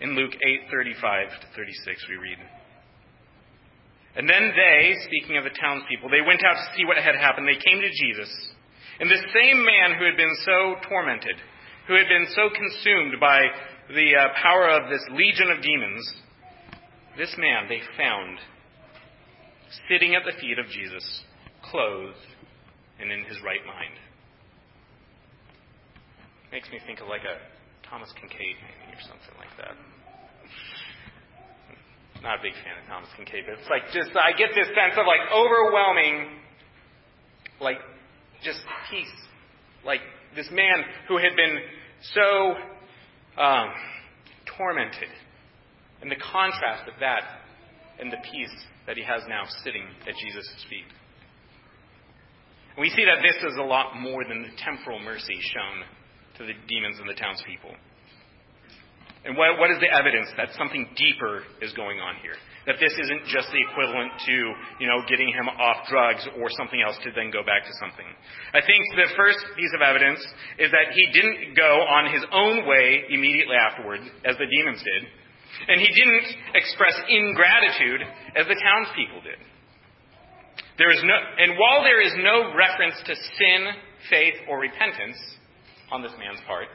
In 0.00 0.14
Luke 0.14 0.32
8:35 0.70 1.40
to 1.40 1.46
36 1.56 2.06
we 2.08 2.16
read 2.16 2.38
and 4.18 4.28
then 4.28 4.50
they, 4.50 4.96
speaking 5.06 5.36
of 5.36 5.44
the 5.44 5.54
townspeople, 5.54 6.10
they 6.10 6.26
went 6.26 6.42
out 6.42 6.58
to 6.58 6.76
see 6.76 6.84
what 6.84 6.98
had 6.98 7.14
happened. 7.14 7.46
They 7.46 7.62
came 7.62 7.80
to 7.80 7.90
Jesus. 8.02 8.30
And 8.98 9.08
this 9.08 9.22
same 9.30 9.64
man 9.64 9.94
who 9.94 10.04
had 10.04 10.16
been 10.16 10.34
so 10.44 10.74
tormented, 10.90 11.36
who 11.86 11.94
had 11.94 12.08
been 12.08 12.26
so 12.34 12.50
consumed 12.50 13.20
by 13.20 13.38
the 13.94 14.16
uh, 14.18 14.34
power 14.42 14.70
of 14.70 14.90
this 14.90 15.06
legion 15.12 15.54
of 15.54 15.62
demons, 15.62 16.02
this 17.16 17.32
man 17.38 17.68
they 17.68 17.80
found 17.96 18.38
sitting 19.88 20.16
at 20.16 20.22
the 20.26 20.34
feet 20.40 20.58
of 20.58 20.66
Jesus, 20.66 21.22
clothed 21.70 22.18
and 22.98 23.12
in 23.12 23.22
his 23.22 23.38
right 23.44 23.64
mind. 23.66 23.94
Makes 26.50 26.70
me 26.70 26.80
think 26.86 27.00
of 27.00 27.08
like 27.08 27.22
a 27.22 27.36
Thomas 27.88 28.08
Kinkade 28.16 28.56
painting 28.56 28.90
or 28.92 29.02
something 29.02 29.36
like 29.36 29.52
that. 29.58 29.76
Not 32.22 32.40
a 32.40 32.42
big 32.42 32.54
fan 32.64 32.74
of 32.80 32.88
Thomas 32.88 33.08
Kinkade, 33.16 33.46
but 33.46 33.60
it's 33.60 33.70
like 33.70 33.84
just, 33.92 34.10
I 34.16 34.32
get 34.32 34.50
this 34.54 34.66
sense 34.74 34.96
of 34.96 35.06
like 35.06 35.20
overwhelming, 35.32 36.40
like, 37.60 37.78
just 38.42 38.60
peace. 38.90 39.16
Like 39.84 40.00
this 40.34 40.48
man 40.50 40.84
who 41.06 41.18
had 41.18 41.36
been 41.36 41.58
so 42.14 42.54
um, 43.40 43.68
tormented, 44.56 45.08
and 46.02 46.10
the 46.10 46.16
contrast 46.16 46.88
of 46.88 46.94
that 47.00 47.22
and 48.00 48.12
the 48.12 48.18
peace 48.30 48.56
that 48.86 48.96
he 48.96 49.02
has 49.02 49.22
now 49.28 49.44
sitting 49.64 49.84
at 50.06 50.14
Jesus' 50.16 50.48
feet. 50.70 50.86
We 52.78 52.90
see 52.90 53.04
that 53.04 53.22
this 53.22 53.36
is 53.42 53.58
a 53.58 53.62
lot 53.62 53.98
more 53.98 54.24
than 54.24 54.42
the 54.42 54.54
temporal 54.58 55.00
mercy 55.00 55.34
shown 55.34 55.82
to 56.38 56.46
the 56.46 56.54
demons 56.66 56.98
and 56.98 57.08
the 57.08 57.18
townspeople. 57.18 57.74
And 59.26 59.36
what, 59.36 59.58
what 59.58 59.68
is 59.74 59.82
the 59.82 59.90
evidence 59.90 60.30
that 60.38 60.54
something 60.56 60.88
deeper 60.94 61.42
is 61.60 61.74
going 61.74 61.98
on 61.98 62.16
here? 62.22 62.38
That 62.70 62.78
this 62.78 62.94
isn't 62.94 63.26
just 63.28 63.50
the 63.50 63.60
equivalent 63.60 64.14
to, 64.24 64.36
you 64.78 64.86
know, 64.86 65.02
getting 65.10 65.28
him 65.28 65.50
off 65.50 65.84
drugs 65.90 66.22
or 66.38 66.48
something 66.54 66.78
else 66.78 66.96
to 67.02 67.10
then 67.12 67.34
go 67.34 67.42
back 67.42 67.66
to 67.66 67.74
something. 67.82 68.06
I 68.54 68.62
think 68.62 68.80
the 68.94 69.10
first 69.18 69.42
piece 69.58 69.74
of 69.74 69.82
evidence 69.82 70.22
is 70.62 70.70
that 70.70 70.94
he 70.94 71.04
didn't 71.10 71.58
go 71.58 71.82
on 71.90 72.14
his 72.14 72.22
own 72.30 72.64
way 72.64 73.10
immediately 73.10 73.58
afterwards, 73.58 74.06
as 74.22 74.38
the 74.38 74.46
demons 74.46 74.80
did. 74.80 75.02
And 75.66 75.82
he 75.82 75.90
didn't 75.90 76.28
express 76.54 76.94
ingratitude 77.08 78.00
as 78.38 78.46
the 78.46 78.54
townspeople 78.54 79.26
did. 79.26 79.40
There 80.78 80.94
is 80.94 81.02
no, 81.02 81.16
and 81.18 81.58
while 81.58 81.82
there 81.82 82.00
is 82.00 82.14
no 82.22 82.54
reference 82.54 82.94
to 83.02 83.14
sin, 83.34 83.60
faith, 84.08 84.38
or 84.46 84.62
repentance 84.62 85.18
on 85.90 86.02
this 86.02 86.12
man's 86.18 86.40
part, 86.46 86.68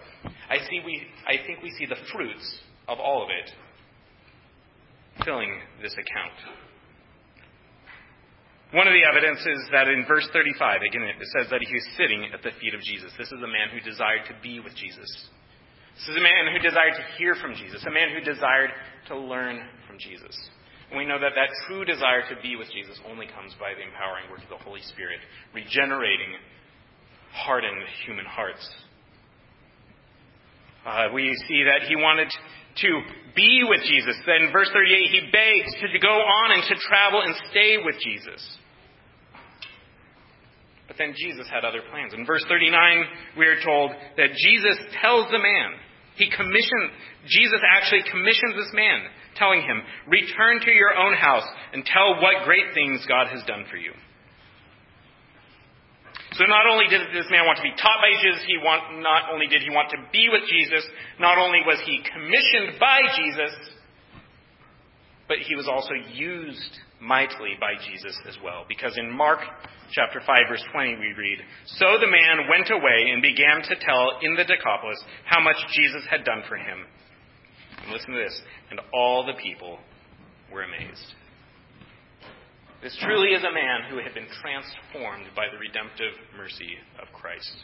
I, 0.50 0.58
see 0.70 0.82
we, 0.86 1.02
I 1.28 1.38
think 1.46 1.62
we 1.62 1.72
see 1.78 1.86
the 1.86 2.00
fruits 2.12 2.60
of 2.88 3.00
all 3.00 3.24
of 3.24 3.30
it 3.30 3.50
filling 5.24 5.54
this 5.82 5.94
account. 5.94 6.34
One 8.74 8.90
of 8.90 8.94
the 8.98 9.06
evidences 9.06 9.70
that 9.70 9.86
in 9.86 10.04
verse 10.10 10.26
35, 10.34 10.82
again, 10.82 11.06
it 11.06 11.30
says 11.38 11.46
that 11.54 11.62
he 11.62 11.70
was 11.70 11.86
sitting 11.94 12.26
at 12.34 12.42
the 12.42 12.50
feet 12.58 12.74
of 12.74 12.82
Jesus. 12.82 13.14
This 13.22 13.30
is 13.30 13.38
a 13.38 13.46
man 13.46 13.70
who 13.70 13.78
desired 13.86 14.26
to 14.34 14.36
be 14.42 14.58
with 14.60 14.74
Jesus. 14.74 15.06
This 15.94 16.10
is 16.10 16.18
a 16.18 16.26
man 16.26 16.50
who 16.50 16.58
desired 16.58 16.98
to 16.98 17.06
hear 17.22 17.38
from 17.38 17.54
Jesus, 17.54 17.86
a 17.86 17.94
man 17.94 18.10
who 18.10 18.26
desired 18.26 18.74
to 19.14 19.16
learn 19.16 19.62
from 19.86 20.02
Jesus. 20.02 20.34
And 20.90 20.98
we 20.98 21.06
know 21.06 21.22
that 21.22 21.38
that 21.38 21.54
true 21.70 21.86
desire 21.86 22.26
to 22.34 22.42
be 22.42 22.58
with 22.58 22.70
Jesus 22.74 22.98
only 23.06 23.30
comes 23.30 23.54
by 23.62 23.78
the 23.78 23.86
empowering 23.86 24.26
work 24.34 24.42
of 24.42 24.50
the 24.50 24.66
Holy 24.66 24.82
Spirit, 24.90 25.22
regenerating 25.54 26.34
hardened 27.34 27.86
human 28.06 28.26
hearts. 28.26 28.62
Uh, 30.86 31.08
we 31.14 31.34
see 31.48 31.64
that 31.64 31.88
he 31.88 31.96
wanted 31.96 32.30
to 32.82 33.02
be 33.36 33.64
with 33.68 33.82
Jesus. 33.84 34.16
Then, 34.26 34.52
verse 34.52 34.70
38, 34.74 35.10
he 35.10 35.32
begs 35.32 35.72
to 35.82 36.00
go 36.00 36.14
on 36.14 36.52
and 36.52 36.64
to 36.64 36.76
travel 36.88 37.22
and 37.22 37.36
stay 37.52 37.78
with 37.84 37.96
Jesus. 38.04 38.42
But 40.88 40.98
then 40.98 41.16
Jesus 41.18 41.48
had 41.50 41.66
other 41.66 41.82
plans. 41.90 42.14
In 42.14 42.26
verse 42.26 42.46
39, 42.48 43.38
we 43.38 43.46
are 43.48 43.62
told 43.64 43.92
that 44.18 44.36
Jesus 44.36 44.78
tells 45.02 45.32
the 45.32 45.40
man, 45.40 45.80
he 46.16 46.30
commissioned, 46.30 46.94
Jesus 47.26 47.60
actually 47.74 48.04
commissions 48.12 48.54
this 48.56 48.74
man, 48.74 49.02
telling 49.36 49.62
him, 49.62 49.82
Return 50.08 50.60
to 50.62 50.72
your 50.72 50.96
own 50.96 51.16
house 51.16 51.48
and 51.74 51.84
tell 51.86 52.22
what 52.22 52.46
great 52.46 52.74
things 52.76 53.06
God 53.08 53.28
has 53.28 53.42
done 53.48 53.66
for 53.72 53.78
you. 53.78 53.92
So 56.34 56.46
not 56.46 56.66
only 56.66 56.90
did 56.90 57.14
this 57.14 57.30
man 57.30 57.46
want 57.46 57.58
to 57.58 57.64
be 57.64 57.76
taught 57.78 58.02
by 58.02 58.10
Jesus, 58.22 58.42
he 58.48 58.58
want, 58.58 59.02
not 59.02 59.30
only 59.30 59.46
did 59.46 59.62
he 59.62 59.70
want 59.70 59.92
to 59.92 60.02
be 60.12 60.30
with 60.34 60.50
Jesus, 60.50 60.82
not 61.20 61.38
only 61.38 61.62
was 61.66 61.78
he 61.86 62.02
commissioned 62.02 62.80
by 62.80 63.02
Jesus, 63.14 63.54
but 65.28 65.38
he 65.46 65.54
was 65.56 65.68
also 65.70 65.94
used 66.14 66.80
mightily 67.00 67.54
by 67.60 67.78
Jesus 67.86 68.18
as 68.28 68.38
well. 68.44 68.66
Because 68.68 68.98
in 68.98 69.12
Mark 69.12 69.40
chapter 69.92 70.22
5 70.26 70.38
verse 70.50 70.64
20 70.72 70.96
we 70.98 71.14
read, 71.14 71.38
So 71.78 72.02
the 72.02 72.10
man 72.10 72.50
went 72.50 72.72
away 72.72 73.14
and 73.14 73.22
began 73.22 73.62
to 73.70 73.76
tell 73.78 74.18
in 74.22 74.36
the 74.36 74.44
Decapolis 74.44 74.98
how 75.26 75.40
much 75.40 75.58
Jesus 75.74 76.02
had 76.10 76.26
done 76.26 76.42
for 76.50 76.58
him. 76.58 76.86
And 77.84 77.92
listen 77.92 78.12
to 78.12 78.20
this, 78.20 78.42
and 78.72 78.80
all 78.94 79.26
the 79.26 79.38
people 79.42 79.78
were 80.52 80.64
amazed. 80.64 81.14
This 82.84 83.00
truly 83.00 83.32
is 83.32 83.48
a 83.48 83.56
man 83.56 83.88
who 83.88 84.04
had 84.04 84.12
been 84.12 84.28
transformed 84.44 85.32
by 85.40 85.48
the 85.48 85.56
redemptive 85.56 86.20
mercy 86.36 86.76
of 87.00 87.08
Christ. 87.16 87.56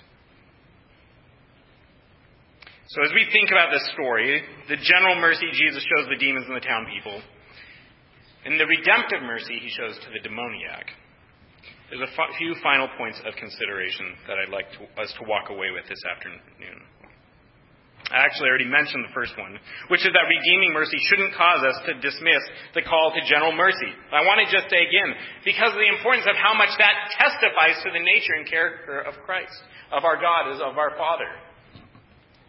So, 2.87 3.03
as 3.03 3.11
we 3.11 3.27
think 3.27 3.51
about 3.51 3.67
this 3.67 3.83
story, 3.91 4.41
the 4.71 4.79
general 4.79 5.19
mercy 5.19 5.51
Jesus 5.51 5.83
shows 5.83 6.07
the 6.07 6.15
demons 6.15 6.47
and 6.47 6.55
the 6.55 6.63
town 6.63 6.87
people, 6.87 7.19
and 8.47 8.55
the 8.55 8.65
redemptive 8.65 9.19
mercy 9.27 9.59
he 9.59 9.67
shows 9.67 9.99
to 9.99 10.09
the 10.15 10.23
demoniac, 10.23 10.87
there's 11.91 12.07
a 12.07 12.37
few 12.39 12.55
final 12.63 12.87
points 12.97 13.19
of 13.27 13.35
consideration 13.35 14.15
that 14.23 14.39
I'd 14.39 14.55
like 14.55 14.71
to, 14.79 14.87
us 15.03 15.11
to 15.19 15.27
walk 15.27 15.51
away 15.51 15.75
with 15.75 15.83
this 15.91 15.99
afternoon. 16.15 16.79
I 18.09 18.25
actually 18.25 18.49
already 18.49 18.65
mentioned 18.65 19.05
the 19.05 19.13
first 19.13 19.37
one, 19.37 19.59
which 19.93 20.01
is 20.01 20.09
that 20.15 20.25
redeeming 20.25 20.73
mercy 20.73 20.97
shouldn't 21.11 21.35
cause 21.37 21.61
us 21.61 21.77
to 21.85 21.93
dismiss 22.01 22.41
the 22.73 22.81
call 22.81 23.13
to 23.13 23.21
general 23.29 23.53
mercy. 23.53 23.91
I 24.09 24.25
want 24.25 24.41
to 24.41 24.49
just 24.49 24.65
say 24.71 24.81
again, 24.81 25.13
because 25.45 25.77
of 25.77 25.81
the 25.83 25.93
importance 25.93 26.25
of 26.25 26.33
how 26.33 26.57
much 26.57 26.73
that 26.81 26.95
testifies 27.21 27.77
to 27.85 27.93
the 27.93 28.01
nature 28.01 28.33
and 28.33 28.49
character 28.49 29.05
of 29.05 29.13
Christ, 29.29 29.53
of 29.93 30.09
our 30.09 30.17
God, 30.17 30.49
as 30.49 30.57
of 30.57 30.81
our 30.81 30.97
Father. 30.97 31.29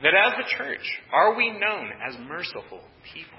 That 0.00 0.16
as 0.16 0.32
the 0.40 0.48
church, 0.56 0.86
are 1.12 1.36
we 1.36 1.52
known 1.52 1.92
as 2.00 2.16
merciful 2.24 2.80
people? 3.12 3.36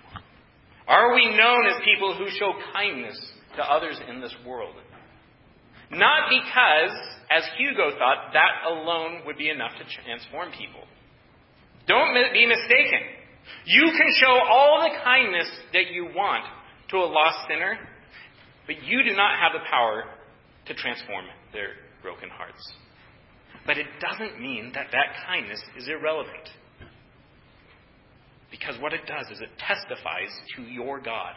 Are 0.86 1.16
we 1.16 1.26
known 1.26 1.66
as 1.74 1.82
people 1.82 2.14
who 2.14 2.30
show 2.38 2.53
kindness 2.74 3.18
to 3.57 3.64
others 3.64 3.97
in 4.09 4.22
this 4.22 4.36
world? 4.45 4.76
Not 5.89 6.30
because, 6.30 6.95
as 7.32 7.43
Hugo 7.57 7.97
thought, 7.97 8.32
that 8.34 8.70
alone 8.70 9.24
would 9.26 9.38
be 9.38 9.49
enough 9.49 9.72
to 9.80 10.03
transform 10.03 10.51
people. 10.51 10.86
Don't 11.91 12.15
be 12.31 12.47
mistaken. 12.47 13.03
You 13.65 13.83
can 13.83 14.07
show 14.23 14.31
all 14.47 14.79
the 14.79 14.95
kindness 15.03 15.51
that 15.73 15.91
you 15.91 16.05
want 16.15 16.45
to 16.89 16.97
a 16.97 17.03
lost 17.03 17.49
sinner, 17.49 17.77
but 18.65 18.81
you 18.83 19.03
do 19.03 19.13
not 19.13 19.37
have 19.37 19.51
the 19.51 19.67
power 19.69 20.05
to 20.67 20.73
transform 20.73 21.25
their 21.51 21.75
broken 22.01 22.29
hearts. 22.29 22.63
But 23.65 23.77
it 23.77 23.87
doesn't 23.99 24.39
mean 24.39 24.71
that 24.73 24.87
that 24.93 25.25
kindness 25.27 25.59
is 25.77 25.89
irrelevant. 25.89 26.47
Because 28.49 28.79
what 28.79 28.93
it 28.93 29.05
does 29.05 29.27
is 29.29 29.41
it 29.41 29.51
testifies 29.59 30.31
to 30.55 30.61
your 30.63 31.01
God. 31.01 31.35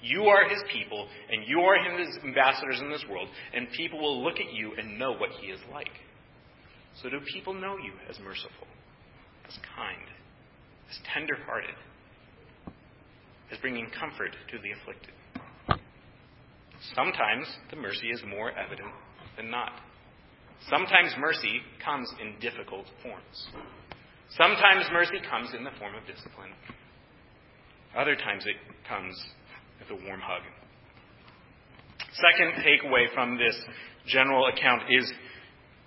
You 0.00 0.24
are 0.24 0.48
his 0.48 0.62
people, 0.72 1.06
and 1.30 1.44
you 1.46 1.60
are 1.60 1.98
his 1.98 2.16
ambassadors 2.24 2.80
in 2.80 2.90
this 2.90 3.04
world, 3.10 3.28
and 3.54 3.68
people 3.76 4.00
will 4.00 4.24
look 4.24 4.40
at 4.40 4.54
you 4.54 4.72
and 4.78 4.98
know 4.98 5.12
what 5.12 5.30
he 5.40 5.48
is 5.48 5.60
like. 5.70 5.92
So, 7.02 7.10
do 7.10 7.20
people 7.32 7.52
know 7.54 7.76
you 7.76 7.92
as 8.08 8.18
merciful? 8.18 8.71
As 9.52 9.58
kind, 9.76 10.08
as 10.90 10.96
tender 11.12 11.36
hearted, 11.46 11.74
as 13.50 13.58
bringing 13.58 13.86
comfort 13.98 14.32
to 14.50 14.58
the 14.58 14.72
afflicted. 14.72 15.12
Sometimes 16.96 17.46
the 17.70 17.76
mercy 17.76 18.08
is 18.08 18.20
more 18.28 18.50
evident 18.50 18.90
than 19.36 19.50
not. 19.50 19.72
Sometimes 20.70 21.14
mercy 21.18 21.60
comes 21.84 22.10
in 22.20 22.34
difficult 22.40 22.86
forms. 23.02 23.46
Sometimes 24.36 24.86
mercy 24.92 25.20
comes 25.28 25.50
in 25.56 25.64
the 25.64 25.70
form 25.78 25.94
of 25.94 26.06
discipline. 26.06 26.50
Other 27.96 28.16
times 28.16 28.44
it 28.46 28.56
comes 28.88 29.14
with 29.78 29.90
a 29.90 30.06
warm 30.06 30.20
hug. 30.20 30.42
Second 32.14 32.64
takeaway 32.64 33.12
from 33.14 33.36
this 33.36 33.56
general 34.06 34.46
account 34.46 34.82
is 34.90 35.12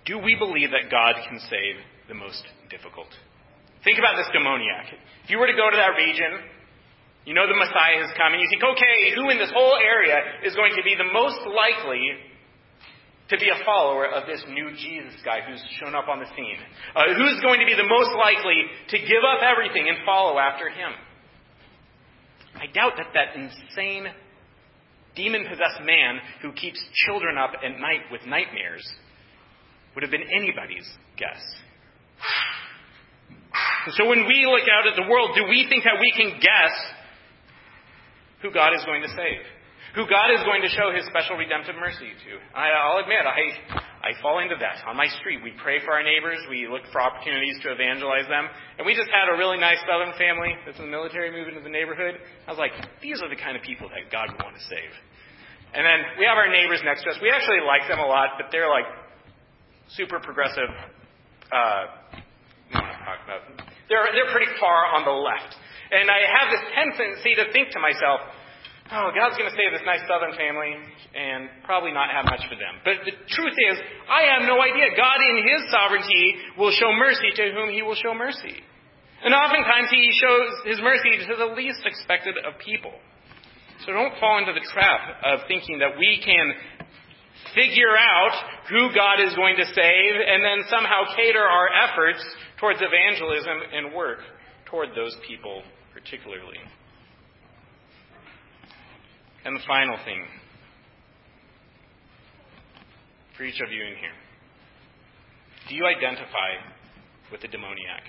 do 0.06 0.18
we 0.18 0.36
believe 0.36 0.70
that 0.70 0.90
God 0.90 1.14
can 1.28 1.40
save 1.40 1.76
the 2.08 2.14
most 2.14 2.42
difficult? 2.70 3.08
Think 3.86 4.02
about 4.02 4.18
this 4.18 4.26
demoniac. 4.34 4.90
If 5.22 5.30
you 5.30 5.38
were 5.38 5.46
to 5.46 5.54
go 5.54 5.70
to 5.70 5.78
that 5.78 5.94
region, 5.94 6.42
you 7.22 7.38
know 7.38 7.46
the 7.46 7.54
Messiah 7.54 8.02
has 8.02 8.10
come, 8.18 8.34
and 8.34 8.42
you 8.42 8.50
think, 8.50 8.66
okay, 8.66 9.14
who 9.14 9.30
in 9.30 9.38
this 9.38 9.54
whole 9.54 9.78
area 9.78 10.42
is 10.42 10.58
going 10.58 10.74
to 10.74 10.82
be 10.82 10.98
the 10.98 11.06
most 11.14 11.38
likely 11.46 12.18
to 13.30 13.38
be 13.38 13.46
a 13.46 13.62
follower 13.62 14.10
of 14.10 14.26
this 14.26 14.42
new 14.50 14.74
Jesus 14.74 15.14
guy 15.22 15.38
who's 15.46 15.62
shown 15.78 15.94
up 15.94 16.10
on 16.10 16.18
the 16.18 16.26
scene? 16.34 16.58
Uh, 16.98 17.14
who's 17.14 17.38
going 17.46 17.62
to 17.62 17.66
be 17.66 17.78
the 17.78 17.86
most 17.86 18.10
likely 18.18 18.58
to 18.90 18.98
give 18.98 19.22
up 19.22 19.46
everything 19.46 19.86
and 19.86 20.02
follow 20.02 20.34
after 20.38 20.66
him? 20.66 20.90
I 22.58 22.66
doubt 22.66 22.98
that 22.98 23.14
that 23.14 23.38
insane, 23.38 24.10
demon 25.14 25.46
possessed 25.46 25.78
man 25.86 26.18
who 26.42 26.50
keeps 26.58 26.82
children 27.06 27.38
up 27.38 27.54
at 27.54 27.70
night 27.78 28.10
with 28.10 28.26
nightmares 28.26 28.82
would 29.94 30.02
have 30.02 30.10
been 30.10 30.26
anybody's 30.26 30.90
guess. 31.14 31.38
So 33.94 34.08
when 34.08 34.26
we 34.26 34.46
look 34.50 34.66
out 34.66 34.86
at 34.90 34.96
the 34.98 35.06
world, 35.06 35.38
do 35.38 35.46
we 35.46 35.66
think 35.68 35.84
that 35.84 36.00
we 36.00 36.10
can 36.10 36.40
guess 36.42 36.74
who 38.42 38.50
God 38.50 38.74
is 38.74 38.82
going 38.84 39.02
to 39.02 39.12
save? 39.14 39.46
Who 39.94 40.04
God 40.04 40.28
is 40.34 40.44
going 40.44 40.60
to 40.60 40.68
show 40.68 40.92
his 40.92 41.08
special 41.08 41.40
redemptive 41.40 41.72
mercy 41.80 42.12
to? 42.12 42.32
I, 42.52 42.68
will 42.92 43.00
admit, 43.00 43.24
I, 43.24 43.40
I 44.04 44.12
fall 44.20 44.44
into 44.44 44.58
that. 44.60 44.84
On 44.84 44.92
my 44.92 45.08
street, 45.22 45.40
we 45.40 45.56
pray 45.56 45.80
for 45.80 45.96
our 45.96 46.04
neighbors, 46.04 46.36
we 46.52 46.68
look 46.68 46.84
for 46.92 47.00
opportunities 47.00 47.56
to 47.64 47.72
evangelize 47.72 48.28
them, 48.28 48.44
and 48.76 48.84
we 48.84 48.92
just 48.92 49.08
had 49.08 49.32
a 49.32 49.40
really 49.40 49.56
nice 49.56 49.80
southern 49.88 50.12
family 50.20 50.52
that's 50.68 50.76
in 50.76 50.84
the 50.84 50.92
military 50.92 51.32
moving 51.32 51.56
to 51.56 51.64
the 51.64 51.72
neighborhood. 51.72 52.20
I 52.44 52.50
was 52.52 52.60
like, 52.60 52.76
these 53.00 53.24
are 53.24 53.30
the 53.32 53.40
kind 53.40 53.56
of 53.56 53.64
people 53.64 53.88
that 53.88 54.12
God 54.12 54.36
would 54.36 54.42
want 54.44 54.60
to 54.60 54.64
save. 54.68 54.92
And 55.72 55.80
then 55.80 56.20
we 56.20 56.28
have 56.28 56.36
our 56.36 56.52
neighbors 56.52 56.84
next 56.84 57.08
to 57.08 57.16
us. 57.16 57.18
We 57.24 57.32
actually 57.32 57.64
like 57.64 57.88
them 57.88 57.98
a 57.98 58.06
lot, 58.06 58.36
but 58.36 58.52
they're 58.52 58.68
like 58.68 58.86
super 59.96 60.20
progressive. 60.20 60.68
Uh, 61.48 61.88
I 62.68 62.76
don't 62.76 62.84
want 62.84 63.00
to 63.00 63.04
talk 63.04 63.20
about 63.24 63.65
they're, 63.88 64.08
they're 64.12 64.32
pretty 64.32 64.50
far 64.58 64.94
on 64.94 65.06
the 65.06 65.14
left. 65.14 65.54
And 65.90 66.10
I 66.10 66.20
have 66.26 66.48
this 66.50 66.64
tendency 66.74 67.38
to 67.38 67.44
think 67.54 67.70
to 67.70 67.80
myself, 67.80 68.18
oh, 68.90 69.14
God's 69.14 69.38
going 69.38 69.50
to 69.50 69.56
save 69.56 69.70
this 69.70 69.86
nice 69.86 70.02
southern 70.10 70.34
family 70.34 70.74
and 71.14 71.48
probably 71.62 71.94
not 71.94 72.10
have 72.10 72.26
much 72.26 72.42
for 72.50 72.58
them. 72.58 72.82
But 72.82 73.06
the 73.06 73.14
truth 73.30 73.56
is, 73.70 73.76
I 74.10 74.26
have 74.34 74.42
no 74.44 74.58
idea. 74.58 74.94
God, 74.98 75.18
in 75.22 75.46
His 75.46 75.70
sovereignty, 75.70 76.58
will 76.58 76.74
show 76.74 76.90
mercy 76.94 77.30
to 77.38 77.44
whom 77.54 77.70
He 77.70 77.82
will 77.86 77.98
show 77.98 78.14
mercy. 78.14 78.58
And 79.22 79.32
oftentimes 79.32 79.88
He 79.94 80.10
shows 80.18 80.50
His 80.66 80.78
mercy 80.82 81.22
to 81.30 81.34
the 81.38 81.54
least 81.54 81.86
expected 81.86 82.34
of 82.42 82.58
people. 82.58 82.92
So 83.84 83.92
don't 83.92 84.16
fall 84.18 84.38
into 84.40 84.52
the 84.52 84.64
trap 84.72 85.20
of 85.22 85.46
thinking 85.48 85.78
that 85.78 85.98
we 85.98 86.20
can 86.24 86.52
figure 87.54 87.96
out 87.96 88.32
who 88.68 88.88
God 88.94 89.20
is 89.20 89.34
going 89.34 89.56
to 89.56 89.66
save 89.66 90.14
and 90.26 90.42
then 90.42 90.68
somehow 90.68 91.04
cater 91.16 91.42
our 91.42 91.68
efforts 91.88 92.24
towards 92.58 92.80
evangelism 92.80 93.58
and 93.72 93.94
work 93.94 94.18
toward 94.66 94.90
those 94.94 95.16
people 95.26 95.62
particularly. 95.92 96.58
And 99.44 99.56
the 99.56 99.62
final 99.66 99.96
thing 100.04 100.26
for 103.36 103.44
each 103.44 103.60
of 103.60 103.70
you 103.70 103.82
in 103.82 103.96
here 103.96 104.16
do 105.68 105.74
you 105.74 105.84
identify 105.86 106.62
with 107.32 107.40
the 107.40 107.48
demoniac? 107.48 108.04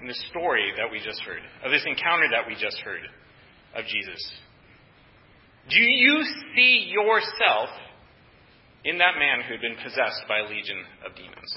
In 0.00 0.08
the 0.08 0.18
story 0.30 0.72
that 0.76 0.90
we 0.90 0.98
just 0.98 1.20
heard, 1.22 1.40
of 1.64 1.70
this 1.70 1.84
encounter 1.86 2.26
that 2.32 2.46
we 2.46 2.54
just 2.54 2.78
heard 2.78 3.02
of 3.74 3.84
Jesus. 3.86 4.20
Do 5.70 5.80
you 5.80 6.22
see 6.54 6.90
yourself 6.90 7.70
in 8.86 8.98
that 8.98 9.18
man 9.18 9.42
who 9.42 9.52
had 9.52 9.60
been 9.60 9.76
possessed 9.82 10.22
by 10.28 10.38
a 10.38 10.48
legion 10.48 10.78
of 11.04 11.14
demons? 11.16 11.52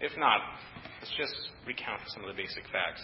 If 0.00 0.16
not, 0.16 0.40
let's 1.00 1.12
just 1.18 1.34
recount 1.66 2.00
some 2.06 2.22
of 2.22 2.34
the 2.34 2.40
basic 2.40 2.62
facts. 2.72 3.02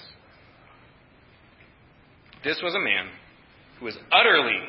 This 2.45 2.61
was 2.63 2.75
a 2.75 2.79
man 2.79 3.11
who 3.79 3.87
was 3.87 3.99
utterly 4.13 4.63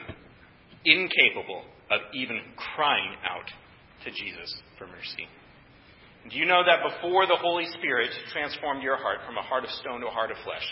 incapable 0.83 1.63
of 1.91 2.01
even 2.13 2.41
crying 2.75 3.13
out 3.23 3.47
to 4.03 4.11
Jesus 4.11 4.53
for 4.77 4.87
mercy. 4.87 5.29
Do 6.29 6.37
you 6.37 6.45
know 6.45 6.63
that 6.65 6.83
before 6.83 7.27
the 7.27 7.37
Holy 7.39 7.65
Spirit 7.77 8.09
transformed 8.33 8.83
your 8.83 8.97
heart 8.97 9.19
from 9.25 9.37
a 9.37 9.41
heart 9.41 9.63
of 9.63 9.69
stone 9.69 10.01
to 10.01 10.07
a 10.07 10.11
heart 10.11 10.31
of 10.31 10.37
flesh, 10.43 10.65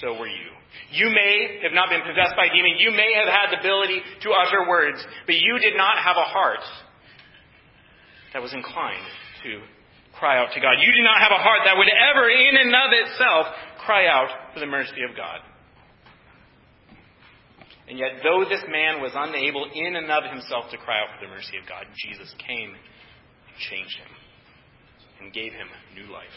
so 0.00 0.16
were 0.18 0.28
you. 0.28 0.50
You 0.90 1.10
may 1.10 1.60
have 1.62 1.72
not 1.72 1.90
been 1.90 2.00
possessed 2.00 2.36
by 2.36 2.46
a 2.46 2.52
demon. 2.52 2.78
You 2.78 2.92
may 2.92 3.12
have 3.16 3.28
had 3.28 3.52
the 3.52 3.60
ability 3.60 4.00
to 4.24 4.28
utter 4.32 4.68
words, 4.68 5.04
but 5.26 5.36
you 5.36 5.58
did 5.60 5.76
not 5.76 5.98
have 5.98 6.16
a 6.16 6.24
heart 6.24 6.64
that 8.32 8.40
was 8.40 8.52
inclined 8.52 9.04
to 9.44 9.60
cry 10.16 10.38
out 10.38 10.54
to 10.54 10.60
God. 10.60 10.80
You 10.80 10.92
did 10.92 11.04
not 11.04 11.20
have 11.20 11.32
a 11.32 11.42
heart 11.42 11.60
that 11.64 11.76
would 11.76 11.88
ever, 11.88 12.28
in 12.30 12.56
and 12.56 12.72
of 12.72 12.90
itself, 12.92 13.46
cry 13.84 14.06
out 14.06 14.54
for 14.54 14.60
the 14.60 14.66
mercy 14.66 15.02
of 15.08 15.16
God. 15.16 15.40
And 17.88 17.98
yet, 17.98 18.22
though 18.22 18.44
this 18.48 18.62
man 18.70 19.02
was 19.02 19.12
unable 19.14 19.68
in 19.74 19.96
and 19.96 20.10
of 20.10 20.24
himself 20.30 20.70
to 20.70 20.78
cry 20.78 21.02
out 21.02 21.08
for 21.18 21.26
the 21.26 21.32
mercy 21.32 21.58
of 21.60 21.68
God, 21.68 21.84
Jesus 22.08 22.32
came 22.38 22.70
and 22.70 23.56
changed 23.68 23.98
him 23.98 24.08
and 25.20 25.32
gave 25.32 25.52
him 25.52 25.68
new 25.94 26.10
life. 26.10 26.32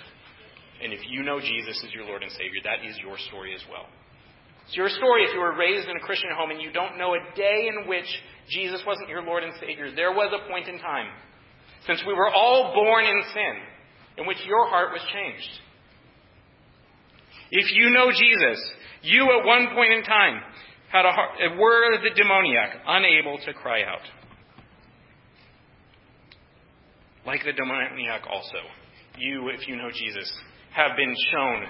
And 0.84 0.92
if 0.92 1.00
you 1.10 1.24
know 1.24 1.40
Jesus 1.40 1.82
as 1.86 1.94
your 1.94 2.06
Lord 2.06 2.24
and 2.24 2.32
Savior, 2.32 2.62
that 2.64 2.86
is 2.86 2.98
your 3.00 3.18
story 3.30 3.56
as 3.56 3.62
well. 3.70 3.86
It's 4.68 4.76
your 4.76 4.90
story 4.90 5.24
if 5.24 5.34
you 5.34 5.40
were 5.40 5.56
raised 5.56 5.88
in 5.88 5.96
a 5.96 6.00
Christian 6.00 6.30
home 6.36 6.52
and 6.52 6.62
you 6.62 6.72
don't 6.72 6.98
know 6.98 7.14
a 7.14 7.36
day 7.36 7.70
in 7.70 7.88
which 7.88 8.08
Jesus 8.50 8.82
wasn't 8.86 9.10
your 9.10 9.22
Lord 9.22 9.44
and 9.44 9.54
Savior. 9.60 9.94
There 9.96 10.12
was 10.12 10.34
a 10.34 10.50
point 10.50 10.68
in 10.68 10.80
time, 10.80 11.08
since 11.86 12.02
we 12.06 12.14
were 12.14 12.30
all 12.30 12.74
born 12.74 13.06
in 13.06 13.22
sin, 13.34 13.56
in 14.18 14.28
which 14.28 14.38
your 14.46 14.68
heart 14.70 14.92
was 14.92 15.02
changed. 15.14 15.50
If 17.52 17.72
you 17.74 17.92
know 17.92 18.12
Jesus, 18.12 18.60
you 19.04 19.24
at 19.40 19.46
one 19.46 19.68
point 19.76 19.94
in 19.94 20.04
time 20.04 20.42
had 20.92 21.06
a 21.06 21.12
heart, 21.12 21.38
were 21.58 21.98
the 22.02 22.10
demoniac, 22.16 22.78
unable 22.88 23.38
to 23.46 23.54
cry 23.54 23.84
out. 23.84 24.02
Like 27.26 27.44
the 27.44 27.54
demoniac 27.54 28.24
also, 28.30 28.58
you, 29.18 29.50
if 29.50 29.68
you 29.68 29.76
know 29.76 29.90
Jesus, 29.92 30.32
have 30.76 30.98
been 30.98 31.16
shown 31.32 31.64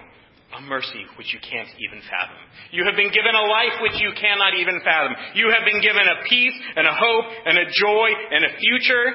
a 0.57 0.61
mercy 0.61 1.05
which 1.17 1.33
you 1.33 1.39
can't 1.39 1.69
even 1.77 2.01
fathom. 2.09 2.41
You 2.71 2.85
have 2.85 2.95
been 2.95 3.11
given 3.11 3.33
a 3.35 3.45
life 3.45 3.77
which 3.81 4.01
you 4.01 4.11
cannot 4.19 4.55
even 4.55 4.79
fathom. 4.83 5.13
You 5.33 5.51
have 5.53 5.65
been 5.65 5.81
given 5.81 6.01
a 6.01 6.23
peace 6.27 6.57
and 6.75 6.87
a 6.87 6.93
hope 6.93 7.25
and 7.45 7.57
a 7.57 7.65
joy 7.65 8.09
and 8.31 8.45
a 8.45 8.57
future 8.57 9.05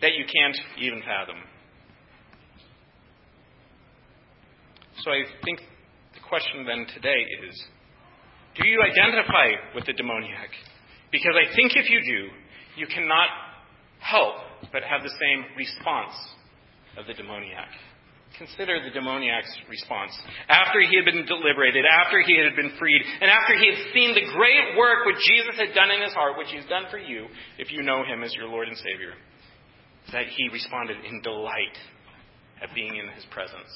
that 0.00 0.14
you 0.14 0.24
can't 0.26 0.56
even 0.78 1.00
fathom. 1.02 1.36
So 5.02 5.10
I 5.10 5.22
think 5.44 5.60
the 6.14 6.20
question 6.28 6.66
then 6.66 6.86
today 6.94 7.26
is 7.48 7.54
do 8.56 8.68
you 8.68 8.82
identify 8.82 9.74
with 9.74 9.86
the 9.86 9.94
demoniac? 9.94 10.50
Because 11.10 11.34
I 11.34 11.54
think 11.56 11.72
if 11.74 11.88
you 11.88 12.00
do, 12.04 12.28
you 12.76 12.86
cannot 12.86 13.28
help 14.00 14.34
but 14.72 14.82
have 14.82 15.02
the 15.02 15.10
same 15.20 15.44
response 15.56 16.12
of 16.98 17.06
the 17.06 17.14
demoniac. 17.14 17.68
Consider 18.38 18.80
the 18.82 18.90
demoniac's 18.90 19.52
response. 19.68 20.12
After 20.48 20.80
he 20.80 20.96
had 20.96 21.04
been 21.04 21.26
deliberated, 21.26 21.84
after 21.84 22.22
he 22.22 22.40
had 22.40 22.56
been 22.56 22.72
freed, 22.78 23.02
and 23.20 23.30
after 23.30 23.54
he 23.58 23.68
had 23.68 23.92
seen 23.92 24.14
the 24.14 24.24
great 24.32 24.76
work 24.76 25.04
which 25.04 25.20
Jesus 25.28 25.60
had 25.60 25.74
done 25.74 25.90
in 25.90 26.02
his 26.02 26.12
heart, 26.12 26.38
which 26.38 26.48
he's 26.48 26.64
done 26.66 26.84
for 26.90 26.98
you, 26.98 27.26
if 27.58 27.70
you 27.70 27.82
know 27.82 28.04
him 28.04 28.22
as 28.22 28.34
your 28.34 28.48
Lord 28.48 28.68
and 28.68 28.76
Savior, 28.76 29.12
that 30.12 30.26
he 30.26 30.48
responded 30.48 30.96
in 31.04 31.20
delight 31.22 31.76
at 32.62 32.74
being 32.74 32.96
in 32.96 33.08
his 33.14 33.24
presence. 33.30 33.70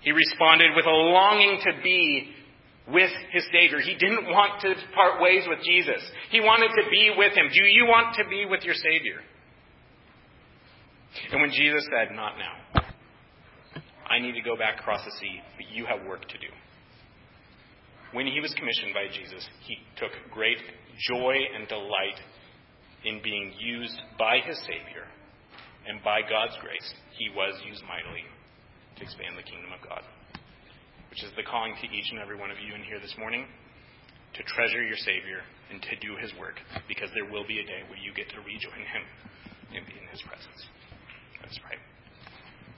He 0.00 0.12
responded 0.12 0.74
with 0.74 0.86
a 0.86 0.90
longing 0.90 1.60
to 1.64 1.72
be 1.82 2.30
with 2.90 3.10
his 3.30 3.44
Savior. 3.52 3.80
He 3.80 3.94
didn't 3.94 4.26
want 4.26 4.60
to 4.62 4.74
part 4.94 5.20
ways 5.20 5.44
with 5.48 5.58
Jesus. 5.64 6.02
He 6.30 6.40
wanted 6.40 6.68
to 6.68 6.90
be 6.90 7.12
with 7.16 7.36
him. 7.36 7.46
Do 7.52 7.64
you 7.64 7.84
want 7.86 8.16
to 8.16 8.24
be 8.28 8.46
with 8.48 8.62
your 8.62 8.74
Savior? 8.74 9.20
And 11.32 11.40
when 11.40 11.50
Jesus 11.50 11.86
said, 11.90 12.14
Not 12.14 12.34
now, 12.38 12.77
I 14.10 14.18
need 14.18 14.32
to 14.32 14.42
go 14.42 14.56
back 14.56 14.80
across 14.80 15.04
the 15.04 15.12
sea, 15.20 15.40
but 15.56 15.68
you 15.70 15.86
have 15.86 16.06
work 16.06 16.26
to 16.28 16.38
do. 16.38 16.48
When 18.12 18.26
he 18.26 18.40
was 18.40 18.54
commissioned 18.56 18.96
by 18.96 19.12
Jesus, 19.12 19.44
he 19.68 19.76
took 20.00 20.12
great 20.32 20.56
joy 21.12 21.36
and 21.54 21.68
delight 21.68 22.16
in 23.04 23.20
being 23.22 23.52
used 23.60 24.00
by 24.18 24.40
his 24.40 24.56
Savior. 24.64 25.04
And 25.86 26.02
by 26.02 26.20
God's 26.24 26.56
grace, 26.60 26.88
he 27.16 27.28
was 27.32 27.54
used 27.64 27.84
mightily 27.84 28.24
to 28.96 29.02
expand 29.04 29.36
the 29.36 29.44
kingdom 29.44 29.72
of 29.72 29.80
God. 29.84 30.02
Which 31.12 31.24
is 31.24 31.32
the 31.36 31.44
calling 31.44 31.76
to 31.80 31.86
each 31.88 32.08
and 32.12 32.20
every 32.20 32.36
one 32.36 32.50
of 32.50 32.60
you 32.60 32.74
in 32.74 32.82
here 32.84 33.00
this 33.00 33.14
morning 33.16 33.46
to 34.36 34.42
treasure 34.44 34.84
your 34.84 35.00
Savior 35.00 35.40
and 35.72 35.80
to 35.80 35.94
do 36.00 36.16
his 36.20 36.32
work, 36.40 36.60
because 36.88 37.08
there 37.12 37.28
will 37.28 37.44
be 37.44 37.60
a 37.60 37.66
day 37.66 37.84
where 37.88 38.00
you 38.00 38.12
get 38.12 38.28
to 38.32 38.40
rejoin 38.40 38.84
him 38.84 39.04
and 39.72 39.84
be 39.84 39.96
in 39.96 40.08
his 40.12 40.20
presence. 40.24 40.60
Let's 41.40 41.58
pray. 41.60 41.76